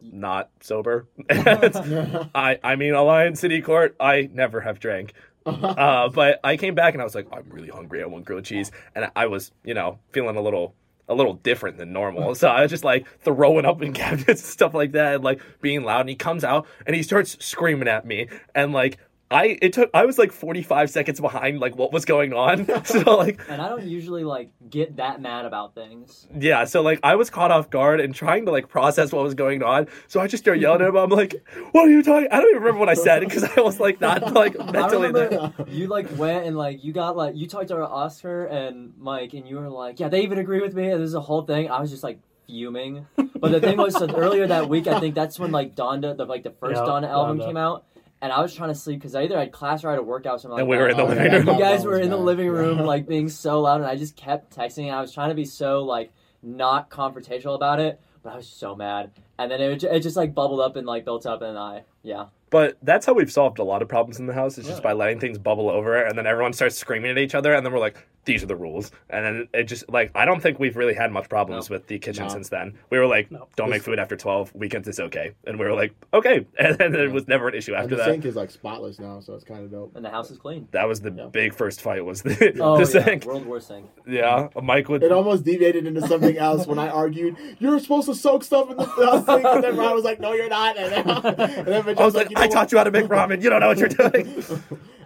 not 0.00 0.50
sober. 0.60 1.06
I 1.30 2.58
I 2.64 2.76
mean, 2.76 2.94
Alliance 2.94 3.40
City 3.40 3.60
Court, 3.60 3.94
I 4.00 4.28
never 4.32 4.60
have 4.60 4.80
drank. 4.80 5.12
Uh, 5.46 6.08
but 6.08 6.40
I 6.42 6.56
came 6.56 6.74
back 6.74 6.94
and 6.94 7.00
I 7.00 7.04
was 7.04 7.14
like, 7.14 7.28
I'm 7.30 7.44
really 7.50 7.68
hungry. 7.68 8.02
I 8.02 8.06
want 8.06 8.24
grilled 8.24 8.44
cheese, 8.44 8.72
and 8.96 9.08
I 9.14 9.26
was, 9.26 9.52
you 9.62 9.74
know, 9.74 10.00
feeling 10.10 10.34
a 10.34 10.40
little, 10.40 10.74
a 11.08 11.14
little 11.14 11.34
different 11.34 11.78
than 11.78 11.92
normal. 11.92 12.34
So 12.34 12.48
I 12.48 12.62
was 12.62 12.70
just 12.72 12.82
like 12.82 13.06
throwing 13.20 13.64
up 13.64 13.80
in 13.80 13.92
cabinets 13.92 14.26
and 14.26 14.38
stuff 14.40 14.74
like 14.74 14.90
that, 14.92 15.14
and 15.14 15.24
like 15.24 15.40
being 15.60 15.84
loud. 15.84 16.00
And 16.00 16.08
he 16.08 16.16
comes 16.16 16.42
out 16.42 16.66
and 16.84 16.96
he 16.96 17.04
starts 17.04 17.36
screaming 17.44 17.86
at 17.86 18.04
me, 18.04 18.26
and 18.56 18.72
like 18.72 18.98
I, 19.28 19.58
it 19.60 19.72
took, 19.72 19.90
I 19.92 20.04
was 20.04 20.18
like 20.18 20.30
45 20.30 20.88
seconds 20.88 21.20
behind 21.20 21.58
like 21.58 21.74
what 21.76 21.92
was 21.92 22.04
going 22.04 22.32
on. 22.32 22.66
so 22.84 23.00
like, 23.16 23.40
And 23.48 23.60
I 23.60 23.68
don't 23.68 23.84
usually 23.84 24.22
like 24.22 24.50
get 24.70 24.96
that 24.98 25.20
mad 25.20 25.44
about 25.46 25.74
things. 25.74 26.28
yeah, 26.38 26.64
so 26.64 26.80
like 26.82 27.00
I 27.02 27.16
was 27.16 27.28
caught 27.28 27.50
off 27.50 27.68
guard 27.68 28.00
and 28.00 28.14
trying 28.14 28.46
to 28.46 28.52
like 28.52 28.68
process 28.68 29.10
what 29.12 29.24
was 29.24 29.34
going 29.34 29.62
on. 29.64 29.88
So 30.06 30.20
I 30.20 30.28
just 30.28 30.44
started 30.44 30.60
yelling 30.62 30.82
at 30.82 30.88
him. 30.88 30.96
I'm 30.96 31.10
like, 31.10 31.34
"What 31.72 31.86
are 31.86 31.90
you 31.90 32.02
talking?" 32.04 32.28
I 32.30 32.38
don't 32.40 32.50
even 32.50 32.62
remember 32.62 32.78
what 32.80 32.88
I 32.88 32.94
said 32.94 33.20
because 33.20 33.42
I 33.42 33.60
was 33.60 33.80
like 33.80 34.00
not 34.00 34.32
like 34.32 34.56
mentally 34.72 35.10
there. 35.10 35.52
you 35.66 35.88
like 35.88 36.06
went 36.16 36.46
and 36.46 36.56
like 36.56 36.84
you 36.84 36.92
got 36.92 37.16
like 37.16 37.34
you 37.36 37.48
talked 37.48 37.68
to 37.68 37.76
Oscar 37.84 38.46
and 38.46 38.92
Mike 38.96 39.34
and 39.34 39.48
you 39.48 39.56
were 39.56 39.68
like, 39.68 39.98
yeah, 39.98 40.08
they 40.08 40.22
even 40.22 40.38
agree 40.38 40.60
with 40.60 40.74
me. 40.74 40.84
And 40.90 41.00
there's 41.00 41.14
a 41.14 41.20
whole 41.20 41.42
thing. 41.42 41.68
I 41.68 41.80
was 41.80 41.90
just 41.90 42.04
like 42.04 42.20
fuming. 42.46 43.06
But 43.16 43.50
the 43.50 43.60
thing 43.60 43.76
was, 43.76 43.94
so 43.94 44.06
earlier 44.14 44.46
that 44.46 44.68
week, 44.68 44.86
I 44.86 45.00
think 45.00 45.14
that's 45.16 45.36
when 45.38 45.50
like 45.50 45.74
Donda, 45.74 46.16
the 46.16 46.24
like 46.26 46.44
the 46.44 46.52
first 46.52 46.76
Yeah, 46.80 46.86
Donda 46.86 47.08
album 47.08 47.38
Donda. 47.40 47.46
came 47.46 47.56
out, 47.56 47.84
and 48.22 48.32
I 48.32 48.40
was 48.40 48.54
trying 48.54 48.70
to 48.70 48.74
sleep 48.74 48.98
because 49.00 49.14
I 49.14 49.22
either 49.24 49.38
had 49.38 49.52
class 49.52 49.84
or 49.84 49.88
I 49.88 49.92
had 49.92 49.98
a 50.00 50.02
workout 50.02 50.34
or 50.34 50.38
something. 50.38 50.58
And 50.60 50.68
like 50.68 50.78
we 50.78 50.82
were 50.82 50.92
that. 50.92 50.92
in 50.92 50.96
the 50.96 51.02
Oh, 51.02 51.08
living 51.08 51.32
yeah. 51.32 51.36
room. 51.38 51.46
You 51.48 51.58
guys 51.58 51.84
were 51.84 51.98
in 51.98 52.10
the 52.10 52.16
oh, 52.16 52.22
living 52.22 52.48
room, 52.48 52.78
like 52.86 53.06
being 53.06 53.28
so 53.28 53.60
loud, 53.60 53.80
and 53.80 53.88
I 53.90 53.96
just 53.96 54.16
kept 54.16 54.56
texting. 54.56 54.86
And 54.86 54.94
I 54.94 55.00
was 55.00 55.12
trying 55.12 55.28
to 55.30 55.34
be 55.34 55.44
so 55.44 55.82
like 55.84 56.12
not 56.42 56.90
confrontational 56.90 57.54
about 57.54 57.80
it, 57.80 58.00
but 58.22 58.32
I 58.32 58.36
was 58.36 58.46
so 58.48 58.74
mad. 58.76 59.10
and 59.38 59.50
then 59.50 59.60
it, 59.60 59.82
it 59.84 60.00
just 60.00 60.16
like 60.16 60.34
bubbled 60.34 60.60
up 60.60 60.76
and 60.76 60.86
like 60.86 61.04
built 61.04 61.26
up, 61.26 61.42
and 61.42 61.58
I 61.58 61.82
yeah. 62.02 62.26
But 62.48 62.78
that's 62.80 63.04
how 63.04 63.12
we've 63.12 63.30
solved 63.32 63.58
a 63.58 63.64
lot 63.64 63.82
of 63.82 63.88
problems 63.88 64.20
in 64.20 64.26
the 64.26 64.32
house. 64.32 64.56
Is 64.56 64.66
just 64.66 64.82
by 64.82 64.92
letting 64.92 65.18
things 65.20 65.36
bubble 65.38 65.68
over, 65.68 65.96
and 66.02 66.16
then 66.16 66.26
everyone 66.26 66.52
starts 66.52 66.76
screaming 66.78 67.10
at 67.10 67.18
each 67.18 67.34
other, 67.34 67.52
and 67.52 67.66
then 67.66 67.72
we're 67.72 67.80
like, 67.80 68.06
"These 68.26 68.42
are 68.42 68.46
the 68.46 68.54
rules." 68.56 68.90
And 69.08 69.24
then 69.24 69.48
it 69.54 69.64
just 69.64 69.88
like 69.88 70.10
I 70.14 70.26
don't 70.26 70.40
think 70.40 70.58
we've 70.58 70.76
really 70.76 70.92
had 70.94 71.10
much 71.10 71.28
problems 71.30 71.70
with 71.70 71.86
the 71.86 71.98
kitchen 71.98 72.24
No. 72.24 72.28
since 72.28 72.50
then. 72.50 72.74
We 72.90 72.98
were 72.98 73.06
like, 73.06 73.30
No. 73.30 73.48
"Don't 73.56 73.70
make 73.70 73.82
food 73.82 73.98
after 73.98 74.16
twelve. 74.16 74.54
Weekends 74.54 74.86
is 74.88 75.00
okay," 75.00 75.32
and 75.46 75.58
we 75.58 75.64
were 75.64 75.72
like, 75.74 75.94
"Okay," 76.12 76.46
and 76.58 76.76
then 76.76 76.94
it 76.94 77.10
was 77.12 77.26
never 77.26 77.48
an 77.48 77.54
issue 77.54 77.72
And 77.72 77.84
after 77.84 77.90
the 77.90 77.96
that. 77.96 78.06
The 78.08 78.12
sink 78.12 78.24
is 78.26 78.36
like 78.36 78.50
spotless 78.50 78.98
now, 79.00 79.20
so 79.20 79.32
it's 79.34 79.44
kind 79.44 79.64
of 79.64 79.70
dope. 79.70 79.96
And 79.96 80.04
the 80.04 80.10
house 80.10 80.30
is 80.30 80.36
clean. 80.38 80.68
That 80.72 80.86
was 80.86 81.00
the 81.00 81.10
Yeah. 81.10 81.26
big 81.26 81.54
first 81.54 81.80
fight. 81.80 82.04
Was 82.04 82.22
the, 82.22 82.54
Oh 82.60 82.84
the 82.84 82.98
yeah, 82.98 83.04
sink? 83.04 83.24
world 83.24 83.46
war 83.46 83.60
sink. 83.60 83.86
Yeah, 84.06 84.48
Mike 84.62 84.88
would. 84.90 85.02
It 85.02 85.12
almost 85.12 85.44
deviated 85.44 85.86
into 85.86 86.06
something 86.06 86.36
else 86.36 86.66
when 86.66 86.78
I 86.78 86.88
argued, 86.88 87.36
"You're 87.58 87.78
supposed 87.78 88.08
to 88.08 88.14
soak 88.14 88.44
stuff 88.44 88.70
in 88.70 88.76
the 88.76 88.86
sink," 89.24 89.44
and 89.46 89.64
then 89.64 89.76
Ryan 89.76 89.94
was 89.94 90.04
like, 90.04 90.20
"No, 90.20 90.32
you're 90.32 90.48
not." 90.48 90.76
And 90.76 90.92
then, 90.92 91.08
and 91.08 91.66
then 91.86 91.98
I 91.98 92.04
was 92.04 92.14
like, 92.14 92.28
you 92.30 92.34
know 92.34 92.42
I 92.42 92.46
what? 92.46 92.50
taught 92.52 92.72
you 92.72 92.78
how 92.78 92.84
to 92.84 92.90
make 92.90 93.06
ramen. 93.06 93.42
You 93.42 93.50
don't 93.50 93.60
know 93.60 93.68
what 93.68 93.78
you're 93.78 93.88
doing. 93.88 94.42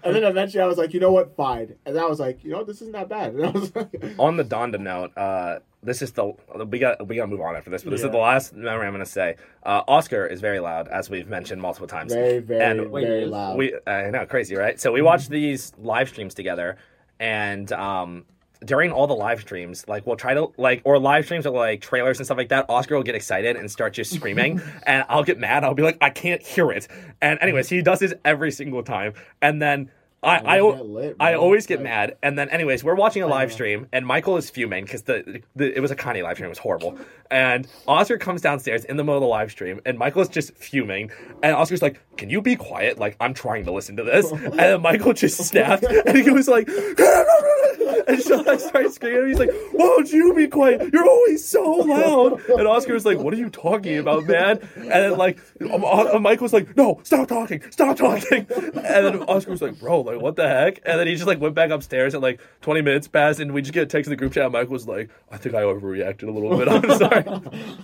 And 0.03 0.17
then 0.17 0.25
eventually 0.25 0.63
I 0.63 0.67
was 0.67 0.79
like, 0.79 0.95
"You 0.95 1.01
know 1.01 1.13
what? 1.13 1.37
Fine." 1.37 1.75
And 1.85 1.99
I 1.99 2.07
was 2.07 2.19
like, 2.19 2.43
"You 2.43 2.53
know, 2.53 2.65
this 2.65 2.77
isn't 2.81 2.93
that 2.93 3.10
bad." 3.11 3.35
And 3.35 3.45
I 3.47 3.51
was 3.51 3.75
like, 3.77 4.15
on 4.19 4.37
the 4.37 4.45
Donda 4.45 4.81
note, 4.81 5.11
uh, 5.17 5.59
this 5.83 6.03
is 6.03 6.13
the 6.13 6.33
we 6.67 6.79
got 6.79 7.07
we 7.07 7.17
got 7.17 7.23
to 7.23 7.27
move 7.29 7.41
on 7.41 7.57
after 7.57 7.71
this, 7.71 7.83
but 7.83 7.91
this 7.91 8.03
is 8.03 8.11
the 8.11 8.17
last 8.17 8.55
memory 8.55 8.87
I'm 8.87 8.93
going 8.93 9.05
to 9.05 9.11
say. 9.11 9.37
Uh, 9.63 9.83
Oscar 9.89 10.27
is 10.27 10.41
very 10.41 10.61
loud, 10.61 10.89
as 10.89 11.09
we've 11.09 11.29
mentioned 11.29 11.61
multiple 11.61 11.89
times. 11.89 12.13
very, 12.13 12.39
very, 12.39 12.65
And 12.65 12.91
Wait, 12.91 13.07
very 13.07 13.27
loud. 13.27 13.57
we 13.57 13.75
I 13.87 14.11
know 14.11 14.27
crazy, 14.27 14.57
right? 14.57 14.81
So 14.81 14.93
we 14.93 15.03
watch 15.03 15.29
these 15.29 15.73
live 15.79 16.09
streams 16.09 16.35
together, 16.35 16.77
and 17.19 17.73
um, 17.73 18.25
during 18.65 18.93
all 18.93 19.07
the 19.07 19.15
live 19.15 19.41
streams, 19.41 19.89
like 19.89 20.07
we'll 20.07 20.17
try 20.17 20.35
to 20.35 20.53
like 20.59 20.83
or 20.85 20.99
live 20.99 21.25
streams 21.25 21.47
or 21.47 21.57
like 21.57 21.81
trailers 21.81 22.19
and 22.19 22.27
stuff 22.27 22.37
like 22.37 22.51
that. 22.51 22.67
Oscar 22.69 22.97
will 22.97 23.03
get 23.03 23.15
excited 23.15 23.57
and 23.57 23.71
start 23.71 23.95
just 23.95 24.13
screaming, 24.13 24.61
and 24.87 25.05
I'll 25.09 25.25
get 25.25 25.39
mad. 25.39 25.65
I'll 25.65 25.75
be 25.75 25.83
like, 25.83 25.99
I 26.03 26.11
can't 26.11 26.43
hear 26.43 26.71
it. 26.71 26.89
And 27.23 27.39
anyways, 27.41 27.69
he 27.71 27.81
does 27.81 28.01
this 28.01 28.13
every 28.25 28.51
single 28.51 28.83
time, 28.83 29.15
and 29.41 29.63
then. 29.63 29.91
I, 30.23 30.59
I, 30.59 30.61
lit, 30.61 31.17
I 31.19 31.33
always 31.35 31.67
get 31.67 31.79
Like- 31.79 31.85
mad, 31.85 32.17
and 32.23 32.39
then 32.39 32.51
anyways, 32.51 32.85
we're 32.85 32.95
watching 32.95 33.23
a 33.23 33.27
live 33.27 33.51
stream, 33.53 33.87
and 33.91 34.07
Michael 34.07 34.37
is 34.37 34.51
fuming 34.51 34.85
because 34.85 35.03
the, 35.03 35.43
the 35.57 35.75
it 35.75 35.81
was 35.81 35.91
a 35.91 35.97
Kanye 35.97 36.23
live 36.23 36.37
stream, 36.37 36.47
it 36.47 36.51
was 36.51 36.59
horrible, 36.59 36.99
and 37.31 37.67
Oscar 37.89 38.19
comes 38.19 38.43
downstairs 38.43 38.85
in 38.85 38.99
the 38.99 39.03
middle 39.03 39.17
of 39.17 39.23
the 39.23 39.27
live 39.29 39.51
stream, 39.51 39.81
and 39.87 39.99
Michael 39.99 40.21
is 40.21 40.29
just 40.29 40.55
fuming, 40.57 41.11
and 41.43 41.57
Oscar's 41.57 41.81
like, 41.81 42.01
"Can 42.19 42.29
you 42.29 42.43
be 42.43 42.55
quiet? 42.55 42.99
Like 42.99 43.17
I'm 43.19 43.33
trying 43.33 43.65
to 43.65 43.73
listen 43.73 43.97
to 43.97 44.03
this," 44.05 44.31
and 44.33 44.53
then 44.59 44.83
Michael 44.83 45.15
just 45.15 45.39
snapped, 45.43 45.85
and 45.85 46.19
he 46.19 46.31
was 46.31 46.49
like, 46.49 46.69
and 48.09 48.21
so 48.23 48.49
I 48.49 48.57
started 48.57 48.93
screaming, 48.93 49.29
he's 49.29 49.39
like, 49.39 49.51
"Won't 49.73 50.13
you 50.13 50.35
be 50.35 50.47
quiet? 50.49 50.93
You're 50.93 51.09
always 51.09 51.45
so 51.47 51.63
loud," 51.63 52.41
and 52.49 52.67
Oscar 52.67 52.95
was 52.95 53.05
like, 53.05 53.19
"What 53.19 53.35
are 53.35 53.37
you 53.39 53.51
talking 53.51 53.99
about, 53.99 54.25
man?" 54.27 54.59
And 54.77 54.89
then 54.91 55.17
like 55.17 55.39
um, 55.61 55.85
uh, 55.85 56.19
Michael 56.19 56.45
was 56.45 56.53
like, 56.53 56.77
"No, 56.77 57.01
stop 57.03 57.29
talking, 57.29 57.63
stop 57.71 57.97
talking," 57.97 58.47
and 58.51 58.75
then 59.07 59.23
Oscar 59.25 59.51
was 59.51 59.63
like, 59.63 59.79
"Bro, 59.79 60.03
like 60.03 60.21
what 60.21 60.37
the 60.37 60.49
heck?" 60.49 60.81
And 60.85 60.99
then 60.99 61.07
he 61.07 61.15
just 61.15 61.27
like 61.27 61.41
went 61.41 61.55
back 61.55 61.71
upstairs 61.71 62.15
and 62.15 62.23
like 62.23 62.41
20 62.63 62.83
minutes 62.83 63.09
passed, 63.09 63.41
and 63.41 63.53
we 63.53 63.63
just 63.63 63.73
get 63.75 63.83
a 63.83 63.87
text 63.87 64.09
in 64.09 64.11
the 64.11 64.17
group 64.17 64.33
chat. 64.33 64.51
Michael 64.53 64.73
was 64.73 64.87
like, 64.89 65.11
"I 65.31 65.37
think 65.37 65.55
I 65.55 65.63
overreacted 65.63 66.29
a 66.29 66.31
little 66.31 66.57
bit. 66.57 66.69
I'm 66.69 66.99
sorry." 66.99 67.25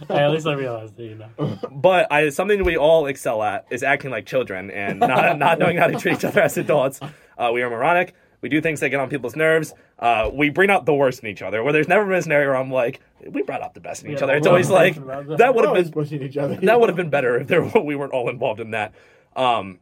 Hey, 0.09 0.25
at 0.25 0.31
least 0.31 0.47
I 0.47 0.55
realized 0.55 0.97
that, 0.97 1.03
you 1.03 1.14
know. 1.16 1.59
But 1.71 2.11
I, 2.12 2.29
something 2.31 2.64
we 2.64 2.77
all 2.77 3.07
excel 3.07 3.42
at 3.42 3.66
is 3.71 3.83
acting 3.83 4.11
like 4.11 4.27
children 4.27 4.71
and 4.71 5.01
not, 5.01 5.38
not 5.38 5.59
knowing 5.59 5.77
how 5.77 5.87
to 5.87 5.99
treat 5.99 6.19
each 6.19 6.25
other 6.25 6.40
as 6.42 6.57
adults. 6.57 7.01
Uh, 7.38 7.51
we 7.53 7.62
are 7.62 7.71
moronic. 7.71 8.14
We 8.40 8.49
do 8.49 8.61
things 8.61 8.81
that 8.81 8.90
get 8.90 9.01
on 9.01 9.09
people's 9.09 9.37
nerves. 9.37 9.75
Uh, 9.99 10.31
we 10.33 10.51
bring 10.51 10.70
out 10.70 10.87
the 10.87 10.94
worst 10.94 11.22
in 11.22 11.29
each 11.29 11.42
other. 11.42 11.62
Where 11.62 11.72
there's 11.72 11.88
never 11.88 12.05
been 12.05 12.14
a 12.16 12.22
scenario 12.22 12.49
where 12.49 12.57
I'm 12.57 12.70
like, 12.70 13.01
we 13.29 13.42
brought 13.42 13.62
out 13.62 13.75
the 13.75 13.81
best 13.81 14.05
in 14.05 14.11
each 14.11 14.18
Yeah, 14.18 14.25
other. 14.25 14.37
It's 14.37 14.46
always 14.46 14.70
like 14.70 14.94
that. 14.94 15.55
would 15.55 15.64
have 15.64 15.75
been 15.75 16.38
other. 16.38 16.57
that 16.57 16.81
would 16.81 16.88
have 16.88 16.96
been 16.96 17.11
better 17.11 17.40
if 17.40 17.49
there 17.49 17.62
we 17.83 17.96
weren't 17.96 18.12
all 18.12 18.29
involved 18.29 18.61
in 18.61 18.72
that. 18.72 18.92
Um, 19.35 19.79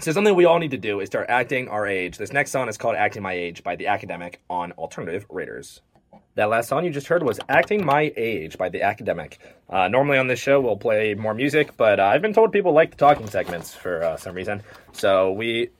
so 0.00 0.10
something 0.12 0.34
we 0.34 0.44
all 0.44 0.58
need 0.58 0.72
to 0.72 0.78
do 0.78 1.00
is 1.00 1.06
start 1.06 1.26
acting 1.28 1.68
our 1.68 1.86
age. 1.86 2.18
This 2.18 2.32
next 2.32 2.50
song 2.50 2.68
is 2.68 2.76
called 2.76 2.96
"Acting 2.96 3.22
My 3.22 3.32
Age" 3.32 3.62
by 3.62 3.76
The 3.76 3.86
Academic 3.86 4.40
on 4.50 4.72
Alternative 4.72 5.24
Raiders. 5.30 5.82
That 6.36 6.46
last 6.48 6.68
song 6.68 6.84
you 6.84 6.90
just 6.90 7.06
heard 7.06 7.22
was 7.22 7.38
"Acting 7.48 7.84
My 7.86 8.12
Age" 8.16 8.58
by 8.58 8.68
The 8.70 8.82
Academic. 8.82 9.38
Uh, 9.70 9.86
normally 9.86 10.18
on 10.18 10.26
this 10.26 10.40
show 10.40 10.60
we'll 10.60 10.76
play 10.76 11.14
more 11.14 11.32
music, 11.32 11.76
but 11.76 12.00
uh, 12.00 12.06
I've 12.06 12.22
been 12.22 12.34
told 12.34 12.50
people 12.50 12.72
like 12.72 12.90
the 12.90 12.96
talking 12.96 13.28
segments 13.28 13.72
for 13.72 14.02
uh, 14.02 14.16
some 14.16 14.34
reason. 14.34 14.62
So 14.92 15.30
we, 15.30 15.70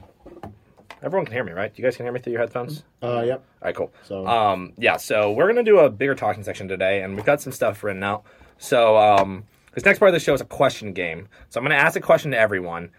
everyone 1.05 1.27
can 1.27 1.35
hear 1.35 1.45
me, 1.45 1.53
right? 1.53 1.73
You 1.77 1.85
guys 1.85 1.97
can 1.97 2.07
hear 2.07 2.13
me 2.13 2.21
through 2.21 2.33
your 2.33 2.41
headphones. 2.41 2.83
Uh, 3.03 3.23
yep. 3.27 3.45
All 3.63 3.67
right, 3.67 3.75
cool. 3.77 3.93
So- 4.05 4.27
um, 4.27 4.73
yeah, 4.79 4.97
so 4.97 5.33
we're 5.33 5.47
gonna 5.47 5.63
do 5.63 5.79
a 5.81 5.91
bigger 5.91 6.15
talking 6.15 6.43
section 6.43 6.67
today, 6.69 7.03
and 7.03 7.15
we've 7.17 7.25
got 7.25 7.41
some 7.41 7.53
stuff 7.53 7.83
written 7.85 8.03
out. 8.03 8.25
So, 8.59 8.97
um, 8.97 9.45
this 9.75 9.85
next 9.85 9.99
part 9.99 10.09
of 10.09 10.13
the 10.15 10.21
show 10.21 10.35
is 10.35 10.41
a 10.41 10.45
question 10.47 10.93
game. 10.93 11.29
So 11.49 11.59
I'm 11.61 11.65
gonna 11.65 11.75
ask 11.75 11.97
a 11.97 12.01
question 12.01 12.31
to 12.31 12.39
everyone, 12.39 12.91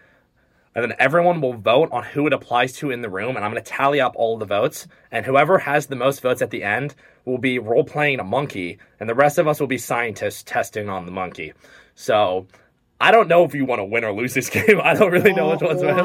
and 0.74 0.84
then 0.84 0.94
everyone 0.98 1.40
will 1.40 1.54
vote 1.54 1.88
on 1.90 2.02
who 2.04 2.26
it 2.26 2.32
applies 2.32 2.74
to 2.74 2.90
in 2.90 3.00
the 3.02 3.08
room, 3.08 3.34
and 3.36 3.44
I'm 3.44 3.50
gonna 3.50 3.62
tally 3.62 4.00
up 4.00 4.12
all 4.16 4.36
the 4.38 4.44
votes, 4.46 4.86
and 5.10 5.24
whoever 5.26 5.58
has 5.58 5.86
the 5.86 5.96
most 5.96 6.20
votes 6.20 6.42
at 6.42 6.50
the 6.50 6.62
end 6.62 6.94
will 7.24 7.38
be 7.38 7.58
role 7.58 7.82
playing 7.84 8.20
a 8.20 8.24
monkey, 8.24 8.78
and 9.00 9.08
the 9.08 9.14
rest 9.14 9.38
of 9.38 9.48
us 9.48 9.58
will 9.58 9.66
be 9.66 9.78
scientists 9.78 10.42
testing 10.42 10.88
on 10.88 11.06
the 11.06 11.12
monkey. 11.12 11.52
So. 11.94 12.46
I 12.98 13.10
don't 13.10 13.28
know 13.28 13.44
if 13.44 13.54
you 13.54 13.66
want 13.66 13.80
to 13.80 13.84
win 13.84 14.04
or 14.04 14.12
lose 14.14 14.32
this 14.32 14.48
game. 14.56 14.80
I 14.82 14.94
don't 14.94 15.12
really 15.12 15.34
know 15.34 15.50
which 15.50 15.60
one's 15.60 15.82
win. 15.82 15.98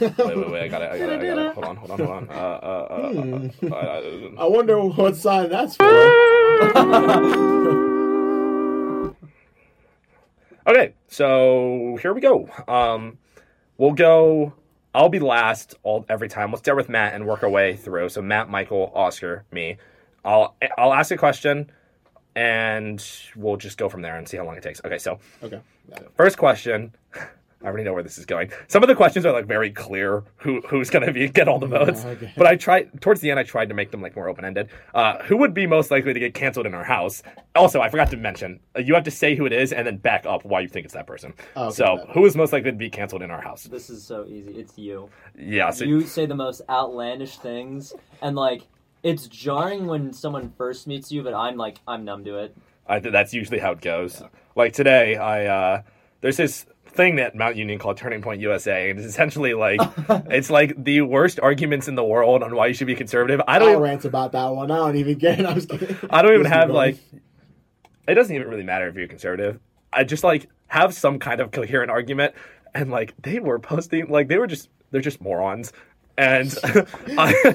Wait, 0.00 0.18
wait, 0.18 0.50
wait! 0.50 0.62
I 0.62 0.68
got 0.68 0.82
it. 0.82 0.90
I 0.92 0.98
got 0.98 1.08
it. 1.10 1.20
I 1.20 1.26
got 1.26 1.38
it. 1.38 1.54
Hold 1.54 1.66
on, 1.66 1.76
hold 1.76 1.90
on, 1.92 1.98
hold 1.98 2.10
on. 2.10 2.28
Uh, 2.30 2.32
uh, 2.32 2.86
uh, 2.90 3.68
uh, 3.70 3.74
uh, 3.74 4.42
I 4.42 4.46
wonder 4.46 4.80
what 4.82 5.16
sign 5.16 5.48
that's 5.50 5.76
for. 5.76 5.88
Okay, 10.66 10.92
so 11.06 11.98
here 12.02 12.12
we 12.12 12.20
go. 12.20 12.46
Um, 12.68 13.16
we'll 13.78 13.92
go. 13.92 14.52
I'll 14.94 15.08
be 15.08 15.18
last 15.18 15.74
all 15.82 16.04
every 16.10 16.28
time. 16.28 16.50
We'll 16.50 16.58
start 16.58 16.76
with 16.76 16.90
Matt 16.90 17.14
and 17.14 17.26
work 17.26 17.42
our 17.42 17.48
way 17.48 17.74
through. 17.74 18.10
So 18.10 18.20
Matt, 18.20 18.50
Michael, 18.50 18.92
Oscar, 18.94 19.44
me. 19.50 19.78
I'll 20.26 20.56
I'll 20.76 20.92
ask 20.92 21.10
a 21.10 21.16
question, 21.16 21.70
and 22.36 23.02
we'll 23.34 23.56
just 23.56 23.78
go 23.78 23.88
from 23.88 24.02
there 24.02 24.16
and 24.18 24.28
see 24.28 24.36
how 24.36 24.44
long 24.44 24.56
it 24.58 24.62
takes. 24.62 24.82
Okay, 24.84 24.98
so 24.98 25.18
Okay. 25.42 25.60
first 26.16 26.36
question. 26.36 26.94
I 27.62 27.66
already 27.66 27.82
know 27.82 27.92
where 27.92 28.04
this 28.04 28.18
is 28.18 28.24
going. 28.24 28.52
Some 28.68 28.84
of 28.84 28.88
the 28.88 28.94
questions 28.94 29.26
are 29.26 29.32
like 29.32 29.46
very 29.46 29.70
clear 29.70 30.22
who 30.36 30.60
who's 30.68 30.90
gonna 30.90 31.12
be 31.12 31.28
get 31.28 31.48
all 31.48 31.58
the 31.58 31.66
votes. 31.66 32.04
okay. 32.04 32.32
But 32.36 32.46
I 32.46 32.54
tried 32.54 33.00
towards 33.00 33.20
the 33.20 33.30
end. 33.30 33.40
I 33.40 33.42
tried 33.42 33.68
to 33.70 33.74
make 33.74 33.90
them 33.90 34.00
like 34.00 34.14
more 34.14 34.28
open 34.28 34.44
ended. 34.44 34.68
Uh, 34.94 35.22
who 35.24 35.36
would 35.38 35.54
be 35.54 35.66
most 35.66 35.90
likely 35.90 36.12
to 36.14 36.20
get 36.20 36.34
canceled 36.34 36.66
in 36.66 36.74
our 36.74 36.84
house? 36.84 37.22
Also, 37.56 37.80
I 37.80 37.88
forgot 37.88 38.10
to 38.10 38.16
mention 38.16 38.60
uh, 38.76 38.80
you 38.80 38.94
have 38.94 39.02
to 39.04 39.10
say 39.10 39.34
who 39.34 39.44
it 39.44 39.52
is 39.52 39.72
and 39.72 39.86
then 39.86 39.96
back 39.96 40.24
up 40.24 40.44
why 40.44 40.60
you 40.60 40.68
think 40.68 40.84
it's 40.84 40.94
that 40.94 41.06
person. 41.06 41.34
Oh, 41.56 41.66
okay, 41.66 41.74
so 41.74 41.96
got 41.96 42.10
who 42.10 42.24
is 42.26 42.36
most 42.36 42.52
likely 42.52 42.70
to 42.70 42.76
be 42.76 42.90
canceled 42.90 43.22
in 43.22 43.30
our 43.32 43.40
house? 43.40 43.64
This 43.64 43.90
is 43.90 44.04
so 44.04 44.24
easy. 44.26 44.52
It's 44.52 44.78
you. 44.78 45.08
Yeah. 45.36 45.70
So 45.70 45.84
you 45.84 46.02
say 46.02 46.26
the 46.26 46.36
most 46.36 46.62
outlandish 46.70 47.38
things, 47.38 47.92
and 48.22 48.36
like 48.36 48.62
it's 49.02 49.26
jarring 49.26 49.86
when 49.86 50.12
someone 50.12 50.52
first 50.56 50.86
meets 50.86 51.10
you, 51.10 51.24
but 51.24 51.34
I'm 51.34 51.56
like 51.56 51.78
I'm 51.88 52.04
numb 52.04 52.24
to 52.24 52.38
it. 52.38 52.56
I 52.86 53.00
th- 53.00 53.12
that's 53.12 53.34
usually 53.34 53.58
how 53.58 53.72
it 53.72 53.80
goes. 53.80 54.22
Like 54.54 54.72
today, 54.72 55.16
I 55.16 55.46
uh, 55.46 55.82
there's 56.20 56.36
this 56.36 56.66
thing 56.98 57.18
at 57.20 57.36
Mount 57.36 57.54
Union 57.56 57.78
called 57.78 57.96
Turning 57.96 58.20
Point 58.20 58.40
USA, 58.40 58.90
and 58.90 58.98
it's 58.98 59.08
essentially 59.08 59.54
like 59.54 59.80
it's 60.30 60.50
like 60.50 60.74
the 60.82 61.00
worst 61.00 61.38
arguments 61.40 61.86
in 61.88 61.94
the 61.94 62.04
world 62.04 62.42
on 62.42 62.54
why 62.54 62.66
you 62.66 62.74
should 62.74 62.88
be 62.88 62.96
conservative. 62.96 63.40
I 63.46 63.58
don't 63.58 63.68
I'll 63.68 63.74
even, 63.74 63.82
rant 63.82 64.04
about 64.04 64.32
that 64.32 64.48
one. 64.48 64.70
I 64.70 64.76
don't 64.76 64.96
even 64.96 65.16
get 65.16 65.38
it. 65.38 65.46
I 65.46 65.54
was 65.54 65.64
kidding. 65.64 65.96
I 66.10 66.20
don't 66.20 66.32
even 66.32 66.44
Just 66.44 66.54
have 66.54 66.70
like 66.70 66.98
it 68.08 68.14
doesn't 68.14 68.34
even 68.34 68.48
really 68.48 68.64
matter 68.64 68.88
if 68.88 68.96
you're 68.96 69.06
conservative. 69.06 69.60
I 69.92 70.04
just 70.04 70.24
like 70.24 70.48
have 70.66 70.92
some 70.92 71.18
kind 71.20 71.40
of 71.40 71.52
coherent 71.52 71.90
argument, 71.90 72.34
and 72.74 72.90
like 72.90 73.14
they 73.22 73.38
were 73.38 73.60
posting 73.60 74.08
like 74.08 74.26
they 74.26 74.38
were 74.38 74.48
just 74.48 74.68
they're 74.90 75.00
just 75.00 75.20
morons, 75.20 75.72
and 76.18 76.52
I 77.16 77.54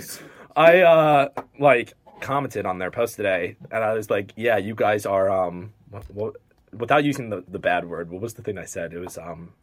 I 0.56 0.82
uh 0.82 1.30
like 1.60 1.94
commented 2.22 2.66
on 2.66 2.78
their 2.78 2.92
post 2.92 3.18
today, 3.18 3.58
and 3.70 3.84
I 3.84 3.94
was 3.94 4.10
like, 4.10 4.32
yeah, 4.38 4.58
you 4.58 4.74
guys 4.74 5.06
are 5.06 5.30
um 5.30 5.74
what, 5.90 6.10
what 6.12 6.36
without 6.78 7.04
using 7.04 7.30
the 7.30 7.44
the 7.48 7.60
bad 7.60 7.90
word. 7.90 8.10
What 8.12 8.22
was 8.22 8.36
the 8.36 8.42
thing 8.42 8.58
I 8.58 8.66
said? 8.66 8.94
It 8.94 9.00
was 9.00 9.18
um 9.18 9.54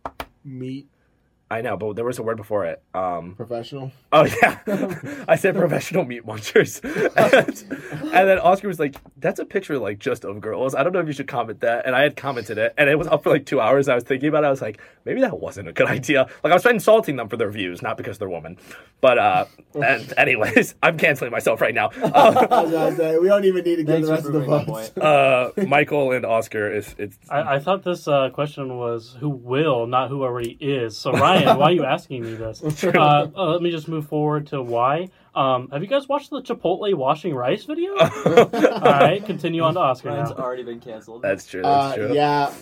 meat 0.44 0.88
I 1.50 1.62
know, 1.62 1.76
but 1.76 1.94
there 1.96 2.04
was 2.04 2.18
a 2.18 2.22
word 2.22 2.36
before 2.36 2.64
it. 2.66 2.82
Um 2.94 3.34
professional. 3.34 3.90
Oh 4.12 4.24
yeah, 4.42 4.58
I 5.28 5.36
said 5.36 5.54
professional 5.56 6.04
meat 6.04 6.24
munchers, 6.26 6.80
and, 6.84 8.02
and 8.14 8.28
then 8.28 8.38
Oscar 8.38 8.68
was 8.68 8.78
like, 8.78 8.96
"That's 9.18 9.38
a 9.40 9.44
picture 9.44 9.78
like 9.78 9.98
just 9.98 10.24
of 10.24 10.40
girls. 10.40 10.74
I 10.74 10.82
don't 10.82 10.92
know 10.92 11.00
if 11.00 11.06
you 11.06 11.12
should 11.12 11.28
comment 11.28 11.60
that." 11.60 11.86
And 11.86 11.94
I 11.94 12.02
had 12.02 12.16
commented 12.16 12.58
it, 12.58 12.74
and 12.78 12.88
it 12.88 12.98
was 12.98 13.08
up 13.08 13.22
for 13.22 13.30
like 13.30 13.46
two 13.46 13.60
hours. 13.60 13.88
I 13.88 13.94
was 13.94 14.04
thinking 14.04 14.28
about 14.28 14.44
it. 14.44 14.48
I 14.48 14.50
was 14.50 14.62
like, 14.62 14.80
maybe 15.04 15.20
that 15.22 15.38
wasn't 15.40 15.68
a 15.68 15.72
good 15.72 15.86
idea. 15.88 16.28
Like 16.44 16.52
I 16.52 16.56
was 16.56 16.66
insulting 16.66 17.16
them 17.16 17.28
for 17.28 17.36
their 17.36 17.50
views, 17.50 17.82
not 17.82 17.96
because 17.96 18.18
they're 18.18 18.28
women. 18.28 18.56
But 19.00 19.18
uh, 19.18 19.44
and 19.74 20.12
anyways, 20.16 20.74
I'm 20.82 20.98
canceling 20.98 21.30
myself 21.30 21.60
right 21.60 21.74
now. 21.74 21.88
Uh, 21.88 22.46
I 22.50 22.62
was 22.62 22.70
gonna 22.72 22.96
say 22.96 23.18
we 23.18 23.28
don't 23.28 23.44
even 23.44 23.64
need 23.64 23.76
to 23.76 23.84
give 23.84 24.06
Thanks 24.06 24.08
the 24.08 24.14
rest 24.14 24.26
of 24.26 24.32
the 24.32 24.40
votes. 24.40 24.90
point. 24.90 24.98
uh, 24.98 25.50
Michael 25.66 26.12
and 26.12 26.24
Oscar, 26.26 26.70
if 26.72 26.98
it's 26.98 27.16
I, 27.28 27.56
I 27.56 27.58
thought 27.60 27.82
this 27.84 28.06
uh, 28.08 28.30
question 28.30 28.76
was 28.76 29.16
who 29.20 29.28
will, 29.30 29.86
not 29.86 30.08
who 30.08 30.22
already 30.22 30.56
is. 30.60 30.96
So 30.96 31.12
Ryan, 31.12 31.39
why 31.46 31.64
are 31.66 31.72
you 31.72 31.84
asking 31.84 32.22
me 32.22 32.34
this? 32.34 32.62
Uh, 32.84 33.28
uh, 33.36 33.44
let 33.52 33.62
me 33.62 33.70
just 33.70 33.88
move 33.88 34.06
forward 34.08 34.46
to 34.48 34.62
why. 34.62 35.08
Um, 35.34 35.68
have 35.70 35.82
you 35.82 35.88
guys 35.88 36.08
watched 36.08 36.30
the 36.30 36.42
Chipotle 36.42 36.92
washing 36.94 37.34
rice 37.34 37.64
video? 37.64 37.96
All 37.98 38.48
right, 38.82 39.24
continue 39.24 39.62
on 39.62 39.74
to 39.74 39.80
Oscar 39.80 40.10
It's 40.20 40.30
now. 40.30 40.36
already 40.36 40.62
been 40.64 40.80
canceled. 40.80 41.22
That's 41.22 41.46
true. 41.46 41.62
That's 41.62 41.92
Uh, 41.92 41.96
true. 41.96 42.14
yeah, 42.14 42.52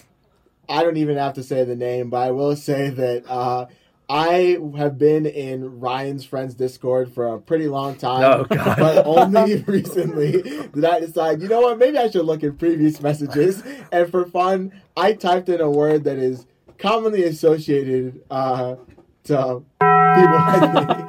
I 0.69 0.83
don't 0.83 0.97
even 0.99 1.17
have 1.17 1.35
to 1.35 1.43
say 1.43 1.65
the 1.65 1.77
name, 1.77 2.11
but 2.11 2.19
I 2.19 2.31
will 2.31 2.55
say 2.57 2.91
that 2.91 3.25
uh, 3.31 3.67
I 4.11 4.59
have 4.77 4.99
been 4.99 5.25
in 5.27 5.81
Ryan's 5.81 6.25
friends 6.25 6.55
Discord 6.55 7.11
for 7.13 7.35
a 7.35 7.39
pretty 7.39 7.69
long 7.69 7.95
time. 7.97 8.23
Oh, 8.23 8.45
God. 8.45 8.77
But 8.79 9.07
only 9.07 9.57
recently 9.67 10.33
did 10.43 10.85
I 10.85 11.01
decide, 11.01 11.41
you 11.43 11.49
know 11.49 11.61
what, 11.63 11.79
maybe 11.79 11.97
I 11.99 12.11
should 12.11 12.25
look 12.27 12.45
at 12.45 12.59
previous 12.59 13.01
messages. 13.01 13.63
And 13.93 14.11
for 14.11 14.25
fun, 14.27 14.73
I 14.97 15.13
typed 15.15 15.49
in 15.49 15.61
a 15.63 15.71
word 15.71 16.05
that 16.05 16.19
is 16.19 16.47
commonly 16.79 17.25
associated 17.25 18.23
uh, 18.31 18.77
to 19.25 19.63
people 19.81 20.39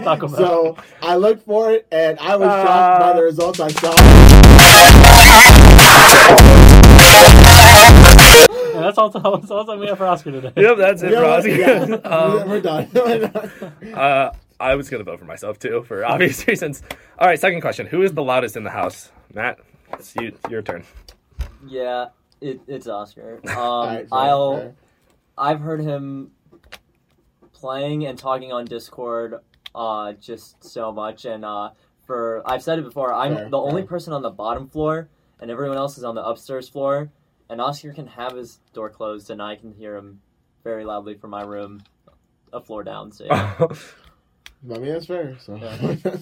like 0.05 0.21
me. 0.21 0.27
So 0.35 0.75
I 1.01 1.15
looked 1.15 1.45
for 1.45 1.71
it, 1.71 1.87
and 1.91 2.17
I 2.19 2.35
was 2.35 2.47
shocked 2.49 3.01
Uh. 3.01 3.05
by 3.11 3.13
the 3.13 3.23
results 3.23 3.59
I 3.59 3.69
saw. 3.69 3.95
And 8.75 8.85
that's 8.85 8.97
all. 8.97 9.09
That's 9.09 9.51
all 9.51 9.65
time 9.65 9.79
we 9.79 9.87
have 9.87 9.97
for 9.97 10.05
Oscar 10.07 10.31
today. 10.31 10.51
Yep, 10.55 10.77
that's 10.77 11.01
it 11.03 11.09
You 11.09 11.15
know 11.17 11.21
for? 11.23 11.27
Oscar. 11.29 11.49
Yeah, 11.49 11.95
um, 12.05 12.49
we're 12.49 12.61
done. 12.61 12.89
We're 12.93 13.27
done. 13.27 13.93
uh, 13.93 14.31
I 14.59 14.75
was 14.75 14.89
gonna 14.89 15.03
vote 15.03 15.19
for 15.19 15.25
myself 15.25 15.59
too, 15.59 15.83
for 15.87 16.05
obvious 16.05 16.47
reasons. 16.47 16.81
All 17.17 17.27
right, 17.27 17.39
second 17.39 17.61
question: 17.61 17.87
Who 17.87 18.01
is 18.03 18.13
the 18.13 18.23
loudest 18.23 18.55
in 18.55 18.63
the 18.63 18.69
house? 18.69 19.11
Matt, 19.33 19.59
it's 19.93 20.15
you, 20.15 20.33
your 20.49 20.61
turn. 20.61 20.83
Yeah, 21.67 22.07
it, 22.41 22.61
it's 22.67 22.87
Oscar. 22.87 23.39
Um, 23.47 23.57
Alright, 23.57 24.09
fair, 24.09 24.19
I'll. 24.19 24.57
fair. 24.57 24.75
I've 25.39 25.61
heard 25.61 25.81
him 25.81 26.31
playing 27.53 28.05
and 28.05 28.19
talking 28.19 28.51
on 28.51 28.65
Discord 28.65 29.35
uh, 29.73 30.13
just 30.13 30.63
so 30.63 30.91
much, 30.91 31.25
and 31.25 31.45
uh, 31.45 31.71
for 32.05 32.41
I've 32.45 32.61
said 32.61 32.79
it 32.79 32.83
before. 32.83 33.13
I'm 33.13 33.35
Fair, 33.35 33.49
the 33.49 33.57
only 33.57 33.83
person 33.83 34.13
on 34.13 34.21
the 34.21 34.29
bottom 34.29 34.67
floor, 34.67 35.09
and 35.39 35.49
everyone 35.49 35.77
else 35.77 35.97
is 35.97 36.03
on 36.03 36.15
the 36.15 36.25
upstairs 36.25 36.67
floor. 36.67 37.09
And 37.49 37.59
Oscar 37.59 37.93
can 37.93 38.05
have 38.07 38.35
his 38.35 38.59
door 38.73 38.89
closed, 38.89 39.29
and 39.31 39.41
I 39.41 39.55
can 39.55 39.73
hear 39.73 39.95
him 39.95 40.21
very 40.63 40.85
loudly 40.85 41.15
from 41.15 41.31
my 41.31 41.41
room, 41.41 41.81
a 42.53 42.59
floor 42.61 42.83
down. 42.83 43.11
So 43.11 43.25
yeah. 43.25 43.55
I 43.59 44.77
mean, 44.77 44.93
that's 44.93 45.05
fair. 45.05 45.37
So. 45.39 45.57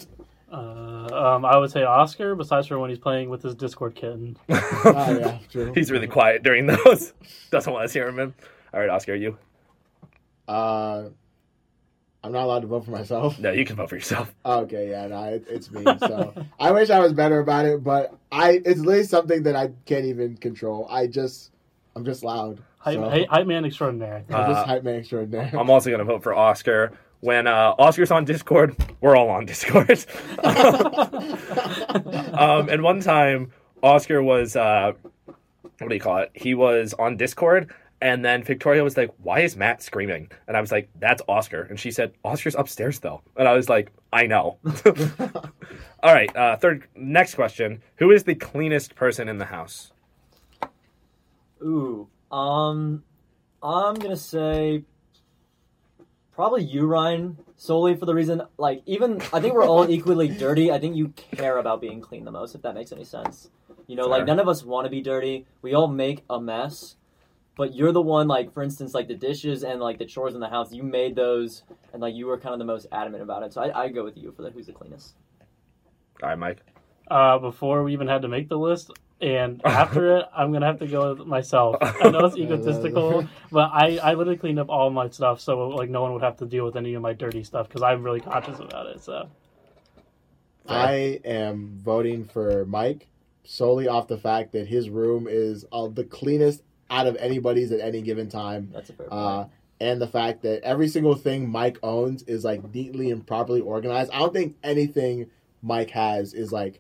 Uh, 0.50 1.10
um, 1.12 1.44
I 1.44 1.58
would 1.58 1.70
say 1.70 1.84
Oscar, 1.84 2.34
besides 2.34 2.68
for 2.68 2.80
when 2.80 2.90
he's 2.90 3.00
playing 3.00 3.30
with 3.30 3.44
his 3.44 3.54
Discord 3.54 3.96
kitten. 3.96 4.38
oh, 4.48 5.18
yeah, 5.20 5.40
true. 5.52 5.74
He's 5.74 5.92
really 5.92 6.08
quiet 6.08 6.42
during 6.42 6.68
those. 6.68 7.12
Doesn't 7.52 7.74
want 7.74 7.84
us 7.84 7.92
hearing 7.92 8.16
him. 8.16 8.34
All 8.74 8.80
right, 8.80 8.90
Oscar, 8.90 9.16
you. 9.16 9.38
Uh, 10.48 11.10
I'm 12.24 12.32
not 12.32 12.44
allowed 12.44 12.62
to 12.62 12.68
vote 12.68 12.86
for 12.86 12.92
myself. 12.92 13.38
No, 13.40 13.52
you 13.52 13.66
can 13.66 13.76
vote 13.76 13.90
for 13.90 13.96
yourself. 13.96 14.34
Okay, 14.46 14.90
yeah, 14.90 15.08
no, 15.08 15.24
it, 15.26 15.46
it's 15.50 15.72
me. 15.72 15.84
So 16.00 16.34
I 16.60 16.72
wish 16.72 16.90
I 16.90 17.00
was 17.00 17.14
better 17.14 17.40
about 17.40 17.66
it, 17.66 17.84
but 17.84 18.16
I 18.32 18.62
it's 18.66 18.80
literally 18.80 19.04
something 19.04 19.44
that 19.44 19.56
I 19.56 19.72
can't 19.86 20.06
even 20.06 20.38
control. 20.38 20.88
I 20.90 21.08
just 21.08 21.52
I'm 21.96 22.06
just 22.06 22.24
loud. 22.24 22.62
Hype, 22.80 22.96
so, 22.96 23.10
hype, 23.10 23.28
hype 23.28 23.48
man 23.48 23.66
extraordinaire. 23.66 24.24
I'm 24.30 24.36
Uh, 24.36 24.48
just 24.54 24.68
hype 24.68 24.84
man 24.84 24.96
extraordinaire. 24.96 25.52
I'm 25.54 25.70
also 25.70 25.92
gonna 25.92 26.06
vote 26.06 26.24
for 26.24 26.34
Oscar. 26.34 26.94
When 27.20 27.48
uh, 27.48 27.74
Oscar's 27.80 28.12
on 28.12 28.26
Discord, 28.26 28.76
we're 29.02 29.16
all 29.16 29.30
on 29.30 29.46
Discord. 29.46 29.90
um, 30.44 30.70
and 32.70 32.84
one 32.84 33.02
time, 33.02 33.52
Oscar 33.84 34.22
was 34.22 34.56
uh, 34.56 34.94
what 35.26 35.90
do 35.90 35.96
you 35.96 36.02
call 36.02 36.18
it? 36.20 36.32
He 36.34 36.54
was 36.54 36.94
on 36.94 37.18
Discord, 37.18 37.74
and 38.02 38.24
then 38.24 38.44
Victoria 38.44 38.84
was 38.84 38.98
like, 38.98 39.12
"Why 39.22 39.40
is 39.40 39.56
Matt 39.56 39.82
screaming?" 39.82 40.30
And 40.48 40.56
I 40.56 40.62
was 40.62 40.72
like, 40.72 40.90
"That's 41.00 41.22
Oscar." 41.28 41.64
And 41.64 41.80
she 41.80 41.92
said, 41.92 42.14
"Oscar's 42.24 42.56
upstairs 42.56 43.00
though." 43.00 43.22
And 43.36 43.48
I 43.48 43.54
was 43.54 43.70
like, 43.70 43.92
"I 44.14 44.28
know." 44.28 44.58
all 46.04 46.14
right. 46.14 46.34
Uh, 46.36 46.58
third, 46.58 46.88
next 46.96 47.36
question: 47.36 47.82
Who 47.96 48.12
is 48.12 48.24
the 48.24 48.36
cleanest 48.36 48.96
person 48.96 49.28
in 49.28 49.38
the 49.38 49.46
house? 49.46 49.92
Ooh, 51.62 52.08
um, 52.32 53.04
I'm 53.64 53.96
gonna 53.96 54.16
say 54.16 54.84
probably 56.38 56.64
you, 56.64 56.86
Ryan, 56.86 57.36
solely 57.56 57.96
for 57.96 58.06
the 58.06 58.14
reason, 58.14 58.44
like, 58.58 58.84
even 58.86 59.20
I 59.34 59.42
think 59.42 59.56
we're 59.56 59.66
all 59.66 59.90
equally 59.90 60.28
dirty. 60.28 60.72
I 60.72 60.80
think 60.80 60.96
you 60.96 61.10
care 61.32 61.58
about 61.58 61.82
being 61.82 62.00
clean 62.00 62.26
the 62.26 62.32
most, 62.32 62.54
if 62.54 62.62
that 62.62 62.76
makes 62.76 62.92
any 62.92 63.04
sense. 63.04 63.50
You 63.88 63.96
know, 63.96 64.04
Fair. 64.04 64.12
like 64.20 64.26
none 64.28 64.40
of 64.40 64.48
us 64.48 64.64
want 64.64 64.86
to 64.86 64.92
be 64.92 65.02
dirty. 65.02 65.48
We 65.64 65.74
all 65.74 65.88
make 65.88 66.24
a 66.30 66.40
mess, 66.40 66.97
but 67.58 67.74
you're 67.74 67.92
the 67.92 68.02
one, 68.02 68.28
like, 68.28 68.54
for 68.54 68.62
instance, 68.64 68.94
like 68.94 69.08
the 69.08 69.16
dishes 69.16 69.64
and 69.64 69.82
like 69.82 69.98
the 69.98 70.06
chores 70.06 70.36
in 70.36 70.40
the 70.40 70.48
house. 70.48 70.72
You 70.72 70.84
made 70.84 71.16
those, 71.16 71.64
and 71.92 72.02
like 72.02 72.14
you 72.14 72.28
were 72.28 72.38
kind 72.38 72.54
of 72.54 72.60
the 72.60 72.66
most 72.66 72.86
adamant 72.92 73.24
about 73.24 73.44
it. 73.44 73.54
So 73.54 73.62
I 73.62 73.86
I 73.86 73.90
go 73.90 74.04
with 74.04 74.18
you 74.18 74.32
for 74.32 74.44
the 74.44 74.52
who's 74.52 74.68
the 74.68 74.74
cleanest. 74.74 75.16
All 76.22 76.30
right, 76.30 76.38
Mike. 76.38 76.60
Uh, 77.10 77.40
before 77.40 77.84
we 77.84 77.94
even 77.94 78.08
had 78.08 78.22
to 78.22 78.28
make 78.28 78.50
the 78.50 78.58
list, 78.58 78.92
and 79.22 79.62
after 79.66 80.18
it, 80.18 80.26
I'm 80.36 80.52
gonna 80.54 80.66
have 80.68 80.80
to 80.80 80.88
go 80.88 81.16
with 81.16 81.28
myself. 81.28 81.78
I 81.82 82.10
know 82.10 82.26
it's 82.26 82.38
egotistical, 82.38 83.28
but 83.52 83.72
I, 83.74 83.98
I 83.98 84.14
literally 84.14 84.38
cleaned 84.38 84.60
up 84.60 84.70
all 84.70 84.90
my 84.90 85.10
stuff, 85.10 85.42
so 85.42 85.70
like 85.70 85.90
no 85.90 86.02
one 86.02 86.14
would 86.14 86.24
have 86.24 86.38
to 86.38 86.46
deal 86.46 86.66
with 86.66 86.76
any 86.76 86.94
of 86.94 87.02
my 87.02 87.14
dirty 87.14 87.44
stuff 87.44 87.68
because 87.68 87.82
I'm 87.82 88.04
really 88.04 88.20
conscious 88.20 88.60
about 88.60 88.88
it. 88.88 89.04
So 89.04 89.30
I 90.68 91.20
am 91.24 91.80
voting 91.82 92.26
for 92.26 92.66
Mike 92.66 93.08
solely 93.44 93.88
off 93.88 94.08
the 94.08 94.18
fact 94.18 94.52
that 94.52 94.68
his 94.68 94.90
room 94.90 95.28
is 95.30 95.66
uh, 95.72 95.88
the 95.88 96.04
cleanest 96.04 96.62
out 96.90 97.08
of 97.08 97.16
anybody's 97.18 97.72
at 97.72 97.80
any 97.80 98.02
given 98.02 98.30
time. 98.30 98.70
That's 98.74 98.90
a 98.90 98.94
fair 98.94 99.08
point. 99.08 99.22
Uh, 99.22 99.46
and 99.80 100.02
the 100.02 100.08
fact 100.08 100.42
that 100.44 100.64
every 100.64 100.88
single 100.88 101.16
thing 101.16 101.50
Mike 101.50 101.78
owns 101.84 102.24
is 102.24 102.44
like 102.44 102.74
neatly 102.74 103.12
and 103.12 103.26
properly 103.26 103.62
organized. 103.62 104.12
I 104.12 104.20
don't 104.20 104.34
think 104.34 104.56
anything 104.64 105.30
Mike 105.62 105.92
has 105.92 106.34
is 106.34 106.52
like 106.52 106.80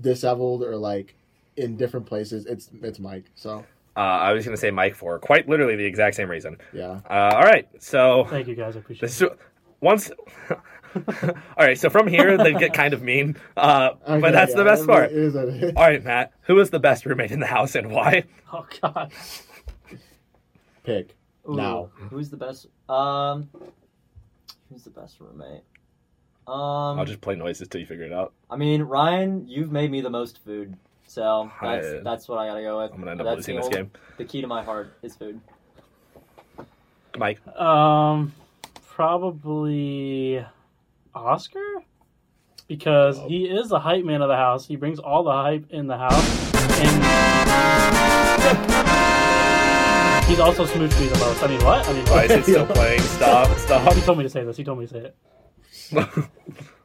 disheveled 0.00 0.62
or 0.62 0.76
like 0.76 1.14
in 1.56 1.76
different 1.76 2.06
places. 2.06 2.46
It's 2.46 2.70
it's 2.82 2.98
Mike. 2.98 3.24
So 3.34 3.64
Uh, 3.96 4.00
I 4.00 4.32
was 4.32 4.44
gonna 4.44 4.56
say 4.56 4.70
Mike 4.70 4.94
for 4.94 5.18
quite 5.18 5.48
literally 5.48 5.76
the 5.76 5.84
exact 5.84 6.16
same 6.16 6.30
reason. 6.30 6.56
yeah. 6.72 7.00
Uh, 7.08 7.32
all 7.34 7.42
right, 7.44 7.68
so 7.78 8.26
thank 8.28 8.48
you 8.48 8.54
guys, 8.54 8.76
I 8.76 8.80
appreciate 8.80 9.00
this 9.08 9.22
it. 9.22 9.38
once. 9.80 10.10
all 11.22 11.34
right, 11.66 11.78
so 11.78 11.90
from 11.90 12.06
here 12.06 12.36
they 12.38 12.52
get 12.54 12.72
kind 12.72 12.94
of 12.94 13.02
mean, 13.02 13.36
uh, 13.56 13.90
Okay, 14.08 14.20
but 14.20 14.32
that's 14.32 14.52
yeah, 14.52 14.56
the 14.58 14.64
best 14.64 14.82
it- 14.84 14.86
part. 14.86 15.10
It 15.10 15.16
is, 15.18 15.34
it 15.34 15.48
is. 15.48 15.72
All 15.76 15.82
right, 15.84 16.02
Matt, 16.02 16.32
who 16.42 16.58
is 16.60 16.70
the 16.70 16.78
best 16.80 17.04
roommate 17.06 17.30
in 17.30 17.40
the 17.40 17.46
house 17.46 17.74
and 17.74 17.90
why? 17.90 18.24
Oh 18.52 18.66
god, 18.80 19.12
Pick 20.84 21.14
Ooh, 21.48 21.54
now. 21.56 21.90
Who's 22.10 22.30
the 22.30 22.36
best? 22.36 22.66
Um, 22.88 23.48
who's 24.70 24.84
the 24.84 24.90
best 24.90 25.18
roommate? 25.20 25.62
Um, 26.46 26.98
I'll 26.98 27.04
just 27.04 27.20
play 27.20 27.34
noises 27.34 27.66
till 27.68 27.80
you 27.80 27.86
figure 27.86 28.04
it 28.04 28.12
out. 28.12 28.32
I 28.48 28.56
mean, 28.56 28.82
Ryan, 28.82 29.46
you've 29.48 29.72
made 29.72 29.90
me 29.90 30.00
the 30.00 30.10
most 30.10 30.38
food, 30.44 30.76
so 31.06 31.50
that's 31.60 31.86
I- 31.86 32.00
that's 32.04 32.28
what 32.28 32.38
I 32.38 32.46
gotta 32.46 32.62
go 32.62 32.78
with. 32.82 32.92
I'm 32.92 32.98
gonna 33.00 33.10
end 33.12 33.20
up 33.20 33.26
That's 33.26 33.36
losing 33.38 33.56
this 33.56 33.64
only- 33.66 33.76
game. 33.78 33.90
The 34.16 34.24
key 34.24 34.40
to 34.40 34.46
my 34.46 34.62
heart 34.62 34.92
is 35.02 35.16
food. 35.16 35.40
Mike, 37.18 37.44
um, 37.56 38.32
probably 38.86 40.44
Oscar 41.16 41.82
because 42.68 43.18
Oh. 43.18 43.28
he 43.28 43.44
is 43.46 43.68
the 43.68 43.78
hype 43.80 44.04
man 44.04 44.22
of 44.22 44.28
the 44.28 44.36
house. 44.36 44.66
He 44.66 44.76
brings 44.76 44.98
all 44.98 45.22
the 45.24 45.32
hype 45.32 45.66
in 45.70 45.86
the 45.86 45.96
house, 45.96 46.52
and 46.80 47.02
he's 50.26 50.40
also 50.40 50.64
smooched 50.66 50.98
me 51.00 51.06
the 51.06 51.18
most. 51.18 51.42
I 51.42 51.46
mean, 51.46 51.64
what? 51.64 51.88
I 51.88 51.92
mean, 51.92 52.04
why 52.06 52.24
is 52.24 52.30
it 52.32 52.42
still 52.44 52.66
playing? 52.66 53.00
Stop, 53.00 53.56
stop. 53.58 53.92
he 53.94 54.00
told 54.02 54.18
me 54.18 54.24
to 54.24 54.30
say 54.30 54.44
this. 54.44 54.56
He 54.56 54.64
told 54.64 54.78
me 54.78 54.86
to 54.86 54.92
say 54.92 55.12
it. 55.92 56.08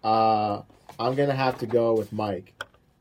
Uh, 0.03 0.63
I'm 0.97 1.13
gonna 1.13 1.35
have 1.35 1.59
to 1.59 1.67
go 1.67 1.93
with 1.93 2.11
Mike, 2.11 2.53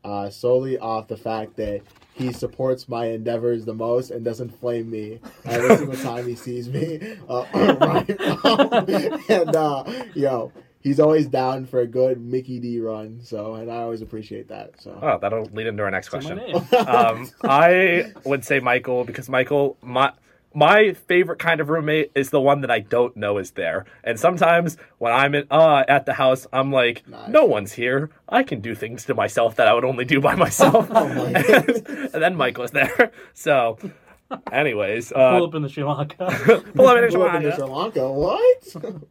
uh, 0.03 0.29
solely 0.29 0.77
off 0.77 1.07
the 1.07 1.17
fact 1.17 1.55
that 1.57 1.81
he 2.13 2.31
supports 2.31 2.87
my 2.87 3.07
endeavors 3.07 3.65
the 3.65 3.73
most 3.73 4.11
and 4.11 4.23
doesn't 4.23 4.51
flame 4.59 4.91
me 4.91 5.19
every 5.45 5.77
single 5.77 5.97
time 5.97 6.27
he 6.27 6.35
sees 6.35 6.69
me. 6.69 7.17
Uh, 7.27 7.43
right. 7.81 9.29
and 9.31 9.55
uh, 9.55 9.83
yo, 10.13 10.51
he's 10.81 10.99
always 10.99 11.27
down 11.27 11.65
for 11.65 11.79
a 11.79 11.87
good 11.87 12.19
Mickey 12.21 12.59
D 12.59 12.79
run. 12.79 13.19
So, 13.23 13.55
and 13.55 13.71
I 13.71 13.77
always 13.77 14.01
appreciate 14.01 14.47
that. 14.49 14.81
So, 14.81 14.97
Oh, 15.01 15.17
that'll 15.21 15.45
lead 15.53 15.67
into 15.67 15.83
our 15.83 15.91
next 15.91 16.11
Say 16.11 16.19
question. 16.19 16.39
um, 16.87 17.29
I 17.43 18.11
would 18.25 18.43
say 18.45 18.59
Michael 18.59 19.03
because 19.03 19.29
Michael, 19.29 19.77
my 19.81 20.11
my 20.53 20.91
favorite 21.07 21.39
kind 21.39 21.61
of 21.61 21.69
roommate 21.69 22.11
is 22.13 22.29
the 22.29 22.41
one 22.41 22.59
that 22.59 22.69
I 22.69 22.79
don't 22.79 23.15
know 23.15 23.37
is 23.37 23.51
there. 23.51 23.85
And 24.03 24.19
sometimes 24.19 24.75
when 24.97 25.13
I'm 25.13 25.33
in, 25.33 25.47
uh, 25.49 25.85
at 25.87 26.05
the 26.05 26.11
house, 26.13 26.45
I'm 26.51 26.73
like, 26.73 27.07
Nice. 27.07 27.29
no 27.29 27.45
one's 27.45 27.71
here. 27.71 28.09
I 28.27 28.43
can 28.43 28.59
do 28.59 28.75
things 28.75 29.05
to 29.05 29.13
myself 29.15 29.55
that 29.55 29.69
I 29.69 29.73
would 29.73 29.85
only 29.85 30.03
do 30.03 30.19
by 30.19 30.35
myself. 30.35 30.89
Oh 30.93 31.07
my 31.07 31.29
and, 31.39 31.69
and 32.13 32.21
then 32.21 32.35
Michael's 32.35 32.71
there. 32.71 33.11
So, 33.33 33.77
anyways, 34.51 35.13
Pull 35.13 35.21
uh, 35.21 35.43
up 35.45 35.55
in 35.55 35.61
the 35.61 35.69
Sri 35.69 35.83
Lanka. 35.85 36.15
pull 36.75 36.87
up 36.87 36.97
in 36.97 37.09
Blew 37.09 37.23
up 37.25 37.35
into 37.35 37.51
Sri 37.51 37.55
Sri 37.55 37.63
Lanka. 37.63 38.03
Lanka. 38.03 38.11
What? 38.11 39.01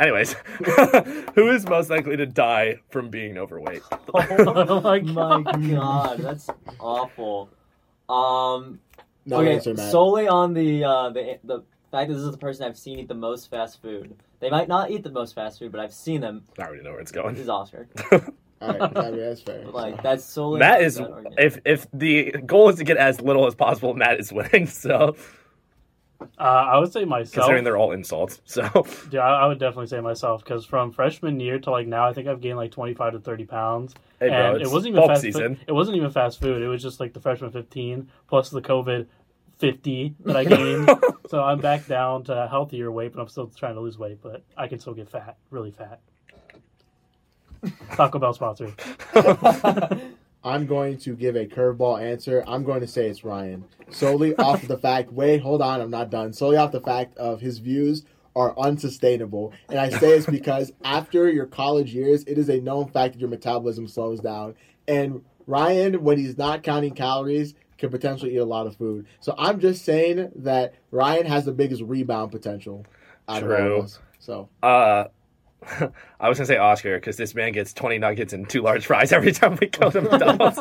Anyways, 0.00 0.32
who 1.34 1.50
is 1.50 1.66
most 1.68 1.88
likely 1.90 2.16
to 2.16 2.26
die 2.26 2.76
from 2.90 3.10
being 3.10 3.38
overweight? 3.38 3.82
oh 4.12 4.80
my 4.80 4.98
My 5.00 5.42
god. 5.42 5.70
God, 5.70 6.18
that's 6.18 6.48
awful. 6.80 7.48
Um, 8.08 8.80
No 9.24 9.36
okay, 9.40 9.54
answer, 9.54 9.74
Matt. 9.74 9.90
solely 9.92 10.26
on 10.28 10.52
the 10.54 10.84
uh, 10.84 11.10
the 11.10 11.38
the 11.44 11.62
fact 11.92 12.08
that 12.08 12.14
this 12.14 12.24
is 12.24 12.30
the 12.32 12.38
person 12.38 12.66
I've 12.66 12.76
seen 12.76 12.98
eat 12.98 13.08
the 13.08 13.14
most 13.14 13.50
fast 13.50 13.80
food. 13.80 14.16
They 14.40 14.50
might 14.50 14.68
not 14.68 14.90
eat 14.90 15.04
the 15.04 15.10
most 15.12 15.34
fast 15.34 15.58
food, 15.60 15.70
but 15.72 15.80
I've 15.80 15.94
seen 15.94 16.20
them. 16.20 16.42
I 16.58 16.62
already 16.64 16.82
know 16.82 16.90
where 16.90 17.00
it's 17.00 17.12
going. 17.12 17.34
This 17.34 17.44
is 17.44 17.48
Oscar. 17.48 17.86
All 18.60 18.68
right, 18.68 18.96
I 18.96 19.10
mean, 19.10 19.20
that's 19.20 19.40
fair. 19.42 19.64
Like 19.66 19.96
So, 19.96 20.00
that's 20.02 20.24
solely 20.24 20.58
Matt 20.58 20.82
is 20.82 20.96
that 20.96 21.34
if 21.38 21.58
if 21.64 21.86
the 21.92 22.32
goal 22.44 22.68
is 22.68 22.76
to 22.76 22.84
get 22.84 22.96
as 22.96 23.20
little 23.20 23.46
as 23.46 23.54
possible, 23.54 23.94
Matt 23.94 24.18
is 24.20 24.32
winning. 24.32 24.66
So 24.66 25.16
Uh, 26.20 26.42
I 26.42 26.78
would 26.78 26.92
say 26.92 27.04
myself. 27.04 27.32
considering 27.34 27.64
they're 27.64 27.76
all 27.76 27.92
insults, 27.92 28.40
so 28.44 28.62
Yeah, 29.10 29.20
I 29.20 29.42
I 29.42 29.46
would 29.46 29.58
definitely 29.58 29.88
say 29.88 30.00
myself 30.00 30.42
because 30.42 30.64
from 30.64 30.90
freshman 30.92 31.38
year 31.40 31.58
to 31.58 31.70
like 31.70 31.86
now, 31.86 32.06
I 32.08 32.12
think 32.12 32.28
I've 32.28 32.40
gained 32.40 32.56
like 32.56 32.70
twenty 32.70 32.94
five 32.94 33.12
to 33.12 33.20
thirty 33.20 33.44
pounds. 33.44 33.94
hey 34.20 34.28
bro, 34.28 34.54
and 34.54 34.62
it 34.62 34.70
wasn't 34.70 34.94
even 34.96 35.06
fast. 35.08 35.22
season. 35.22 35.58
It 35.66 35.72
wasn't 35.72 35.96
even 35.96 36.10
fast 36.10 36.40
food. 36.40 36.62
It 36.62 36.68
was 36.68 36.82
just 36.82 36.98
like 37.00 37.12
the 37.12 37.20
freshman 37.20 37.50
fifteen 37.50 38.08
plus 38.28 38.50
the 38.50 38.62
COVID 38.62 39.06
fifty 39.58 40.14
that 40.24 40.36
I 40.36 40.44
gained. 40.56 40.90
so 41.28 41.42
I'm 41.42 41.60
back 41.60 41.86
down 41.86 42.24
to 42.24 42.44
a 42.44 42.48
healthier 42.48 42.90
weight, 42.90 43.12
but 43.12 43.20
I'm 43.20 43.28
still 43.28 43.48
trying 43.48 43.74
to 43.74 43.80
lose 43.80 43.98
weight. 43.98 44.18
But 44.22 44.42
I 44.56 44.66
can 44.68 44.78
still 44.78 44.94
get 44.94 45.08
fat, 45.10 45.36
really 45.50 45.72
fat. 45.72 46.00
Taco 47.96 48.18
Bell 48.18 48.32
sponsor. 48.34 48.72
I'm 50.44 50.66
going 50.66 50.98
to 50.98 51.16
give 51.16 51.36
a 51.36 51.46
curveball 51.46 52.02
answer. 52.02 52.44
I'm 52.46 52.64
going 52.64 52.80
to 52.80 52.86
say 52.86 53.08
it's 53.08 53.24
Ryan. 53.24 53.64
Solely 53.90 54.34
off 54.36 54.62
of 54.62 54.68
the 54.68 54.78
fact, 54.78 55.12
wait, 55.12 55.40
hold 55.40 55.62
on, 55.62 55.80
I'm 55.80 55.90
not 55.90 56.10
done. 56.10 56.32
Solely 56.32 56.56
off 56.56 56.70
the 56.72 56.80
fact 56.80 57.16
of 57.16 57.40
his 57.40 57.58
views 57.58 58.04
are 58.36 58.58
unsustainable. 58.58 59.52
And 59.70 59.78
I 59.78 59.88
say 59.88 60.10
it's 60.10 60.26
because 60.26 60.72
after 60.84 61.30
your 61.30 61.46
college 61.46 61.94
years, 61.94 62.24
it 62.24 62.36
is 62.36 62.48
a 62.48 62.60
known 62.60 62.88
fact 62.88 63.14
that 63.14 63.20
your 63.20 63.30
metabolism 63.30 63.88
slows 63.88 64.20
down. 64.20 64.54
And 64.86 65.22
Ryan, 65.46 66.02
when 66.02 66.18
he's 66.18 66.36
not 66.36 66.62
counting 66.62 66.94
calories, 66.94 67.54
can 67.78 67.90
potentially 67.90 68.34
eat 68.34 68.38
a 68.38 68.44
lot 68.44 68.66
of 68.66 68.76
food. 68.76 69.06
So 69.20 69.34
I'm 69.38 69.60
just 69.60 69.84
saying 69.84 70.30
that 70.36 70.74
Ryan 70.90 71.26
has 71.26 71.44
the 71.44 71.52
biggest 71.52 71.82
rebound 71.82 72.32
potential 72.32 72.84
out 73.28 73.42
of 73.42 73.50
all 73.50 73.56
True. 73.56 73.76
of 73.78 73.84
us. 73.84 73.98
So 74.18 74.48
Uh, 74.62 75.04
I 76.20 76.28
was 76.28 76.38
gonna 76.38 76.46
say 76.46 76.56
Oscar 76.56 76.96
because 76.96 77.16
this 77.16 77.34
man 77.34 77.52
gets 77.52 77.72
twenty 77.72 77.98
nuggets 77.98 78.32
and 78.32 78.48
two 78.48 78.62
large 78.62 78.86
fries 78.86 79.12
every 79.12 79.32
time 79.32 79.58
we 79.60 79.68
go 79.68 79.90
to 79.90 80.00
McDonald's. 80.00 80.58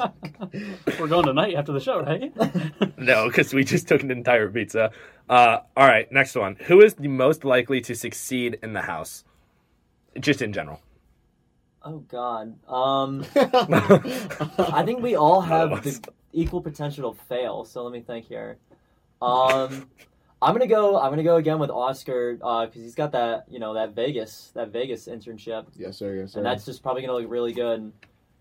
We're 1.00 1.08
going 1.08 1.26
tonight 1.26 1.56
after 1.56 1.72
the 1.72 1.80
show, 1.80 2.02
right? 2.02 2.32
no, 2.98 3.28
because 3.28 3.54
we 3.54 3.64
just 3.64 3.88
took 3.88 4.04
an 4.04 4.12
entire 4.12 4.50
pizza. 4.50 4.92
Uh, 5.30 5.60
all 5.76 5.88
right, 5.88 6.12
next 6.12 6.36
one. 6.36 6.56
Who 6.68 6.82
is 6.82 6.96
the 6.96 7.08
most 7.08 7.44
likely 7.44 7.82
to 7.82 7.96
succeed 7.96 8.60
in 8.64 8.74
the 8.74 8.82
house? 8.82 9.24
Just 10.20 10.42
in 10.42 10.54
general. 10.54 10.82
Oh 11.84 12.00
God. 12.00 12.56
Um, 12.70 13.26
I 13.36 14.84
think 14.86 15.02
we 15.02 15.16
all 15.16 15.42
have 15.42 15.84
the 15.84 16.00
equal 16.32 16.62
potential 16.62 17.14
to 17.14 17.22
fail. 17.26 17.66
So 17.66 17.84
let 17.84 17.92
me 17.92 18.02
think 18.02 18.26
here. 18.26 18.58
Um, 19.22 19.90
I'm 20.44 20.54
gonna 20.54 20.68
go. 20.68 21.00
I'm 21.00 21.12
gonna 21.12 21.24
go 21.24 21.38
again 21.38 21.60
with 21.60 21.70
Oscar 21.70 22.34
because 22.36 22.70
he's 22.76 22.96
got 22.96 23.12
that 23.14 23.46
you 23.50 23.60
know 23.60 23.74
that 23.74 23.94
Vegas 23.96 24.52
that 24.54 24.70
Vegas 24.70 25.08
internship, 25.08 25.66
yes, 25.76 25.98
sir. 25.98 26.16
Yes, 26.16 26.34
sir. 26.34 26.40
and 26.40 26.46
that's 26.46 26.66
just 26.66 26.84
probably 26.84 27.02
gonna 27.02 27.14
look 27.14 27.30
really 27.30 27.54
good 27.54 27.92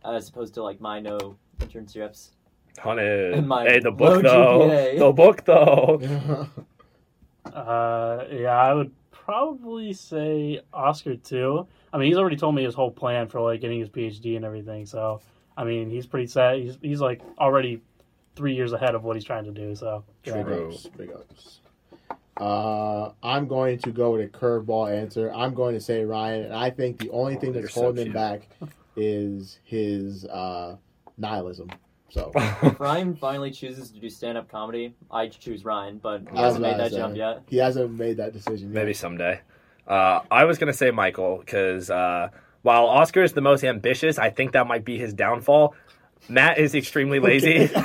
as 0.04 0.28
opposed 0.28 0.54
to 0.54 0.62
like 0.62 0.80
my 0.80 1.00
no 1.00 1.36
internships. 1.60 2.30
Hunted. 2.78 3.34
And 3.38 3.46
my 3.46 3.64
Hey, 3.64 3.80
the 3.80 3.90
book 3.90 4.22
though. 4.22 4.68
GPA. 4.68 4.98
The 4.98 5.12
book 5.12 5.44
though. 5.44 6.48
Uh, 7.44 8.24
yeah, 8.30 8.56
I 8.56 8.72
would 8.72 8.92
probably 9.10 9.92
say 9.92 10.60
Oscar 10.72 11.16
too. 11.16 11.66
I 11.92 11.98
mean, 11.98 12.08
he's 12.08 12.16
already 12.16 12.36
told 12.36 12.54
me 12.54 12.62
his 12.62 12.74
whole 12.74 12.90
plan 12.90 13.28
for 13.28 13.40
like 13.40 13.60
getting 13.60 13.80
his 13.80 13.88
PhD 13.88 14.36
and 14.36 14.44
everything. 14.44 14.86
So, 14.86 15.20
I 15.56 15.64
mean, 15.64 15.90
he's 15.90 16.06
pretty 16.06 16.28
set. 16.28 16.58
He's 16.58 16.78
he's 16.80 17.00
like 17.00 17.20
already 17.38 17.82
three 18.36 18.54
years 18.54 18.72
ahead 18.72 18.94
of 18.94 19.02
what 19.04 19.16
he's 19.16 19.24
trying 19.24 19.44
to 19.44 19.50
do. 19.50 19.74
So, 19.74 20.04
yeah. 20.24 20.42
Big 20.42 20.52
ups. 20.52 20.86
Big 20.96 21.10
ups. 21.12 21.60
Uh, 22.42 23.12
I'm 23.22 23.46
going 23.46 23.78
to 23.78 23.92
go 23.92 24.10
with 24.12 24.22
a 24.22 24.28
curveball 24.28 24.92
answer. 24.92 25.32
I'm 25.32 25.54
going 25.54 25.74
to 25.74 25.80
say 25.80 26.04
Ryan, 26.04 26.44
and 26.46 26.54
I 26.54 26.70
think 26.70 26.98
the 26.98 27.10
only 27.10 27.36
Oh, 27.36 27.40
thing 27.40 27.52
that's 27.52 27.72
holding 27.72 27.96
cute. 27.96 28.06
him 28.08 28.12
back 28.14 28.48
is 28.96 29.58
his 29.64 30.24
uh, 30.24 30.76
nihilism. 31.16 31.70
So 32.10 32.32
Ryan 32.78 33.14
finally 33.16 33.50
chooses 33.52 33.90
to 33.92 34.00
do 34.00 34.10
stand 34.10 34.36
up 34.36 34.50
comedy, 34.50 34.94
I 35.10 35.28
choose 35.28 35.64
Ryan, 35.64 35.98
but 35.98 36.22
he 36.32 36.36
I 36.38 36.42
hasn't 36.42 36.62
made 36.62 36.78
that 36.78 36.90
say, 36.90 36.96
jump 36.98 37.16
yet. 37.16 37.42
He 37.48 37.56
hasn't 37.58 37.92
made 37.92 38.16
that 38.18 38.32
decision 38.32 38.68
yet. 38.68 38.74
Maybe 38.74 38.92
someday. 38.92 39.40
Uh, 39.86 40.20
I 40.30 40.44
was 40.44 40.58
gonna 40.58 40.72
say 40.74 40.90
Michael 40.90 41.38
because 41.38 41.90
uh, 41.90 42.28
while 42.62 42.86
Oscar 42.86 43.22
is 43.22 43.32
the 43.32 43.40
most 43.40 43.64
ambitious, 43.64 44.18
I 44.18 44.30
think 44.30 44.52
that 44.52 44.66
might 44.66 44.84
be 44.84 44.98
his 44.98 45.14
downfall. 45.14 45.74
Matt 46.28 46.58
is 46.58 46.74
extremely 46.74 47.18
lazy. 47.18 47.72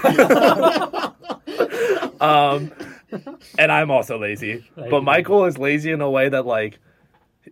um, 2.20 2.72
and 3.60 3.72
I'm 3.72 3.92
also 3.92 4.20
lazy. 4.20 4.66
But. 4.76 5.04
Michael 5.04 5.46
is 5.46 5.58
lazy 5.58 5.92
in 5.92 6.02
a 6.02 6.10
way 6.10 6.30
that 6.30 6.46
like, 6.46 6.80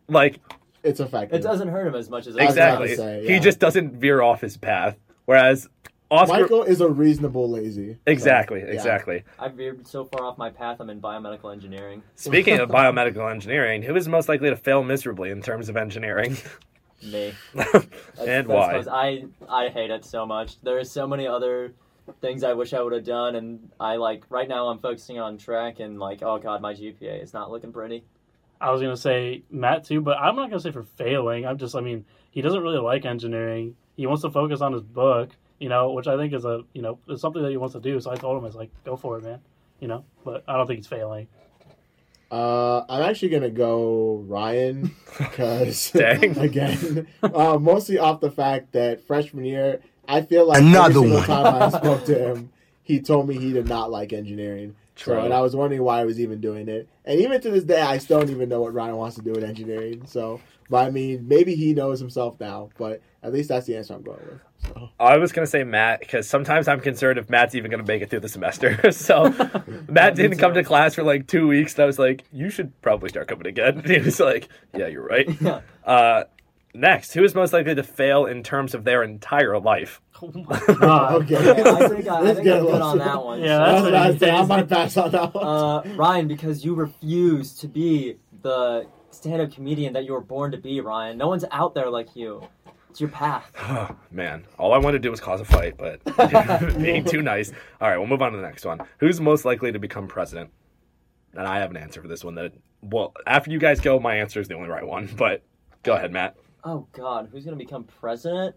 like 0.08 0.39
It's 0.84 0.99
effective. 0.99 1.39
It 1.39 1.43
doesn't 1.43 1.70
hurt 1.70 1.88
him 1.88 1.95
as 1.95 2.10
much 2.10 2.28
as 2.28 2.36
it 2.36 2.41
was 2.43 2.56
about 2.56 2.82
exactly, 2.82 2.89
to 2.89 2.95
say, 2.95 3.28
he 3.34 3.39
just 3.39 3.60
doesn't 3.60 3.93
veer 3.93 4.22
off 4.22 4.41
his 4.41 4.58
path. 4.58 4.97
Whereas 5.26 5.68
Oscar, 6.12 6.41
Michael 6.41 6.64
is 6.64 6.82
a 6.82 6.88
reasonable 6.88 7.49
lazy. 7.49 7.93
So, 7.93 7.99
exactly, 8.06 8.60
yeah. 8.60 8.68
exactly. 8.68 9.24
I 9.39 9.47
veered 9.47 9.88
so 9.88 10.06
far 10.06 10.24
off 10.24 10.38
my 10.38 10.49
path. 10.51 10.78
I'm 10.80 10.89
in 10.89 11.01
biomedical 11.01 11.51
engineering. 11.51 12.03
Speaking 12.16 12.60
of 12.60 12.70
biomedical 12.78 13.30
engineering, 13.32 13.82
who 13.82 13.95
is 13.95 14.08
most 14.08 14.30
likely 14.30 14.49
to 14.49 14.56
fail 14.56 14.84
miserably 14.84 15.32
in 15.32 15.41
terms 15.41 15.68
of 15.70 15.78
engineering? 15.78 16.38
Me. 17.03 17.34
And 17.56 17.68
that's 18.18 18.47
why? 18.47 18.74
'cause 18.74 18.88
I 18.88 19.26
I 19.49 19.70
hate 19.70 19.91
it 19.91 20.06
so 20.06 20.26
much. 20.26 20.62
There 20.62 20.78
are 20.78 20.84
so 20.84 21.06
many 21.08 21.28
other 21.28 21.74
things 22.22 22.43
I 22.43 22.53
wish 22.53 22.74
I 22.74 22.82
would 22.82 22.93
have 22.93 23.06
done, 23.06 23.36
and 23.36 23.72
I 23.80 23.95
like 23.95 24.26
right 24.30 24.47
now 24.47 24.68
I'm 24.68 24.80
focusing 24.80 25.20
on 25.20 25.38
track 25.38 25.80
and 25.80 25.99
like 25.99 26.22
oh 26.24 26.38
god 26.38 26.62
my 26.62 26.74
GPA 26.74 27.24
is 27.24 27.34
not 27.34 27.51
looking 27.51 27.72
pretty. 27.72 28.03
I 28.60 28.72
was 28.72 28.82
gonna 28.82 28.97
say 28.97 29.43
Matt 29.49 29.84
too, 29.84 30.01
but 30.01 30.18
I'm 30.18 30.36
not 30.36 30.49
gonna 30.49 30.60
say 30.60 30.72
for 30.72 30.84
failing. 30.84 31.45
I'm 31.45 31.58
just, 31.58 31.76
I 31.76 31.82
mean, 31.82 32.06
he 32.32 32.41
doesn't 32.41 32.62
really 32.62 32.80
like 32.80 33.06
engineering. 33.06 33.76
He 33.95 34.08
wants 34.08 34.24
to 34.24 34.30
focus 34.30 34.62
on 34.62 34.74
his 34.74 34.82
book, 34.82 35.32
you 35.60 35.70
know, 35.70 35.91
which 35.91 36.08
I 36.08 36.18
think 36.18 36.34
is 36.34 36.45
a, 36.45 36.64
you 36.74 36.82
know, 36.82 36.99
is 37.08 37.22
something 37.22 37.41
that 37.41 37.51
he 37.51 37.58
wants 37.58 37.74
to 37.74 37.82
do. 37.82 37.99
So 37.99 38.12
I 38.12 38.16
told 38.16 38.38
him, 38.38 38.43
I 38.43 38.47
was 38.47 38.56
like, 38.56 38.72
go 38.84 38.95
for 38.95 39.18
it, 39.18 39.24
man, 39.24 39.39
you 39.80 39.88
know. 39.88 40.06
But 40.24 40.43
I 40.47 40.58
don't 40.58 40.68
think 40.68 40.80
he's 40.80 40.88
failing. 40.88 41.28
Uh, 42.32 42.84
I'm 42.89 43.03
actually 43.03 43.30
gonna 43.30 43.51
go 43.51 44.24
Ryan 44.28 44.95
because 45.18 45.93
again, 45.95 47.08
uh, 47.22 47.58
mostly 47.60 47.99
off 47.99 48.20
the 48.20 48.32
fact 48.32 48.72
that 48.72 49.06
freshman 49.06 49.45
year, 49.45 49.82
I 50.08 50.22
feel 50.22 50.47
like 50.47 50.62
Another 50.62 50.99
every 50.99 51.12
single 51.12 51.18
one. 51.18 51.28
time 51.28 51.64
I 51.64 51.70
spoke 51.78 52.06
to 52.06 52.32
him, 52.32 52.49
he 52.84 52.99
told 53.01 53.28
me 53.28 53.38
he 53.38 53.51
did 53.53 53.68
not 53.68 53.91
like 53.91 54.14
engineering. 54.14 54.76
True. 54.95 55.16
So, 55.16 55.22
and 55.22 55.34
I 55.34 55.41
was 55.41 55.56
wondering 55.56 55.84
why 55.84 55.99
I 55.99 56.06
was 56.06 56.20
even 56.20 56.39
doing 56.39 56.70
it. 56.70 56.88
And 57.03 57.20
even 57.20 57.41
to 57.41 57.51
this 57.51 57.66
day, 57.66 57.82
I 57.82 57.97
still 57.97 58.20
don't 58.20 58.30
even 58.30 58.47
know 58.47 58.62
what 58.62 58.74
Ryan 58.74 58.95
wants 58.95 59.18
to 59.18 59.22
do 59.22 59.34
in 59.34 59.43
engineering. 59.43 60.06
So, 60.08 60.39
but 60.70 60.86
I 60.86 60.89
mean, 60.89 61.28
maybe 61.28 61.56
he 61.56 61.74
knows 61.74 61.99
himself 61.99 62.39
now. 62.39 62.70
But 62.78 63.01
at 63.22 63.34
least 63.34 63.49
that's 63.49 63.66
the 63.66 63.76
answer 63.76 63.93
I'm 63.93 64.03
going 64.03 64.20
with. 64.20 64.39
So, 64.66 64.89
I 64.99 65.18
was 65.18 65.32
gonna 65.34 65.47
say 65.47 65.64
Matt 65.66 65.99
because 65.99 66.30
sometimes 66.30 66.68
I'm 66.70 66.80
concerned 66.80 67.20
if 67.20 67.30
Matt's 67.30 67.56
even 67.56 67.70
gonna 67.70 67.84
make 67.84 68.01
it 68.01 68.10
through 68.10 68.22
the 68.22 68.30
semester. 68.30 68.91
so 68.91 69.26
Matt 69.89 70.16
didn't 70.16 70.38
come 70.38 70.53
to 70.53 70.64
class 70.64 70.95
for 70.95 71.03
like 71.03 71.28
two 71.28 71.45
weeks, 71.47 71.74
and 71.74 71.84
I 71.84 71.86
was 71.86 71.99
like, 71.99 72.24
"You 72.32 72.49
should 72.49 72.80
probably 72.82 73.10
start 73.10 73.28
coming 73.28 73.47
again." 73.47 73.80
And 73.80 73.88
he 73.88 73.99
was 73.99 74.20
like, 74.22 74.47
"Yeah, 74.74 74.88
you're 74.88 75.06
right." 75.06 75.28
Yeah. 75.41 75.60
Uh, 75.84 76.24
next, 76.76 77.14
who 77.14 77.24
is 77.24 77.34
most 77.36 77.54
likely 77.54 77.76
to 77.76 77.84
fail 77.84 78.26
in 78.26 78.44
terms 78.44 78.74
of 78.74 78.84
their 78.84 79.04
entire 79.04 79.60
life? 79.60 80.02
Oh 80.22 80.32
my 80.34 80.60
god. 80.80 81.14
okay, 81.24 81.34
Yeah, 81.34 81.74
I 81.74 81.88
think 81.90 82.08
I, 82.08 82.16
I 82.16 82.22
Let's 82.22 82.36
think 82.40 82.46
get 82.46 82.60
I'm 82.60 82.66
good 82.68 82.82
on 82.82 82.98
that 83.00 83.22
one. 83.26 83.42
Yeah, 83.42 83.58
So, 83.58 83.60
That's 83.60 83.82
that's 83.82 83.84
what 83.84 83.94
I 83.96 84.10
what 84.10 84.20
say. 84.20 84.30
I 84.30 84.42
he 84.42 84.48
might 84.48 84.70
pass 84.70 84.98
on 84.98 85.12
that 85.12 85.34
one. 85.34 85.46
uh, 85.46 85.96
Ryan, 85.98 86.28
because 86.30 86.64
you 86.64 86.74
refuse 86.74 87.54
to 87.56 87.68
be 87.68 88.16
the 88.42 88.88
stand-up 89.12 89.52
comedian 89.52 89.92
that 89.92 90.06
you 90.06 90.14
were 90.14 90.22
born 90.22 90.52
to 90.54 90.58
be, 90.58 90.80
Ryan. 90.80 91.18
No 91.18 91.28
one's 91.28 91.44
out 91.52 91.76
there 91.76 91.90
like 91.90 92.16
you. 92.16 92.48
It's 92.90 93.02
your 93.02 93.10
path. 93.10 93.52
Man, 94.12 94.46
all 94.58 94.72
I 94.74 94.78
wanted 94.78 95.00
to 95.00 95.02
do 95.02 95.12
was 95.12 95.20
cause 95.20 95.42
a 95.42 95.46
fight, 95.46 95.76
but 95.78 96.00
being 96.82 97.04
too 97.04 97.22
nice. 97.22 97.52
All 97.82 97.90
right, 97.90 97.98
we'll 97.98 98.08
move 98.08 98.22
on 98.22 98.32
to 98.32 98.38
the 98.38 98.44
next 98.44 98.66
one. 98.66 98.80
Who's 99.00 99.20
most 99.20 99.44
likely 99.44 99.74
to 99.74 99.80
become 99.80 100.08
president? 100.08 100.50
And 101.34 101.46
I 101.46 101.60
have 101.60 101.72
an 101.72 101.78
answer 101.78 102.02
for 102.02 102.08
this 102.08 102.24
one. 102.24 102.36
That 102.36 102.54
well, 102.82 103.14
after 103.28 103.52
you 103.52 103.60
guys 103.60 103.82
go, 103.82 104.00
my 104.00 104.16
answer 104.16 104.40
is 104.40 104.48
the 104.48 104.56
only 104.56 104.70
right 104.70 104.88
one. 104.88 105.10
But 105.18 105.44
go 105.84 105.94
ahead, 105.94 106.14
Matt. 106.14 106.38
Oh 106.66 106.88
God, 106.93 107.30
who's 107.32 107.45
gonna 107.45 107.55
become 107.57 107.84
president? 107.84 108.55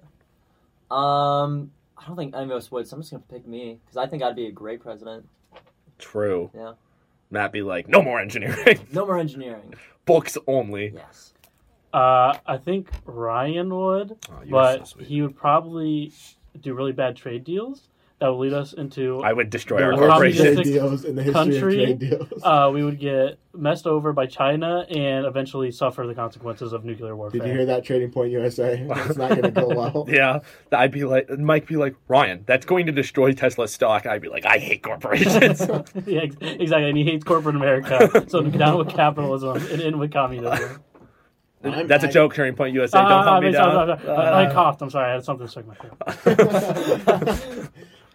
Um, 0.90 1.70
I 1.96 2.06
don't 2.06 2.16
think 2.16 2.34
any 2.34 2.44
of 2.44 2.50
us 2.52 2.70
would, 2.72 2.88
so 2.88 2.96
I'm 2.96 3.02
just 3.02 3.12
gonna 3.12 3.22
pick 3.30 3.46
me 3.46 3.78
because 3.84 3.98
I 3.98 4.06
think 4.06 4.22
I'd 4.22 4.34
be 4.34 4.46
a 4.46 4.52
great 4.52 4.80
president. 4.80 5.28
True. 5.98 6.50
Yeah. 6.54 6.72
Matt 7.30 7.52
be 7.52 7.60
like, 7.60 7.88
no 7.88 8.00
more 8.00 8.18
engineering, 8.18 8.80
No 8.92 9.04
more 9.04 9.18
engineering. 9.18 9.74
books 10.06 10.38
only. 10.46 10.92
Yes. 10.94 11.34
Uh, 11.92 12.34
I 12.46 12.56
think 12.56 12.88
Ryan 13.04 13.74
would, 13.74 14.16
Oh, 14.30 14.42
but 14.50 14.88
so 14.88 14.98
he 15.00 15.20
would 15.20 15.36
probably 15.36 16.12
do 16.60 16.72
really 16.74 16.92
bad 16.92 17.16
trade 17.16 17.44
deals 17.44 17.88
that 18.20 18.28
would 18.34 18.38
lead 18.40 18.52
us 18.52 18.72
into. 18.72 19.22
I 19.22 19.32
would 19.32 19.48
destroy 19.48 19.80
our 19.82 19.92
corporation. 19.92 20.54
trade 20.54 20.64
deals 20.64 21.04
in 21.04 21.14
the 21.14 21.22
history 21.22 21.32
country, 21.34 21.56
of 21.92 21.98
trade 21.98 21.98
deals. 22.00 22.28
uh, 22.42 22.68
we 22.74 22.82
would 22.82 22.98
get 22.98 23.38
messed 23.54 23.86
over 23.86 24.12
by 24.12 24.26
China 24.26 24.84
and 24.90 25.24
eventually 25.24 25.70
suffer 25.70 26.04
the 26.06 26.14
consequences 26.14 26.72
of 26.72 26.84
nuclear 26.84 27.14
warfare. 27.14 27.40
Did 27.40 27.46
you 27.48 27.54
hear 27.54 27.66
that 27.66 27.84
trading 27.84 28.10
point 28.10 28.32
USA? 28.32 28.84
It's 29.08 29.16
not 29.16 29.30
going 29.30 29.42
to 29.42 29.50
go 29.52 29.68
well. 29.68 30.04
Yeah, 30.10 30.40
I'd 30.72 30.90
be 30.90 31.04
like, 31.04 31.30
Mike 31.38 31.68
be 31.68 31.76
like, 31.76 31.94
Ryan, 32.08 32.42
that's 32.46 32.66
going 32.66 32.86
to 32.86 32.92
destroy 32.92 33.32
Tesla's 33.32 33.72
stock. 33.72 34.04
I'd 34.04 34.20
be 34.22 34.28
like, 34.28 34.44
I 34.44 34.58
hate 34.58 34.82
corporations. 34.82 35.60
yeah, 36.06 36.22
ex- 36.22 36.36
exactly. 36.40 36.88
And 36.88 36.98
he 36.98 37.04
hates 37.04 37.22
corporate 37.24 37.54
America, 37.54 38.24
so 38.28 38.42
down 38.42 38.78
with 38.78 38.88
capitalism 38.88 39.56
and 39.70 39.80
in 39.80 39.98
with 39.98 40.12
communism. 40.12 40.82
I'm- 41.64 41.86
That's 41.88 42.04
a 42.04 42.08
I- 42.08 42.10
joke. 42.10 42.34
Turning 42.34 42.54
Point 42.54 42.74
USA. 42.74 42.98
Uh, 42.98 43.08
Don't 43.08 43.24
hunt 43.24 43.28
I, 43.28 43.40
me 43.40 43.44
mean, 43.46 43.52
down. 43.54 43.90
I, 43.90 44.12
I- 44.12 44.48
I 44.50 44.52
coughed. 44.52 44.80
I'm 44.82 44.90
sorry. 44.90 45.10
I 45.10 45.14
had 45.14 45.24
something 45.24 45.46
stuck 45.48 45.64
in 45.64 45.68
my 45.68 45.74
throat. 46.14 47.68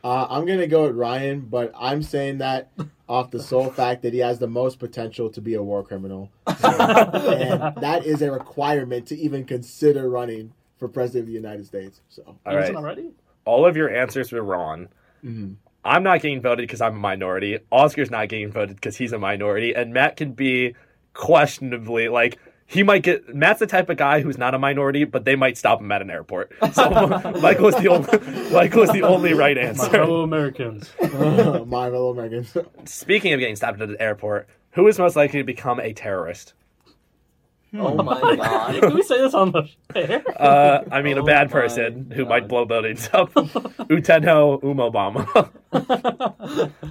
Uh, 0.04 0.28
I'm 0.30 0.45
gonna 0.45 0.68
go 0.68 0.84
with 0.88 0.95
Ryan, 0.95 1.41
but 1.41 1.72
I'm 1.78 2.04
saying 2.04 2.39
that 2.39 2.70
off 3.08 3.32
the 3.32 3.41
sole 3.41 3.70
fact 3.70 4.01
that 4.01 4.14
he 4.14 4.20
has 4.20 4.39
the 4.39 4.47
most 4.47 4.80
potential 4.80 5.30
to 5.30 5.41
be 5.41 5.54
a 5.54 5.64
war 5.64 5.84
criminal, 5.84 6.30
and 6.47 6.58
that 6.58 8.01
is 8.06 8.22
a 8.22 8.32
requirement 8.32 9.08
to 9.08 9.18
even 9.18 9.45
consider 9.45 10.10
running 10.10 10.54
for 10.78 10.88
president 10.88 11.24
of 11.24 11.28
the 11.28 11.34
United 11.34 11.66
States. 11.66 12.01
So, 12.10 12.36
All 12.45 12.58
Is 12.58 12.70
it 12.70 12.76
already? 12.76 13.12
All 13.45 13.66
of 13.66 13.78
your 13.78 13.89
answers 13.89 14.32
were 14.32 14.43
wrong. 14.43 14.89
mhm. 15.24 15.56
I'm 15.86 16.04
not 16.04 16.22
getting 16.22 16.41
voted 16.41 16.66
because 16.66 16.80
I'm 16.80 16.95
a 16.95 16.99
minority. 16.99 17.60
Oscar's 17.70 18.10
not 18.10 18.30
getting 18.30 18.51
voted 18.51 18.78
because 18.78 18.95
he's 18.95 19.12
a 19.12 19.20
minority, 19.20 19.74
and 19.74 19.93
Matt 19.93 20.16
can 20.16 20.32
be 20.32 20.76
questionably 21.14 22.08
like 22.10 22.39
he 22.66 22.84
might 22.84 23.03
get. 23.03 23.34
Matt's 23.36 23.59
the 23.59 23.68
type 23.68 23.89
of 23.89 23.97
guy 23.97 24.22
who's 24.22 24.38
not 24.38 24.53
a 24.53 24.59
minority, 24.59 25.03
but 25.03 25.26
they 25.26 25.36
might 25.36 25.57
stop 25.57 25.80
him 25.82 25.91
at 25.91 26.01
an 26.01 26.09
airport. 26.09 26.51
So 26.74 26.89
Michael 27.41 27.68
is 27.68 27.76
the 27.76 27.88
only 27.89 28.49
Michael 28.51 28.84
is 28.84 28.91
the 28.91 29.03
only 29.03 29.34
right 29.34 29.57
My 29.57 29.64
answer. 29.64 29.89
fellow 29.89 30.22
Americans. 30.22 30.91
my 31.01 31.09
fellow 31.89 32.09
Americans. 32.11 32.55
Speaking 32.86 33.34
of 33.34 33.39
getting 33.39 33.55
stopped 33.55 33.82
at 33.82 33.89
an 33.89 33.97
airport, 33.99 34.47
who 34.72 34.88
is 34.88 34.97
most 34.97 35.16
likely 35.16 35.39
to 35.39 35.45
become 35.45 35.80
a 35.80 35.93
terrorist? 35.93 36.53
Oh 37.76 37.95
my 38.03 38.20
god. 38.22 38.80
Can 38.82 38.93
we 38.93 39.01
say 39.01 39.20
this 39.20 39.34
on 39.34 39.51
the 39.51 39.68
air? 39.95 40.24
Uh, 40.39 40.84
I 40.91 41.01
mean, 41.01 41.18
a 41.18 41.24
Oh 41.24 41.26
bad 41.26 41.47
my 41.47 41.51
person 41.61 42.11
who 42.11 42.24
might 42.24 42.47
blow 42.47 42.66
buildings 42.66 43.09
up. 43.14 43.34
Utenho 43.34 44.59
Umobama. 44.61 45.49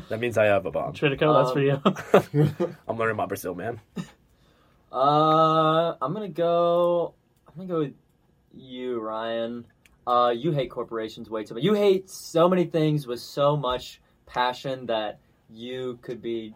that 0.08 0.18
means 0.18 0.36
I 0.36 0.46
have 0.46 0.66
a 0.66 0.72
bomb. 0.72 0.92
Tritico, 0.92 1.32
that's 1.38 1.52
for 1.52 1.60
you. 1.60 2.76
I'm 2.88 2.98
learning 2.98 3.16
my 3.16 3.26
Brazil, 3.26 3.54
man. 3.54 3.80
Uh, 4.92 5.96
I'm 6.02 6.12
gonna 6.12 6.28
go. 6.28 7.14
I'm 7.48 7.54
gonna 7.56 7.68
go 7.68 7.78
with 7.80 7.94
you, 8.54 9.00
Ryan. 9.00 9.64
Uh, 10.06 10.34
you 10.36 10.52
hate 10.52 10.70
corporations 10.70 11.30
way 11.30 11.44
too 11.44 11.54
much. 11.54 11.62
You 11.62 11.74
hate 11.74 12.10
so 12.10 12.48
many 12.48 12.64
things 12.64 13.06
with 13.06 13.20
so 13.20 13.56
much 13.56 14.00
passion 14.26 14.86
that 14.86 15.18
you 15.48 15.98
could 16.02 16.20
be. 16.20 16.54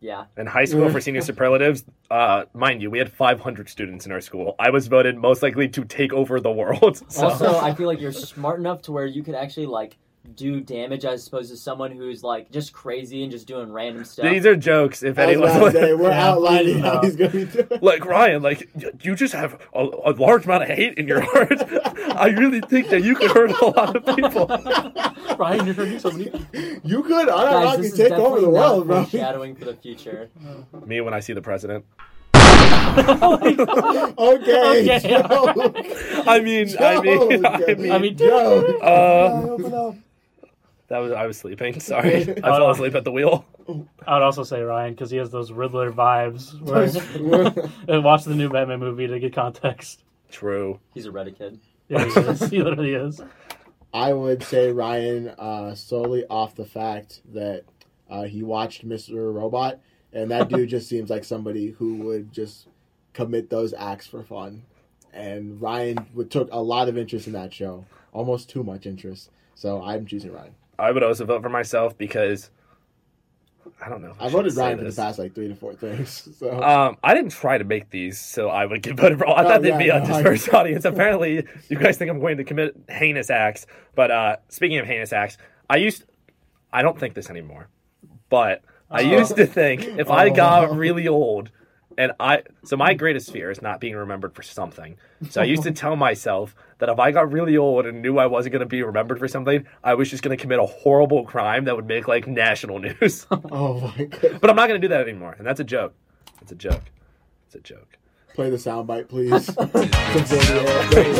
Yeah. 0.00 0.24
In 0.36 0.46
high 0.46 0.64
school 0.64 0.90
for 0.90 1.00
senior 1.00 1.20
superlatives, 1.20 1.84
uh, 2.10 2.46
mind 2.54 2.82
you, 2.82 2.90
we 2.90 2.98
had 2.98 3.12
500 3.12 3.68
students 3.68 4.04
in 4.04 4.10
our 4.10 4.20
school. 4.20 4.56
I 4.58 4.70
was 4.70 4.88
voted 4.88 5.16
most 5.16 5.44
likely 5.44 5.68
to 5.68 5.84
take 5.84 6.12
over 6.12 6.40
the 6.40 6.50
world. 6.50 7.00
So. 7.08 7.28
Also, 7.28 7.60
I 7.60 7.72
feel 7.72 7.86
like 7.86 8.00
you're 8.00 8.10
smart 8.10 8.58
enough 8.58 8.82
to 8.82 8.92
where 8.92 9.06
you 9.06 9.22
could 9.22 9.36
actually 9.36 9.66
like 9.66 9.96
do 10.34 10.60
damage 10.60 11.04
as 11.04 11.26
opposed 11.26 11.50
to 11.50 11.56
someone 11.56 11.90
who's 11.90 12.22
like 12.22 12.50
just 12.50 12.72
crazy 12.72 13.22
and 13.22 13.32
just 13.32 13.46
doing 13.46 13.70
random 13.72 14.04
stuff. 14.04 14.30
These 14.30 14.46
are 14.46 14.54
jokes. 14.56 15.02
If 15.02 15.18
I 15.18 15.26
was 15.36 15.36
to 15.40 15.48
anyone 15.52 15.72
say, 15.72 15.94
we're 15.94 16.10
Yeah, 16.10 16.30
outlining 16.30 16.74
please 16.74 16.80
how 16.82 17.00
he's 17.02 17.16
gonna 17.16 17.30
be 17.30 17.44
doing. 17.44 17.66
like 17.82 18.04
Ryan, 18.06 18.40
like 18.42 18.68
you 19.04 19.14
just 19.16 19.34
have 19.34 19.60
a, 19.74 19.80
a 20.04 20.12
large 20.12 20.44
amount 20.44 20.62
of 20.62 20.68
hate 20.70 20.94
in 20.96 21.06
your 21.08 21.20
heart. 21.22 21.60
I 22.16 22.28
really 22.28 22.60
think 22.60 22.88
that 22.90 23.02
you 23.02 23.14
could 23.16 23.30
hurt 23.32 23.50
a 23.60 23.66
lot 23.66 23.96
of 23.96 24.16
people. 24.16 24.46
Ryan, 25.38 25.66
you're 25.66 25.74
hurting 25.74 25.98
so 25.98 26.10
many 26.12 26.30
people. 26.30 26.80
You 26.84 27.02
could 27.02 27.26
Guys, 27.26 27.76
unironically 27.78 27.82
this 27.82 27.92
is 27.92 27.98
take 27.98 28.12
over 28.12 28.40
the 28.40 28.48
world, 28.50 28.86
bro. 28.86 29.02
Foreshadowing 29.04 29.56
for 29.56 29.64
the 29.66 29.74
future. 29.74 30.30
Me 30.86 31.00
when 31.00 31.14
I 31.14 31.20
see 31.20 31.32
the 31.32 31.42
president. 31.42 31.84
Okay, 32.34 33.56
Okay. 34.18 34.98
Joe. 35.00 35.52
I 36.26 36.40
mean, 36.40 36.74
I 36.78 37.00
mean, 37.00 37.46
I 37.46 37.56
Joe. 37.56 37.72
mean, 37.76 37.92
I 37.92 37.98
mean, 37.98 38.16
Joe. 38.16 38.78
uh, 38.82 39.46
Open 39.50 39.74
up. 39.74 39.94
That 40.92 40.98
was 40.98 41.10
I 41.12 41.26
was 41.26 41.38
sleeping. 41.38 41.80
Sorry, 41.80 42.20
I 42.22 42.40
fell 42.40 42.70
asleep 42.70 42.94
at 42.94 43.04
the 43.04 43.10
wheel. 43.10 43.46
I 44.06 44.14
would 44.14 44.22
also 44.22 44.44
say 44.44 44.60
Ryan 44.60 44.92
because 44.92 45.10
he 45.10 45.16
has 45.16 45.30
those 45.30 45.50
Riddler 45.50 45.90
vibes. 45.90 46.60
Where, 46.60 46.84
and 47.88 48.04
watch 48.04 48.24
the 48.24 48.34
new 48.34 48.50
Batman 48.50 48.78
movie 48.78 49.06
to 49.06 49.18
get 49.18 49.32
context. 49.32 50.04
True. 50.30 50.80
He's 50.92 51.06
a 51.06 51.10
Reddit 51.10 51.38
kid. 51.38 51.60
Yeah, 51.88 52.04
he 52.04 52.20
is. 52.20 52.40
he 52.50 52.62
literally 52.62 52.92
is. 52.92 53.22
I 53.94 54.12
would 54.12 54.42
say 54.42 54.70
Ryan 54.70 55.28
uh, 55.30 55.74
solely 55.74 56.26
off 56.26 56.54
the 56.54 56.64
fact 56.66 57.22
that 57.32 57.64
uh, 58.10 58.24
he 58.24 58.42
watched 58.42 58.86
Mr. 58.86 59.32
Robot, 59.34 59.80
and 60.12 60.30
that 60.30 60.50
dude 60.50 60.68
just 60.68 60.90
seems 60.90 61.08
like 61.08 61.24
somebody 61.24 61.70
who 61.70 61.96
would 61.96 62.32
just 62.32 62.68
commit 63.14 63.48
those 63.48 63.72
acts 63.72 64.06
for 64.06 64.22
fun. 64.22 64.62
And 65.14 65.60
Ryan 65.60 66.06
would, 66.14 66.30
took 66.30 66.50
a 66.52 66.60
lot 66.60 66.88
of 66.88 66.98
interest 66.98 67.26
in 67.26 67.32
that 67.32 67.52
show, 67.52 67.86
almost 68.12 68.50
too 68.50 68.62
much 68.62 68.84
interest. 68.84 69.30
So 69.54 69.82
I'm 69.82 70.06
choosing 70.06 70.32
Ryan. 70.32 70.54
I 70.82 70.90
would 70.90 71.02
also 71.02 71.24
vote 71.24 71.42
for 71.42 71.48
myself 71.48 71.96
because 71.96 72.50
I 73.84 73.88
don't 73.88 74.02
know. 74.02 74.14
I 74.18 74.24
should 74.24 74.32
voted 74.32 74.56
Ryan 74.56 74.78
for 74.78 74.84
the 74.84 74.92
past 74.92 75.18
like 75.18 75.34
three 75.34 75.48
to 75.48 75.54
four 75.54 75.74
things. 75.74 76.28
So 76.38 76.62
Um, 76.62 76.96
I 77.04 77.14
didn't 77.14 77.30
try 77.30 77.58
to 77.58 77.64
make 77.64 77.90
these, 77.90 78.18
so 78.20 78.48
I 78.48 78.66
would 78.66 78.82
get 78.82 78.96
voted 78.96 79.18
for. 79.18 79.28
I 79.28 79.42
Oh, 79.44 79.48
thought 79.48 79.62
they'd 79.62 79.68
yeah, 79.68 79.78
be 79.78 79.88
a 79.90 80.00
no, 80.00 80.14
I- 80.14 80.38
audience. 80.58 80.84
Apparently, 80.84 81.46
you 81.68 81.78
guys 81.78 81.96
think 81.96 82.10
I'm 82.10 82.18
going 82.20 82.36
to 82.38 82.44
commit 82.44 82.74
heinous 82.88 83.30
acts. 83.30 83.66
But 83.94 84.10
uh, 84.10 84.36
speaking 84.48 84.78
of 84.78 84.86
heinous 84.86 85.12
acts, 85.12 85.38
I 85.70 85.76
used. 85.76 86.04
I 86.72 86.82
don't 86.82 86.98
think 86.98 87.14
this 87.14 87.30
anymore, 87.30 87.68
but 88.28 88.62
I 88.90 89.02
Uh-huh. 89.02 89.18
used 89.18 89.36
to 89.36 89.46
think 89.46 89.82
if 89.82 90.10
I 90.10 90.28
Oh. 90.30 90.34
got 90.34 90.76
really 90.76 91.06
old, 91.06 91.50
and 91.98 92.12
I 92.18 92.42
so 92.64 92.76
my 92.76 92.94
greatest 92.94 93.30
fear 93.32 93.50
is 93.50 93.62
not 93.62 93.78
being 93.80 93.94
remembered 93.94 94.34
for 94.34 94.42
something. 94.42 94.96
So 95.30 95.40
I 95.40 95.44
used 95.44 95.62
to 95.64 95.70
tell 95.72 95.94
myself 95.96 96.54
that 96.82 96.88
if 96.88 96.98
I 96.98 97.12
got 97.12 97.30
really 97.30 97.56
old 97.56 97.86
and 97.86 98.02
knew 98.02 98.18
I 98.18 98.26
wasn't 98.26 98.54
going 98.54 98.60
to 98.60 98.66
be 98.66 98.82
remembered 98.82 99.20
for 99.20 99.28
something, 99.28 99.64
I 99.84 99.94
was 99.94 100.10
just 100.10 100.24
going 100.24 100.36
to 100.36 100.40
commit 100.42 100.58
a 100.58 100.66
horrible 100.66 101.24
crime 101.24 101.66
that 101.66 101.76
would 101.76 101.86
make 101.86 102.08
like 102.08 102.26
national 102.26 102.78
news. 103.00 103.24
oh 103.30 103.92
my 103.96 104.06
god, 104.06 104.40
but 104.40 104.50
I'm 104.50 104.56
not 104.56 104.66
going 104.66 104.80
to 104.80 104.84
do 104.84 104.88
that 104.88 105.02
anymore, 105.02 105.36
and 105.38 105.46
that's 105.46 105.60
a 105.60 105.64
joke. 105.64 105.94
It's 106.40 106.50
a 106.50 106.56
joke. 106.56 106.82
It's 107.46 107.54
a 107.54 107.60
joke. 107.60 107.98
play 108.34 108.50
the 108.50 108.56
soundbite, 108.56 109.08
please. 109.08 109.46
There 110.90 111.06
you 111.06 111.14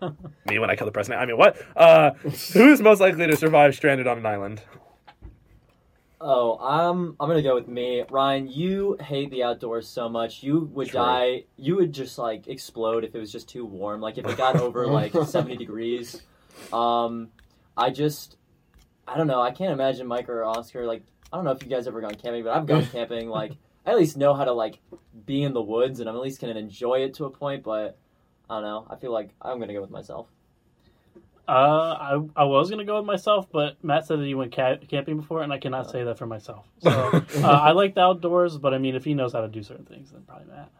go. 0.00 0.16
Me 0.48 0.60
when 0.60 0.70
I 0.70 0.76
kill 0.76 0.86
the 0.86 0.92
president. 0.92 1.20
I 1.20 1.26
mean, 1.26 1.38
what? 1.38 1.56
Uh, 1.74 2.12
who 2.52 2.70
is 2.72 2.80
most 2.80 3.00
likely 3.00 3.26
to 3.26 3.36
survive 3.36 3.74
stranded 3.74 4.06
on 4.06 4.18
an 4.18 4.26
island? 4.26 4.62
Oh, 6.20 6.58
I'm 6.58 7.16
I'm 7.20 7.28
gonna 7.28 7.42
go 7.42 7.54
with 7.54 7.68
me, 7.68 8.02
Ryan. 8.10 8.48
You 8.48 8.96
hate 9.00 9.30
the 9.30 9.44
outdoors 9.44 9.86
so 9.86 10.08
much. 10.08 10.42
You 10.42 10.68
would 10.72 10.88
True. 10.88 10.98
die. 11.00 11.44
You 11.56 11.76
would 11.76 11.92
just 11.92 12.18
like 12.18 12.48
explode 12.48 13.04
if 13.04 13.14
it 13.14 13.18
was 13.18 13.30
just 13.30 13.48
too 13.48 13.64
warm. 13.64 14.00
Like 14.00 14.18
if 14.18 14.26
it 14.26 14.36
got 14.36 14.56
over 14.56 14.86
like 14.88 15.12
70 15.26 15.56
degrees. 15.56 16.20
Um, 16.72 17.28
I 17.76 17.90
just, 17.90 18.36
I 19.06 19.16
don't 19.16 19.28
know. 19.28 19.40
I 19.40 19.52
can't 19.52 19.72
imagine 19.72 20.08
Mike 20.08 20.28
or 20.28 20.44
Oscar. 20.44 20.86
Like 20.86 21.04
I 21.32 21.36
don't 21.36 21.44
know 21.44 21.52
if 21.52 21.62
you 21.62 21.68
guys 21.68 21.86
ever 21.86 22.00
gone 22.00 22.16
camping, 22.16 22.42
but 22.42 22.56
I've 22.56 22.66
gone 22.66 22.84
camping. 22.92 23.28
Like 23.28 23.52
I 23.86 23.92
at 23.92 23.96
least 23.96 24.16
know 24.16 24.34
how 24.34 24.44
to 24.44 24.52
like 24.52 24.80
be 25.24 25.44
in 25.44 25.52
the 25.52 25.62
woods, 25.62 26.00
and 26.00 26.08
I'm 26.08 26.16
at 26.16 26.22
least 26.22 26.40
gonna 26.40 26.58
enjoy 26.58 27.04
it 27.04 27.14
to 27.14 27.26
a 27.26 27.30
point. 27.30 27.62
But 27.62 27.96
I 28.50 28.54
don't 28.56 28.64
know. 28.64 28.86
I 28.90 28.96
feel 28.96 29.12
like 29.12 29.30
I'm 29.40 29.60
gonna 29.60 29.72
go 29.72 29.80
with 29.80 29.90
myself. 29.90 30.26
Uh, 31.48 31.50
I 32.36 32.42
I 32.42 32.44
was 32.44 32.68
gonna 32.68 32.84
go 32.84 32.98
with 32.98 33.06
myself, 33.06 33.46
but 33.50 33.82
Matt 33.82 34.06
said 34.06 34.18
that 34.20 34.26
he 34.26 34.34
went 34.34 34.54
ca- 34.54 34.76
camping 34.86 35.16
before, 35.16 35.42
and 35.42 35.50
I 35.50 35.58
cannot 35.58 35.90
say 35.90 36.04
that 36.04 36.18
for 36.18 36.26
myself. 36.26 36.66
So 36.82 36.90
uh, 37.36 37.46
I 37.46 37.72
like 37.72 37.94
the 37.94 38.02
outdoors, 38.02 38.58
but 38.58 38.74
I 38.74 38.78
mean, 38.78 38.94
if 38.94 39.02
he 39.04 39.14
knows 39.14 39.32
how 39.32 39.40
to 39.40 39.48
do 39.48 39.62
certain 39.62 39.86
things, 39.86 40.10
then 40.10 40.22
probably 40.26 40.46
Matt. 40.46 40.70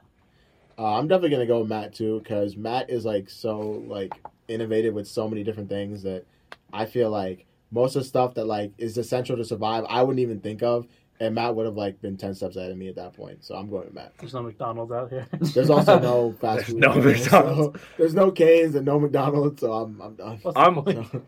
Uh, 0.78 0.98
I'm 0.98 1.08
definitely 1.08 1.30
gonna 1.30 1.46
go 1.46 1.60
with 1.60 1.70
Matt 1.70 1.94
too 1.94 2.18
because 2.18 2.54
Matt 2.54 2.90
is 2.90 3.06
like 3.06 3.30
so 3.30 3.82
like 3.88 4.12
innovative 4.46 4.92
with 4.92 5.08
so 5.08 5.26
many 5.26 5.42
different 5.42 5.70
things 5.70 6.02
that 6.02 6.26
I 6.70 6.84
feel 6.84 7.08
like 7.10 7.46
most 7.70 7.96
of 7.96 8.02
the 8.02 8.08
stuff 8.08 8.34
that 8.34 8.44
like 8.44 8.72
is 8.76 8.98
essential 8.98 9.38
to 9.38 9.44
survive 9.44 9.86
I 9.88 10.02
wouldn't 10.02 10.20
even 10.20 10.40
think 10.40 10.62
of, 10.62 10.86
and 11.20 11.34
Matt 11.34 11.54
would 11.54 11.66
have 11.66 11.76
like 11.76 12.00
been 12.00 12.16
ten 12.16 12.34
steps 12.34 12.56
ahead 12.56 12.70
of 12.70 12.76
me 12.76 12.88
at 12.88 12.96
that 12.96 13.14
point. 13.14 13.44
So 13.44 13.54
I'm 13.54 13.68
going 13.68 13.86
with 13.86 13.94
Matt. 13.94 14.12
There's 14.18 14.34
no 14.34 14.42
McDonald's 14.42 14.92
out 14.92 15.10
here. 15.10 15.26
There's 15.40 15.70
also 15.70 15.98
no 15.98 16.32
fast 16.40 16.56
There's 16.56 16.66
food. 16.68 16.76
no 16.80 16.88
out 16.90 17.02
there, 17.02 17.14
McDonald's. 17.14 17.80
so 17.80 17.86
there's 17.98 18.14
no 18.14 18.30
Canes 18.30 18.74
and 18.74 18.86
no 18.86 18.98
McDonald's, 19.00 19.60
so 19.60 19.72
I'm 19.72 20.00
I'm 20.00 20.14
done. 20.14 20.40
I'm- 20.56 20.74
point? 20.82 21.24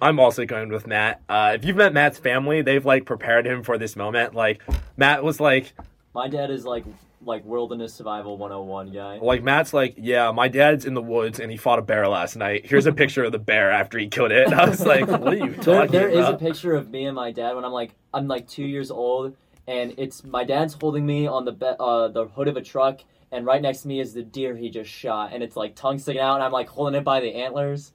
I'm 0.00 0.20
also 0.20 0.44
going 0.44 0.68
with 0.68 0.86
Matt. 0.86 1.22
Uh, 1.28 1.52
if 1.56 1.64
you've 1.64 1.76
met 1.76 1.92
Matt's 1.92 2.18
family, 2.20 2.62
they've 2.62 2.84
like 2.86 3.04
prepared 3.04 3.46
him 3.46 3.64
for 3.64 3.78
this 3.78 3.96
moment. 3.96 4.32
Like 4.34 4.62
Matt 4.96 5.24
was 5.24 5.40
like, 5.40 5.72
My 6.14 6.28
dad 6.28 6.50
is 6.52 6.64
like 6.64 6.84
like 7.26 7.44
wilderness 7.44 7.92
survival 7.92 8.38
101 8.38 8.92
guy. 8.92 9.18
like 9.18 9.42
Matt's 9.42 9.74
like, 9.74 9.94
yeah, 9.98 10.30
my 10.30 10.46
dad's 10.48 10.84
in 10.84 10.94
the 10.94 11.02
woods 11.02 11.40
and 11.40 11.50
he 11.50 11.56
fought 11.56 11.78
a 11.78 11.82
bear 11.82 12.06
last 12.08 12.36
night. 12.36 12.64
Here's 12.64 12.86
a 12.86 12.92
picture 13.02 13.24
of 13.24 13.32
the 13.32 13.38
bear 13.38 13.70
after 13.72 13.98
he 13.98 14.06
killed 14.06 14.30
it. 14.30 14.46
And 14.46 14.54
I 14.60 14.68
was 14.68 14.86
like, 14.86 15.06
what 15.08 15.26
are 15.28 15.34
you 15.34 15.50
There, 15.50 15.62
talking 15.62 15.90
there 15.90 16.08
is 16.08 16.26
a 16.28 16.36
picture 16.36 16.74
of 16.74 16.88
me 16.90 17.04
and 17.06 17.16
my 17.16 17.32
dad 17.32 17.54
when 17.56 17.64
I'm 17.64 17.72
like 17.72 17.92
I'm 18.14 18.28
like 18.28 18.48
two 18.48 18.64
years 18.64 18.90
old, 18.90 19.36
and 19.66 19.92
it's 19.98 20.24
my 20.24 20.44
dad's 20.44 20.74
holding 20.80 21.04
me 21.04 21.26
on 21.26 21.44
the 21.44 21.52
be- 21.52 21.74
uh, 21.78 22.08
the 22.08 22.26
hood 22.28 22.46
of 22.48 22.56
a 22.56 22.62
truck, 22.62 23.00
and 23.32 23.44
right 23.44 23.60
next 23.60 23.82
to 23.82 23.88
me 23.88 23.98
is 24.00 24.14
the 24.14 24.22
deer 24.22 24.56
he 24.56 24.70
just 24.70 24.88
shot, 24.88 25.32
and 25.34 25.42
it's 25.42 25.56
like 25.56 25.74
tongue 25.74 25.98
sticking 25.98 26.22
out, 26.22 26.36
and 26.36 26.44
I'm 26.44 26.52
like 26.52 26.68
holding 26.68 26.94
it 26.94 27.04
by 27.04 27.18
the 27.20 27.34
antlers. 27.34 27.92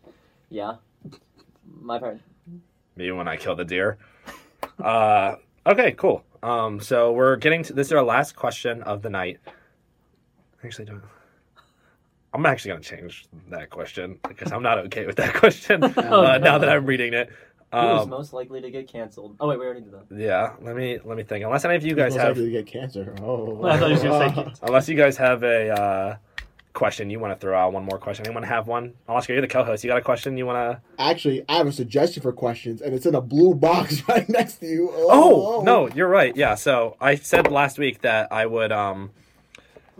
Yeah, 0.49 0.75
my 1.65 1.97
part. 1.97 2.19
Me 2.97 3.11
when 3.11 3.27
I 3.29 3.37
killed 3.37 3.59
the 3.59 3.65
deer. 3.65 3.97
Uh, 4.79 5.35
okay, 5.65 5.91
cool. 5.93 6.23
Um, 6.43 6.79
so 6.79 7.11
we're 7.11 7.35
getting 7.35 7.63
to 7.63 7.73
this 7.73 7.87
is 7.87 7.93
our 7.93 8.03
last 8.03 8.35
question 8.35 8.81
of 8.83 9.01
the 9.01 9.09
night. 9.09 9.39
Actually, 10.63 10.85
don't. 10.85 11.03
I'm 12.33 12.45
actually 12.45 12.69
gonna 12.71 12.81
change 12.83 13.27
that 13.49 13.69
question 13.69 14.17
because 14.27 14.51
I'm 14.51 14.63
not 14.63 14.77
okay 14.85 15.05
with 15.05 15.17
that 15.17 15.33
question 15.43 15.83
uh, 15.97 16.37
now 16.37 16.57
that 16.57 16.69
I'm 16.69 16.85
reading 16.85 17.13
it. 17.13 17.29
Who 17.73 17.77
is 17.77 18.01
Um, 18.01 18.09
most 18.09 18.33
likely 18.33 18.59
to 18.61 18.69
get 18.71 18.87
canceled? 18.87 19.35
Oh 19.39 19.47
wait, 19.47 19.59
we 19.59 19.65
already 19.65 19.81
did 19.81 19.91
that. 19.93 20.05
yeah, 20.17 20.53
let 20.61 20.75
me 20.75 20.99
let 21.03 21.15
me 21.17 21.23
think. 21.23 21.45
Unless 21.45 21.63
any 21.65 21.75
of 21.75 21.85
you 21.85 21.95
guys 21.95 22.13
Most 22.13 22.21
have, 22.21 22.37
likely 22.37 22.45
to 22.45 22.51
get 22.51 22.65
cancer. 22.67 23.15
Oh, 23.21 23.63
I 23.65 23.77
thought 23.77 23.87
he 23.87 23.93
was 23.93 24.03
gonna 24.03 24.29
say 24.35 24.43
kids. 24.43 24.59
unless 24.63 24.89
you 24.89 24.95
guys 24.95 25.15
have 25.17 25.43
a 25.43 25.69
uh, 25.69 26.15
question 26.73 27.09
you 27.09 27.19
want 27.19 27.33
to 27.33 27.39
throw 27.39 27.57
out, 27.57 27.73
one 27.73 27.83
more 27.83 27.97
question. 27.97 28.25
Anyone 28.25 28.43
have 28.43 28.67
one? 28.67 28.93
Oscar, 29.07 29.33
you're 29.33 29.41
the 29.41 29.47
co-host. 29.47 29.83
You 29.83 29.89
got 29.89 29.97
a 29.97 30.01
question 30.01 30.37
you 30.37 30.45
want 30.45 30.57
to? 30.57 30.81
Actually, 31.01 31.43
I 31.49 31.55
have 31.57 31.67
a 31.67 31.71
suggestion 31.71 32.21
for 32.23 32.31
questions, 32.31 32.81
and 32.81 32.93
it's 32.93 33.05
in 33.05 33.15
a 33.15 33.21
blue 33.21 33.53
box 33.53 34.01
right 34.07 34.27
next 34.29 34.55
to 34.59 34.67
you. 34.67 34.89
Oh 34.93 35.61
no, 35.65 35.87
you're 35.89 36.07
right. 36.07 36.35
Yeah. 36.35 36.55
So 36.55 36.95
I 37.01 37.15
said 37.15 37.51
last 37.51 37.77
week 37.77 38.01
that 38.01 38.31
I 38.31 38.45
would 38.45 38.71
um 38.71 39.11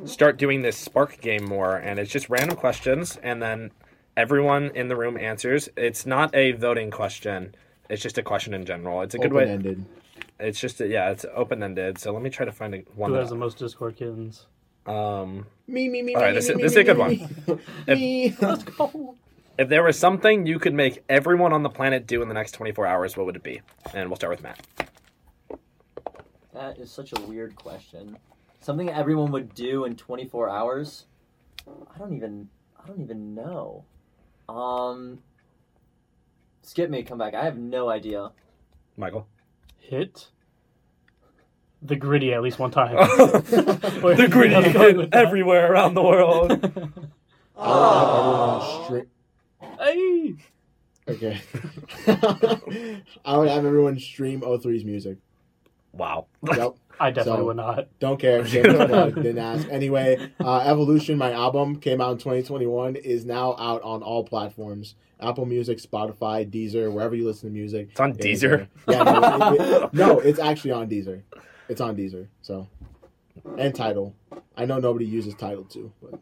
start 0.05 0.37
doing 0.37 0.61
this 0.61 0.77
Spark 0.77 1.19
game 1.21 1.45
more, 1.45 1.75
and 1.75 1.99
it's 1.99 2.11
just 2.11 2.29
random 2.29 2.57
questions, 2.57 3.17
and 3.21 3.41
then 3.41 3.71
everyone 4.17 4.71
in 4.75 4.87
the 4.87 4.95
room 4.95 5.17
answers. 5.17 5.69
It's 5.75 6.05
not 6.05 6.33
a 6.35 6.53
voting 6.53 6.91
question. 6.91 7.55
It's 7.89 8.01
just 8.01 8.17
a 8.17 8.23
question 8.23 8.53
in 8.53 8.65
general. 8.65 9.01
It's 9.01 9.15
a 9.15 9.19
good 9.19 9.33
way. 9.33 9.49
ended. 9.49 9.85
It's 10.39 10.59
just 10.59 10.81
a, 10.81 10.87
yeah, 10.87 11.11
it's 11.11 11.25
open 11.35 11.61
ended. 11.61 11.97
So 11.99 12.11
let 12.13 12.21
me 12.23 12.29
try 12.29 12.45
to 12.45 12.51
find 12.51 12.73
a, 12.73 12.77
one. 12.95 13.09
Who 13.11 13.15
that- 13.15 13.21
has 13.23 13.29
the 13.29 13.35
most 13.35 13.57
Discord 13.57 13.95
kittens? 13.95 14.47
Um, 14.85 15.45
Me, 15.67 15.87
me, 15.89 16.01
me. 16.01 16.15
All 16.15 16.21
right, 16.21 16.29
me, 16.33 16.35
this 16.35 16.47
me, 16.47 16.53
is- 16.53 16.57
me, 16.57 16.63
this 16.63 16.71
is 16.73 16.77
a 16.77 16.83
good 16.83 16.97
me, 16.97 17.27
me. 17.87 18.35
Let's 18.41 18.63
go. 18.63 19.15
if 19.57 19.69
there 19.69 19.83
was 19.83 19.97
something 19.97 20.45
you 20.45 20.59
could 20.59 20.73
make 20.73 21.03
everyone 21.09 21.53
on 21.53 21.63
the 21.63 21.69
planet 21.69 22.07
do 22.07 22.21
in 22.21 22.27
the 22.27 22.33
next 22.33 22.53
24 22.53 22.85
hours, 22.87 23.15
what 23.17 23.25
would 23.25 23.35
it 23.35 23.43
be? 23.43 23.61
And 23.93 24.09
we'll 24.09 24.17
start 24.17 24.31
with 24.31 24.43
Matt. 24.43 24.65
That 26.53 26.77
is 26.79 26.91
such 26.91 27.13
a 27.17 27.21
weird 27.21 27.55
question. 27.55 28.17
Something 28.59 28.89
everyone 28.89 29.31
would 29.31 29.53
do 29.55 29.85
in 29.85 29.95
24 29.95 30.49
hours. 30.49 31.05
I 31.67 31.97
don't 31.97 32.13
even. 32.15 32.49
I 32.83 32.87
don't 32.87 33.01
even 33.01 33.33
know. 33.35 33.85
Um. 34.49 35.19
Skip 36.63 36.89
me. 36.89 37.03
Come 37.03 37.17
back. 37.17 37.33
I 37.33 37.43
have 37.43 37.57
no 37.57 37.89
idea. 37.89 38.31
Michael. 38.97 39.27
Hit 39.79 40.27
the 41.81 41.95
griddy 41.95 42.33
at 42.33 42.41
least 42.41 42.59
one 42.59 42.71
time. 42.71 42.95
the 42.95 44.27
griddy 44.29 44.55
I'm 44.55 44.71
going 44.71 44.97
with 44.97 45.11
that. 45.11 45.25
everywhere 45.25 45.71
around 45.71 45.93
the 45.95 46.03
world. 46.03 46.83
Oh. 47.63 48.87
would 48.89 49.05
have 49.05 49.77
everyone 49.79 50.35
stream. 50.35 50.37
hey, 51.07 51.13
Okay. 51.13 51.41
I 53.25 53.37
would 53.37 53.49
have 53.49 53.65
everyone 53.65 53.99
stream 53.99 54.41
O3's 54.41 54.83
music. 54.83 55.17
Wow. 55.93 56.25
Yep. 56.43 56.75
I 56.99 57.11
definitely 57.11 57.41
So- 57.41 57.45
would 57.45 57.57
not. 57.57 57.87
Don't 57.99 58.19
care. 58.19 58.43
Didn't, 58.43 59.15
didn't 59.15 59.37
ask. 59.37 59.67
Anyway, 59.69 60.31
uh, 60.39 60.59
Evolution, 60.59 61.17
my 61.19 61.33
album, 61.33 61.79
came 61.79 62.01
out 62.01 62.13
in 62.13 62.17
2021, 62.17 62.95
is 62.95 63.25
now 63.25 63.55
out 63.59 63.81
on 63.83 64.01
all 64.01 64.23
platforms. 64.23 64.95
Apple 65.19 65.45
Music, 65.45 65.77
Spotify, 65.79 66.49
Deezer, 66.49 66.91
wherever 66.91 67.13
you 67.15 67.27
listen 67.27 67.49
to 67.49 67.53
music. 67.53 67.89
It's 67.91 67.99
on 67.99 68.11
It 68.11 68.25
is 68.25 68.41
Deezer? 68.41 68.67
there. 68.87 68.95
Yeah, 68.97 69.03
no, 69.03 69.53
it- 69.53 69.61
it- 69.83 69.93
no, 69.93 70.19
it's 70.19 70.39
actually 70.39 70.71
on 70.71 70.89
Deezer. 70.89 71.21
It's 71.71 71.79
on 71.79 71.95
Deezer. 71.95 72.27
So, 72.41 72.67
and 73.57 73.73
Tidal. 73.73 74.13
I 74.57 74.65
know 74.65 74.79
nobody 74.79 75.05
uses 75.05 75.33
Tidal 75.35 75.63
too, 75.63 75.93
but 76.01 76.19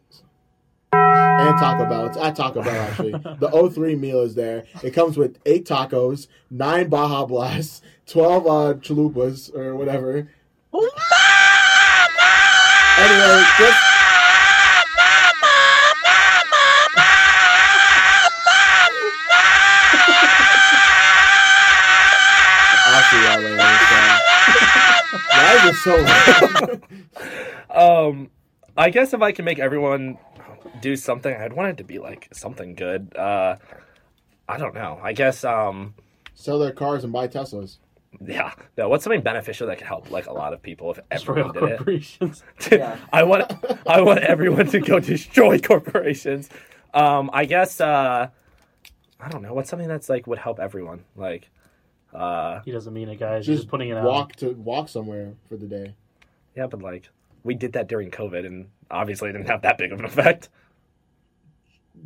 and 0.92 1.58
Taco 1.58 1.88
Bell. 1.88 2.06
It's 2.06 2.16
at 2.16 2.36
Taco 2.36 2.62
Bell 2.62 2.80
actually. 2.80 3.10
The 3.10 3.50
O3 3.52 3.98
meal 3.98 4.20
is 4.20 4.36
there. 4.36 4.62
It 4.84 4.92
comes 4.92 5.16
with 5.16 5.40
eight 5.44 5.66
tacos, 5.66 6.28
nine 6.52 6.88
Baja 6.88 7.26
Blasts, 7.26 7.82
twelve 8.06 8.46
uh, 8.46 8.74
chalupas 8.74 9.52
or 9.52 9.74
whatever. 9.74 10.28
Anyway, 10.72 10.92
just 13.58 13.78
I'll 22.86 23.02
see 23.10 23.24
y'all 23.24 23.40
later. 23.40 23.58
So. 23.58 24.20
Why 25.12 25.54
is 25.56 25.69
it 25.69 25.69
so? 25.84 26.80
Um, 27.70 28.30
I 28.76 28.90
guess 28.90 29.12
if 29.14 29.22
I 29.22 29.32
can 29.32 29.44
make 29.44 29.58
everyone 29.60 30.18
do 30.80 30.96
something, 30.96 31.32
I'd 31.34 31.52
want 31.52 31.68
it 31.70 31.76
to 31.78 31.84
be 31.84 31.98
like 31.98 32.28
something 32.32 32.74
good. 32.74 33.14
Uh, 33.16 33.56
I 34.48 34.58
don't 34.58 34.74
know. 34.74 34.98
I 35.02 35.12
guess, 35.12 35.44
um, 35.44 35.94
Sell 36.34 36.58
their 36.58 36.72
cars 36.72 37.04
and 37.04 37.12
buy 37.12 37.28
Teslas. 37.28 37.76
yeah. 38.20 38.52
No, 38.76 38.88
what's 38.88 39.04
something 39.04 39.20
beneficial 39.22 39.68
that 39.68 39.78
could 39.78 39.86
help 39.86 40.10
like 40.10 40.26
a 40.26 40.32
lot 40.32 40.52
of 40.52 40.60
people 40.62 40.90
if 40.92 40.98
Destroy 41.10 41.42
all 41.42 41.50
everyone 41.50 41.52
did 41.54 41.62
it? 41.74 41.76
corporations. 41.78 42.42
Yeah. 42.72 42.96
I 43.12 43.22
want 43.22 43.52
I 43.86 44.00
want 44.00 44.18
everyone 44.20 44.66
to 44.68 44.80
go 44.80 44.98
destroy 44.98 45.58
corporations. 45.60 46.48
Um, 46.92 47.30
I 47.32 47.44
guess 47.44 47.80
uh, 47.80 48.28
I 49.20 49.28
don't 49.28 49.42
know. 49.42 49.54
What's 49.54 49.70
something 49.70 49.86
that's 49.88 50.08
like 50.08 50.26
would 50.26 50.38
help 50.38 50.58
everyone? 50.58 51.04
Like, 51.14 51.50
uh, 52.14 52.60
He 52.64 52.72
doesn't 52.72 52.92
mean 52.92 53.08
it, 53.08 53.16
guys. 53.18 53.46
He's 53.46 53.56
Just 53.56 53.62
just 53.62 53.70
putting 53.70 53.88
it 53.90 53.96
out. 53.96 54.04
walk 54.04 54.36
to 54.36 54.50
walk 54.52 54.88
somewhere 54.88 55.34
for 55.48 55.56
the 55.56 55.66
day. 55.66 55.94
yeah, 56.56 56.66
but 56.66 56.82
like 56.82 57.08
we 57.44 57.54
did 57.54 57.72
that 57.74 57.88
during 57.88 58.10
COVID, 58.10 58.44
and 58.46 58.68
obviously 58.90 59.30
it 59.30 59.32
didn't 59.32 59.48
have 59.48 59.62
that 59.62 59.78
big 59.78 59.92
of 59.92 59.98
an 59.98 60.04
effect. 60.04 60.48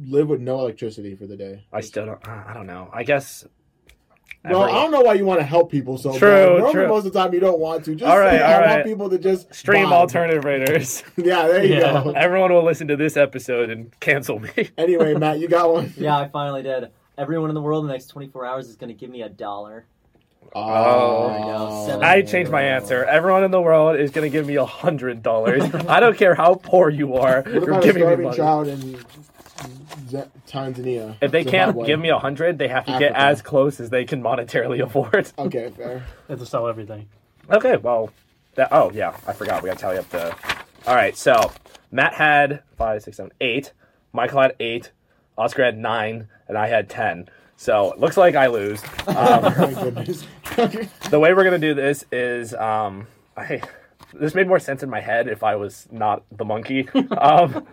Live 0.07 0.29
with 0.29 0.41
no 0.41 0.59
electricity 0.61 1.15
for 1.15 1.27
the 1.27 1.37
day. 1.37 1.65
I 1.73 1.81
still 1.81 2.07
don't. 2.07 2.29
I 2.29 2.53
don't 2.53 2.67
know. 2.67 2.91
I 2.93 3.05
guess. 3.05 3.47
Well, 4.45 4.63
every- 4.65 4.73
I 4.75 4.83
don't 4.83 4.91
know 4.91 5.01
why 5.01 5.15
you 5.15 5.25
want 5.25 5.41
to 5.41 5.47
help 5.47 5.71
people 5.71 5.97
so 5.97 6.19
True, 6.19 6.29
bad. 6.29 6.49
Normally, 6.59 6.73
true. 6.73 6.89
most 6.89 7.07
of 7.07 7.13
the 7.13 7.19
time 7.19 7.33
you 7.33 7.41
don't 7.41 7.59
want 7.61 7.85
to. 7.87 7.95
Just 7.95 8.11
All 8.11 8.19
right, 8.19 8.39
say, 8.39 8.43
I 8.43 8.55
all 8.55 8.61
right. 8.61 8.71
want 8.77 8.85
people 8.85 9.09
to 9.11 9.19
just 9.19 9.55
stream 9.55 9.87
vibe. 9.87 9.93
alternative 9.93 10.45
raiders. 10.45 11.03
Yeah, 11.17 11.47
there 11.47 11.65
you 11.65 11.77
Yeah. 11.77 12.03
go. 12.05 12.11
Everyone 12.11 12.53
will 12.53 12.65
listen 12.65 12.89
to 12.89 12.97
this 12.97 13.17
episode 13.17 13.71
and 13.71 13.99
cancel 14.01 14.41
me. 14.41 14.51
Anyway, 14.79 15.15
Matt, 15.15 15.39
you 15.39 15.49
got 15.49 15.73
one. 15.73 15.93
Yeah, 15.97 16.19
I 16.19 16.29
finally 16.29 16.63
did. 16.63 16.91
Everyone 17.17 17.49
in 17.49 17.55
the 17.55 17.63
world 17.63 17.85
in 17.85 17.87
the 17.89 17.93
next 17.95 18.09
24 18.09 18.45
hours 18.45 18.69
is 18.69 18.77
going 18.77 18.89
to 18.89 18.95
give 18.95 19.09
me 19.09 19.23
a 19.23 19.29
dollar. 19.31 19.87
Oh, 20.55 21.29
There 21.29 21.39
you 21.39 21.45
go. 21.45 21.85
Seven. 21.87 22.05
I 22.05 22.23
changed 22.23 22.51
my 22.51 22.63
answer. 22.63 23.05
Everyone 23.05 23.45
in 23.45 23.51
the 23.51 23.61
world 23.61 23.99
is 23.99 24.11
going 24.11 24.25
to 24.25 24.31
give 24.31 24.47
me 24.47 24.57
a 24.57 24.65
hundred 24.65 25.23
dollars. 25.23 25.63
I 25.89 26.01
don't 26.01 26.17
care 26.17 26.35
how 26.35 26.55
poor 26.55 26.89
you 26.91 27.15
are. 27.15 27.43
What 27.43 27.53
You're 27.53 27.65
about 27.71 27.83
a 27.85 27.87
giving 27.87 28.03
me 28.03 28.07
starving 28.07 28.25
money. 28.25 28.37
child 28.37 28.69
in 28.69 30.09
Z- 30.09 30.31
Tanzania? 30.49 31.17
If 31.21 31.31
they 31.33 31.45
can't 31.45 31.71
Zimbabwe? 31.71 31.87
give 31.87 32.01
me 32.01 32.09
a 32.11 32.19
hundred, 32.19 32.59
they 32.59 32.69
have 32.69 32.85
to 32.87 32.93
get 32.99 33.13
Africa. 33.13 33.21
as 33.21 33.43
close 33.43 33.81
as 33.81 33.91
they 33.91 34.05
can 34.05 34.23
monetarily 34.23 34.83
afford. 34.85 35.31
Okay, 35.39 35.71
fair. 35.77 36.05
They 36.29 36.33
have 36.35 36.41
to 36.41 36.47
sell 36.47 36.69
everything. 36.69 37.09
Okay, 37.51 37.77
well, 37.77 38.11
that. 38.55 38.69
Oh 38.73 38.91
yeah, 38.95 39.17
I 39.27 39.33
forgot. 39.33 39.63
We 39.63 39.69
got 39.69 39.79
to 39.79 39.83
tally 39.83 39.99
up 39.99 40.09
the. 40.11 40.35
All 40.87 40.95
right, 40.95 41.17
so 41.17 41.51
Matt 41.91 42.15
had 42.15 42.63
five, 42.77 43.03
six, 43.03 43.17
seven, 43.17 43.33
eight. 43.41 43.73
Michael 44.13 44.41
had 44.43 44.55
eight. 44.61 44.93
Oscar 45.37 45.65
had 45.65 45.77
nine, 45.79 46.29
and 46.49 46.57
I 46.57 46.69
had 46.69 46.89
ten. 46.89 47.29
So 47.65 47.93
it 47.93 47.99
looks 47.99 48.19
like 48.19 48.35
I 48.35 48.49
lose. 48.49 48.83
Um, 49.07 49.17
Oh 49.17 49.41
my 49.57 49.73
goodness. 49.83 50.27
the 51.09 51.19
way 51.19 51.33
we're 51.33 51.45
gonna 51.45 51.59
do 51.59 51.73
this 51.73 52.05
is, 52.13 52.53
um, 52.53 53.07
I 53.39 53.63
this 54.13 54.35
made 54.35 54.49
more 54.49 54.59
sense 54.59 54.83
in 54.83 54.91
my 54.91 55.01
head 55.01 55.29
if 55.29 55.43
I 55.43 55.57
was 55.57 55.89
not 55.91 56.25
the 56.31 56.45
monkey. 56.45 56.87
Um, 57.19 57.67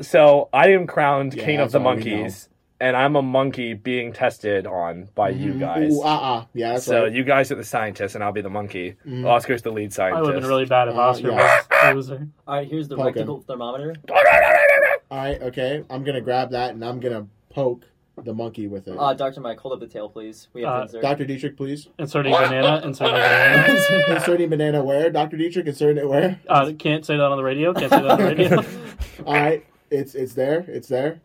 so 0.00 0.48
I 0.54 0.68
am 0.70 0.86
crowned 0.86 1.34
Yeah, 1.34 1.44
king 1.44 1.60
of 1.60 1.72
the 1.72 1.78
all 1.78 1.94
we 1.94 2.04
know. 2.04 2.16
monkeys, 2.16 2.48
and 2.80 2.96
I'm 2.96 3.14
a 3.16 3.20
monkey 3.20 3.74
being 3.74 4.14
tested 4.14 4.66
on 4.66 5.10
by 5.14 5.28
you 5.28 5.52
guys. 5.58 5.92
Ooh, 5.92 6.00
uh-uh. 6.02 6.46
Yeah, 6.54 6.78
so 6.78 7.02
right. 7.02 7.12
you 7.12 7.22
guys 7.22 7.52
are 7.52 7.56
the 7.56 7.64
scientists, 7.64 8.14
and 8.14 8.24
I'll 8.24 8.32
be 8.32 8.40
the 8.40 8.48
monkey. 8.48 8.96
Oscar's 9.26 9.60
the 9.60 9.70
lead 9.72 9.92
scientist. 9.92 10.18
I 10.18 10.22
would 10.22 10.32
have 10.34 10.40
been 10.42 10.48
really 10.48 10.64
bad 10.64 10.88
if 10.88 10.94
Uh, 10.96 11.00
Oscar 11.00 11.28
yeah. 11.32 11.92
was 11.92 12.08
a 12.08 12.14
loser. 12.14 12.28
All 12.48 12.54
right, 12.56 12.66
here's 12.66 12.88
the 12.88 12.96
Poke 12.96 13.08
him. 13.14 13.20
rectal 13.20 13.40
thermometer. 13.46 13.94
All 14.10 15.18
right, 15.18 15.40
okay. 15.42 15.84
I'm 15.90 16.02
gonna 16.02 16.22
grab 16.22 16.50
that 16.52 16.70
and 16.70 16.82
I'm 16.82 16.98
gonna 16.98 17.26
poke 17.50 17.84
the 18.22 18.34
monkey 18.34 18.66
with 18.68 18.88
it. 18.88 18.96
Uh, 18.98 19.14
Dr. 19.14 19.40
Mike, 19.40 19.58
hold 19.58 19.74
up 19.74 19.80
the 19.80 19.86
tail, 19.86 20.08
please. 20.08 20.48
We 20.52 20.62
have 20.62 20.70
Uh, 20.70 20.76
to 20.76 20.82
insert. 20.84 21.02
Dr. 21.02 21.24
Dietrich, 21.24 21.56
please. 21.56 21.88
Inserting 21.98 22.32
banana. 22.32 22.80
Inserting 22.84 23.14
banana. 23.14 24.14
Inserting 24.16 24.48
banana 24.50 24.84
where? 24.84 25.10
Dr. 25.10 25.36
Dietrich, 25.36 25.66
inserting 25.66 25.98
it 26.02 26.08
where? 26.08 26.38
Uh, 26.48 26.72
can't 26.78 27.04
say 27.06 27.16
that 27.16 27.22
on 27.22 27.36
the 27.38 27.42
radio. 27.44 27.72
Can't 27.72 27.90
say 27.90 28.02
that 28.02 28.10
on 28.10 28.18
the 28.18 28.24
radio. 28.24 28.64
All 29.26 29.34
right, 29.34 29.64
it's 29.90 30.14
it's 30.14 30.34
there. 30.34 30.60
It's 30.68 30.88
there. 30.88 31.20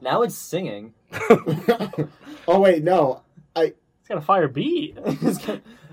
now 0.00 0.22
it's 0.22 0.36
singing. 0.36 0.94
oh 2.48 2.60
wait, 2.60 2.82
no. 2.84 3.22
It's 3.56 3.74
got 4.08 4.18
a 4.18 4.20
fire 4.22 4.48
beat. 4.48 4.96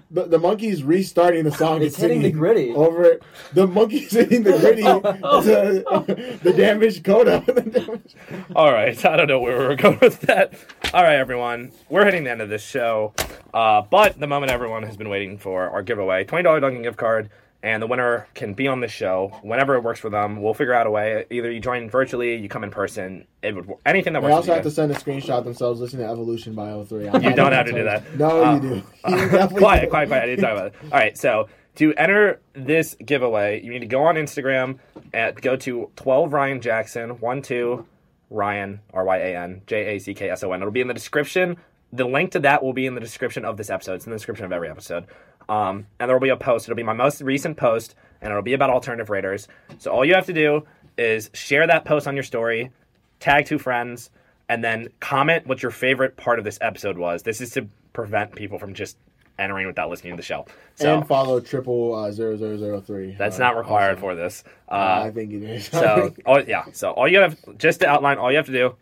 The, 0.09 0.23
the 0.23 0.39
monkey's 0.39 0.83
restarting 0.83 1.43
the 1.43 1.51
song. 1.51 1.81
It's 1.87 1.97
hitting 1.97 2.21
the 2.21 2.31
griddy. 2.31 2.71
Over 2.73 3.03
it. 3.03 3.23
The 3.53 3.67
monkey's 3.67 4.11
hitting 4.13 4.43
the 4.43 4.57
griddy. 4.57 4.81
the, 4.83 6.39
the 6.43 6.53
damaged 6.53 7.03
coda. 7.03 7.43
The 7.45 7.61
damaged- 7.61 8.15
All 8.55 8.71
right, 8.71 9.05
I 9.05 9.17
don't 9.17 9.27
know 9.27 9.39
where 9.39 9.59
we 9.59 9.65
were 9.65 9.75
going 9.75 9.99
with 10.01 10.21
that. 10.21 10.53
All 10.93 11.03
right, 11.03 11.15
everyone, 11.17 11.71
we're 11.89 12.05
hitting 12.05 12.23
the 12.23 12.31
end 12.31 12.41
of 12.41 12.47
this 12.49 12.63
show, 12.63 13.13
uh, 13.53 13.81
but 13.81 14.17
the 14.19 14.27
moment 14.27 14.51
everyone 14.51 14.83
has 14.83 14.95
been 14.95 15.09
waiting 15.09 15.37
for 15.37 15.69
our 15.69 15.83
giveaway: 15.83 16.23
twenty 16.23 16.43
dollar 16.43 16.61
Dunkin' 16.61 16.83
gift 16.83 16.97
card, 16.97 17.29
and 17.63 17.81
the 17.81 17.87
winner 17.87 18.27
can 18.35 18.53
be 18.53 18.67
on 18.67 18.79
the 18.81 18.87
show 18.87 19.39
whenever 19.41 19.75
it 19.75 19.83
works 19.83 19.99
for 19.99 20.09
them. 20.09 20.41
We'll 20.41 20.53
figure 20.53 20.73
out 20.73 20.85
a 20.87 20.91
way. 20.91 21.25
Either 21.31 21.51
you 21.51 21.59
join 21.59 21.89
virtually, 21.89 22.35
you 22.35 22.47
come 22.49 22.63
in 22.63 22.69
person. 22.71 23.25
It 23.41 23.55
would 23.55 23.67
anything 23.85 24.13
that 24.13 24.21
works. 24.21 24.31
They 24.31 24.35
also 24.35 24.53
have 24.53 24.63
to 24.63 24.71
send 24.71 24.91
a 24.91 24.95
screenshot 24.95 25.43
themselves 25.43 25.79
listening 25.81 26.05
to 26.05 26.11
Evolution 26.11 26.53
by 26.53 26.69
O3. 26.69 27.23
You 27.23 27.33
don't 27.33 27.51
have 27.53 27.65
to 27.65 27.71
do 27.73 27.83
that. 27.83 28.15
No, 28.17 28.43
Uh, 28.43 28.53
you 28.55 28.59
do. 28.61 28.67
You 28.75 28.83
definitely 29.05 29.59
quiet, 29.59 29.81
do. 29.83 29.89
quiet, 29.89 30.07
quiet. 30.09 30.23
I 30.23 30.25
didn't 30.27 30.43
talk 30.43 30.51
about 30.53 30.67
it. 30.67 30.73
All 30.83 30.89
right, 30.99 31.17
so 31.17 31.49
to 31.75 31.93
enter 31.95 32.39
this 32.53 32.95
giveaway, 33.05 33.61
you 33.63 33.71
need 33.71 33.79
to 33.79 33.85
go 33.87 34.03
on 34.03 34.15
Instagram 34.15 34.79
and 35.13 35.39
go 35.41 35.55
to 35.57 35.91
12 35.95 36.33
Ryan 36.33 36.61
Jackson, 36.61 37.09
1 37.19 37.41
2 37.41 37.85
Ryan 38.29 38.81
R 38.93 39.03
Y 39.05 39.17
A 39.17 39.37
N 39.37 39.61
J 39.67 39.95
A 39.95 39.99
C 39.99 40.13
K 40.13 40.29
S 40.29 40.43
O 40.43 40.51
N. 40.51 40.61
It'll 40.61 40.71
be 40.71 40.81
in 40.81 40.87
the 40.87 40.93
description. 40.93 41.57
The 41.93 42.05
link 42.05 42.31
to 42.31 42.39
that 42.39 42.61
will 42.63 42.73
be 42.73 42.85
in 42.85 42.95
the 42.95 42.99
description 43.01 43.45
of 43.45 43.55
this 43.55 43.69
episode. 43.69 43.93
It's 43.93 44.05
in 44.05 44.11
the 44.11 44.17
description 44.17 44.45
of 44.45 44.51
every 44.51 44.69
episode. 44.69 45.05
Um, 45.49 45.87
and 45.99 46.09
there 46.09 46.15
will 46.15 46.21
be 46.21 46.29
a 46.29 46.37
post. 46.37 46.65
It'll 46.65 46.75
be 46.75 46.83
my 46.83 46.93
most 46.93 47.21
recent 47.21 47.57
post, 47.57 47.95
and 48.21 48.31
it'll 48.31 48.43
be 48.43 48.53
about 48.53 48.69
alternative 48.69 49.09
raiders. 49.09 49.47
So 49.77 49.91
all 49.91 50.03
you 50.03 50.13
have 50.13 50.25
to 50.25 50.33
do 50.33 50.65
is 50.97 51.29
share 51.33 51.65
that 51.67 51.85
post 51.85 52.07
on 52.07 52.15
your 52.15 52.23
story, 52.23 52.71
tag 53.19 53.45
two 53.45 53.57
friends, 53.59 54.09
and 54.49 54.63
then 54.63 54.89
comment 54.99 55.47
what 55.47 55.61
your 55.61 55.71
favorite 55.71 56.17
part 56.17 56.39
of 56.39 56.45
this 56.45 56.57
episode 56.61 56.97
was. 56.97 57.23
This 57.23 57.41
is 57.41 57.51
to 57.51 57.67
prevent 57.93 58.35
people 58.35 58.59
from 58.59 58.73
just 58.73 58.97
entering 59.39 59.67
without 59.67 59.89
listening 59.89 60.13
to 60.13 60.17
the 60.17 60.23
show. 60.23 60.45
So 60.75 60.97
and 60.97 61.07
follow 61.07 61.39
triple 61.39 61.93
uh, 61.95 62.11
zero 62.11 62.35
zero 62.37 62.57
zero 62.57 62.81
three. 62.81 63.15
that's 63.17 63.37
uh, 63.37 63.43
not 63.43 63.57
required 63.57 63.97
also. 63.97 64.01
for 64.01 64.15
this. 64.15 64.43
Uh, 64.69 64.73
Uh, 64.73 65.03
I 65.05 65.11
think 65.11 65.33
it 65.33 65.43
is. 65.43 65.65
so, 65.65 66.13
oh 66.25 66.39
yeah. 66.39 66.65
So 66.73 66.91
all 66.91 67.07
you 67.07 67.19
have 67.19 67.37
just 67.57 67.81
to 67.81 67.87
outline, 67.87 68.17
all 68.17 68.31
you 68.31 68.37
have 68.37 68.47
to 68.47 68.51
do, 68.51 68.75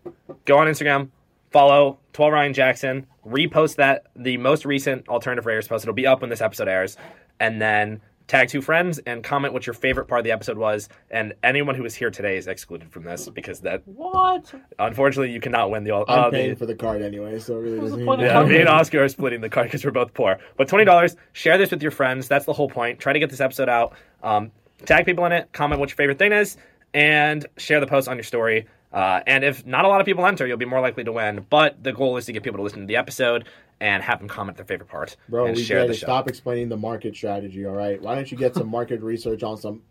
go 0.45 0.57
on 0.57 0.67
Instagram, 0.67 1.09
follow 1.51 1.99
12 2.13 2.33
Ryan 2.33 2.53
Jackson, 2.53 3.07
repost 3.25 3.75
that 3.77 4.05
the 4.15 4.37
most 4.37 4.65
recent 4.65 5.07
alternative 5.09 5.45
Raiders 5.45 5.67
post. 5.67 5.83
It'll 5.83 5.93
be 5.93 6.07
up 6.07 6.21
when 6.21 6.29
this 6.29 6.41
episode 6.41 6.67
airs, 6.67 6.97
and 7.39 7.61
then 7.61 8.01
tag 8.27 8.47
two 8.49 8.61
friends 8.61 8.97
and 9.05 9.23
comment 9.23 9.53
what 9.53 9.67
your 9.67 9.75
favorite 9.75 10.05
part 10.07 10.17
of 10.19 10.23
the 10.25 10.31
episode 10.31 10.57
was. 10.57 10.89
And 11.11 11.33
anyone 11.43 11.75
who 11.75 11.83
was 11.83 11.93
here 11.93 12.09
today 12.09 12.37
is 12.37 12.47
excluded 12.47 12.91
from 12.91 13.03
this 13.03 13.29
because 13.29 13.59
that 13.61 13.83
What? 13.85 14.51
unfortunately 14.79 15.31
you 15.31 15.39
cannot 15.39 15.69
win 15.69 15.83
the. 15.83 15.93
I'm 15.93 16.05
Uh, 16.07 16.29
paying 16.31 16.49
the 16.51 16.55
for 16.55 16.65
the 16.65 16.75
card 16.75 17.01
anyway, 17.01 17.37
so 17.39 17.57
it 17.57 17.61
really 17.61 17.79
doesn't. 17.79 18.03
point 18.05 18.21
of 18.21 18.27
yeah, 18.27 18.43
me 18.43 18.59
and 18.61 18.69
Oscar 18.69 19.03
are 19.03 19.09
splitting 19.09 19.41
the 19.41 19.49
card 19.49 19.67
because 19.67 19.85
we're 19.85 19.91
both 19.91 20.13
poor. 20.13 20.39
But 20.57 20.67
twenty 20.67 20.85
dollars. 20.85 21.15
Share 21.33 21.57
this 21.57 21.71
with 21.71 21.81
your 21.81 21.91
friends. 21.91 22.27
That's 22.27 22.45
the 22.45 22.53
whole 22.53 22.69
point. 22.69 22.99
Try 22.99 23.13
to 23.13 23.19
get 23.19 23.29
this 23.29 23.41
episode 23.41 23.69
out. 23.69 23.93
Um, 24.23 24.51
tag 24.85 25.05
people 25.05 25.25
in 25.25 25.31
it. 25.31 25.51
Comment 25.51 25.79
what 25.79 25.89
your 25.89 25.95
favorite 25.97 26.17
thing 26.17 26.31
is, 26.31 26.57
and 26.95 27.45
share 27.57 27.79
the 27.79 27.87
post 27.87 28.07
on 28.07 28.17
your 28.17 28.23
story. 28.23 28.65
Uh, 28.95 29.21
and 29.27 29.43
if 29.43 29.65
not 29.65 29.83
a 29.83 29.89
lot 29.89 29.99
of 29.99 30.05
people 30.05 30.25
enter, 30.25 30.47
you'll 30.47 30.57
be 30.57 30.65
more 30.65 30.79
likely 30.79 31.03
to 31.03 31.11
win. 31.11 31.45
But 31.49 31.83
the 31.83 31.91
goal 31.91 32.15
is 32.15 32.25
to 32.27 32.31
get 32.31 32.43
people 32.43 32.57
to 32.57 32.63
listen 32.63 32.79
to 32.79 32.85
the 32.85 32.95
episode 32.95 33.45
and 33.81 34.01
have 34.01 34.19
them 34.19 34.29
comment 34.29 34.55
their 34.55 34.65
favorite 34.65 34.87
part 34.87 35.17
Bro, 35.27 35.47
and 35.47 35.57
we 35.57 35.63
share 35.63 35.85
show. 35.87 35.93
Stop 35.93 36.29
explaining 36.29 36.69
the 36.69 36.77
market 36.77 37.13
strategy, 37.13 37.65
all 37.65 37.75
right? 37.75 38.01
Why 38.01 38.15
don't 38.15 38.31
you 38.31 38.37
get 38.37 38.55
some 38.55 38.69
market 38.69 39.01
research 39.01 39.43
on 39.43 39.57
some. 39.57 39.81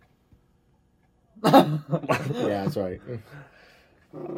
yeah, 1.45 1.79
that's 2.65 2.79
right. 2.79 2.99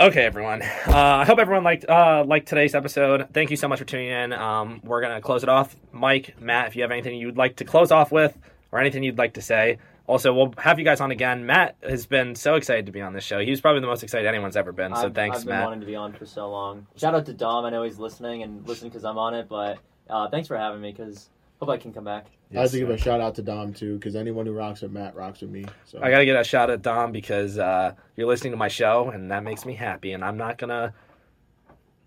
Okay, 0.00 0.24
everyone. 0.24 0.62
Uh, 0.62 0.92
I 0.94 1.24
hope 1.24 1.38
everyone 1.38 1.62
liked 1.62 1.84
uh, 1.88 2.24
liked 2.26 2.48
today's 2.48 2.74
episode. 2.74 3.28
Thank 3.32 3.50
you 3.50 3.56
so 3.56 3.68
much 3.68 3.78
for 3.78 3.84
tuning 3.84 4.08
in. 4.08 4.32
Um, 4.32 4.80
we're 4.82 5.00
gonna 5.00 5.20
close 5.20 5.44
it 5.44 5.48
off. 5.48 5.76
Mike, 5.92 6.34
Matt, 6.40 6.68
if 6.68 6.76
you 6.76 6.82
have 6.82 6.90
anything 6.90 7.16
you'd 7.16 7.36
like 7.36 7.56
to 7.56 7.64
close 7.64 7.92
off 7.92 8.10
with, 8.10 8.36
or 8.72 8.80
anything 8.80 9.04
you'd 9.04 9.18
like 9.18 9.34
to 9.34 9.42
say, 9.42 9.78
also 10.06 10.32
we'll 10.32 10.54
have 10.58 10.78
you 10.78 10.84
guys 10.84 11.00
on 11.00 11.10
again. 11.10 11.46
Matt 11.46 11.76
has 11.82 12.06
been 12.06 12.34
so 12.34 12.54
excited 12.54 12.86
to 12.86 12.92
be 12.92 13.00
on 13.00 13.12
this 13.12 13.24
show. 13.24 13.38
He 13.38 13.50
was 13.50 13.60
probably 13.60 13.80
the 13.80 13.86
most 13.86 14.02
excited 14.02 14.26
anyone's 14.26 14.56
ever 14.56 14.72
been. 14.72 14.94
So 14.94 15.06
I've, 15.06 15.14
thanks, 15.14 15.38
I've 15.38 15.44
been 15.44 15.54
Matt. 15.54 15.64
wanting 15.64 15.80
to 15.80 15.86
be 15.86 15.96
on 15.96 16.12
for 16.12 16.26
so 16.26 16.50
long. 16.50 16.86
Shout 16.96 17.14
out 17.14 17.26
to 17.26 17.32
Dom. 17.32 17.64
I 17.64 17.70
know 17.70 17.82
he's 17.82 17.98
listening 17.98 18.42
and 18.42 18.66
listening 18.66 18.90
because 18.90 19.04
I'm 19.04 19.18
on 19.18 19.34
it. 19.34 19.48
But 19.48 19.78
uh, 20.08 20.28
thanks 20.28 20.48
for 20.48 20.56
having 20.56 20.80
me. 20.80 20.92
Because 20.92 21.28
hope 21.60 21.68
I 21.70 21.76
can 21.76 21.92
come 21.92 22.04
back. 22.04 22.26
I 22.54 22.60
have 22.60 22.70
to 22.70 22.78
give 22.78 22.90
a 22.90 22.96
shout 22.96 23.20
out 23.20 23.34
to 23.36 23.42
Dom 23.42 23.74
too, 23.74 23.96
because 23.96 24.14
anyone 24.14 24.46
who 24.46 24.52
rocks 24.52 24.82
with 24.82 24.92
Matt 24.92 25.16
rocks 25.16 25.40
with 25.40 25.50
me. 25.50 25.64
So 25.84 25.98
I 26.00 26.10
gotta 26.10 26.24
get 26.24 26.38
a 26.38 26.44
shout 26.44 26.70
at 26.70 26.82
Dom 26.82 27.10
because 27.10 27.58
uh, 27.58 27.92
you're 28.14 28.28
listening 28.28 28.52
to 28.52 28.56
my 28.56 28.68
show, 28.68 29.10
and 29.10 29.32
that 29.32 29.42
makes 29.42 29.64
me 29.66 29.74
happy. 29.74 30.12
And 30.12 30.24
I'm 30.24 30.36
not 30.36 30.58
gonna. 30.58 30.94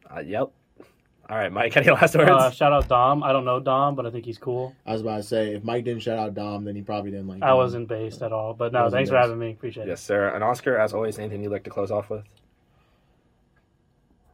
Uh, 0.09 0.21
yep. 0.21 0.51
All 1.29 1.37
right, 1.37 1.51
Mike. 1.51 1.77
Any 1.77 1.91
last 1.91 2.15
words? 2.15 2.29
Uh, 2.29 2.49
shout 2.51 2.73
out 2.73 2.87
Dom. 2.87 3.21
I 3.23 3.31
don't 3.31 3.45
know 3.45 3.59
Dom, 3.59 3.95
but 3.95 4.05
I 4.05 4.09
think 4.11 4.25
he's 4.25 4.37
cool. 4.39 4.75
I 4.85 4.93
was 4.93 5.01
about 5.01 5.17
to 5.17 5.23
say, 5.23 5.53
if 5.53 5.63
Mike 5.63 5.83
didn't 5.85 6.01
shout 6.01 6.17
out 6.17 6.33
Dom, 6.33 6.65
then 6.65 6.75
he 6.75 6.81
probably 6.81 7.11
didn't 7.11 7.27
like. 7.27 7.43
I 7.43 7.49
Dom. 7.49 7.57
wasn't 7.57 7.87
based 7.87 8.21
at 8.23 8.31
all, 8.33 8.53
but 8.53 8.73
no, 8.73 8.83
Wasn't 8.85 8.97
thanks 8.97 9.09
for 9.11 9.17
having 9.17 9.37
me. 9.37 9.51
Appreciate 9.51 9.83
it. 9.83 9.89
yes, 9.89 10.01
sir. 10.01 10.29
And 10.29 10.43
Oscar, 10.43 10.77
as 10.77 10.93
always, 10.93 11.19
anything 11.19 11.43
you'd 11.43 11.51
like 11.51 11.63
to 11.65 11.69
close 11.69 11.91
off 11.91 12.09
with? 12.09 12.23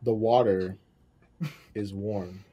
The 0.04 0.14
water 0.14 0.78
is 1.74 1.94
warm. 1.94 2.44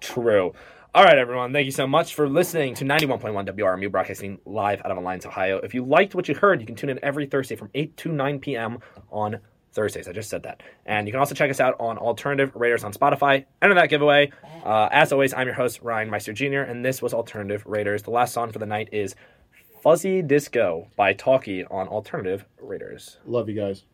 True. 0.00 0.52
All 0.94 1.04
right, 1.04 1.18
everyone. 1.18 1.52
Thank 1.52 1.66
you 1.66 1.72
so 1.72 1.86
much 1.86 2.14
for 2.14 2.28
listening 2.28 2.74
to 2.74 2.84
91.1 2.84 3.46
WRMU 3.54 3.90
broadcasting 3.90 4.38
live 4.44 4.80
out 4.84 4.90
of 4.90 4.96
Alliance, 4.96 5.24
Ohio. 5.26 5.58
If 5.58 5.74
you 5.74 5.84
liked 5.84 6.14
what 6.14 6.28
you 6.28 6.34
heard, 6.34 6.60
you 6.60 6.66
can 6.66 6.74
tune 6.74 6.90
in 6.90 6.98
every 7.02 7.26
Thursday 7.26 7.54
from 7.54 7.70
8 7.74 7.96
to 7.98 8.12
9 8.12 8.40
p.m. 8.40 8.78
on 9.12 9.38
Thursdays. 9.76 10.08
I 10.08 10.12
just 10.12 10.28
said 10.28 10.42
that. 10.42 10.62
And 10.86 11.06
you 11.06 11.12
can 11.12 11.20
also 11.20 11.34
check 11.34 11.50
us 11.50 11.60
out 11.60 11.76
on 11.78 11.98
Alternative 11.98 12.50
Raiders 12.56 12.82
on 12.82 12.92
Spotify. 12.92 13.44
Enter 13.62 13.74
that 13.76 13.90
giveaway. 13.90 14.32
Uh, 14.64 14.88
as 14.90 15.12
always, 15.12 15.32
I'm 15.32 15.46
your 15.46 15.54
host, 15.54 15.80
Ryan 15.82 16.10
Meister 16.10 16.32
Jr., 16.32 16.62
and 16.62 16.84
this 16.84 17.00
was 17.00 17.14
Alternative 17.14 17.62
Raiders. 17.64 18.02
The 18.02 18.10
last 18.10 18.34
song 18.34 18.50
for 18.50 18.58
the 18.58 18.66
night 18.66 18.88
is 18.90 19.14
Fuzzy 19.82 20.22
Disco 20.22 20.88
by 20.96 21.12
Talkie 21.12 21.64
on 21.66 21.86
Alternative 21.86 22.44
Raiders. 22.58 23.18
Love 23.24 23.48
you 23.48 23.54
guys. 23.54 23.84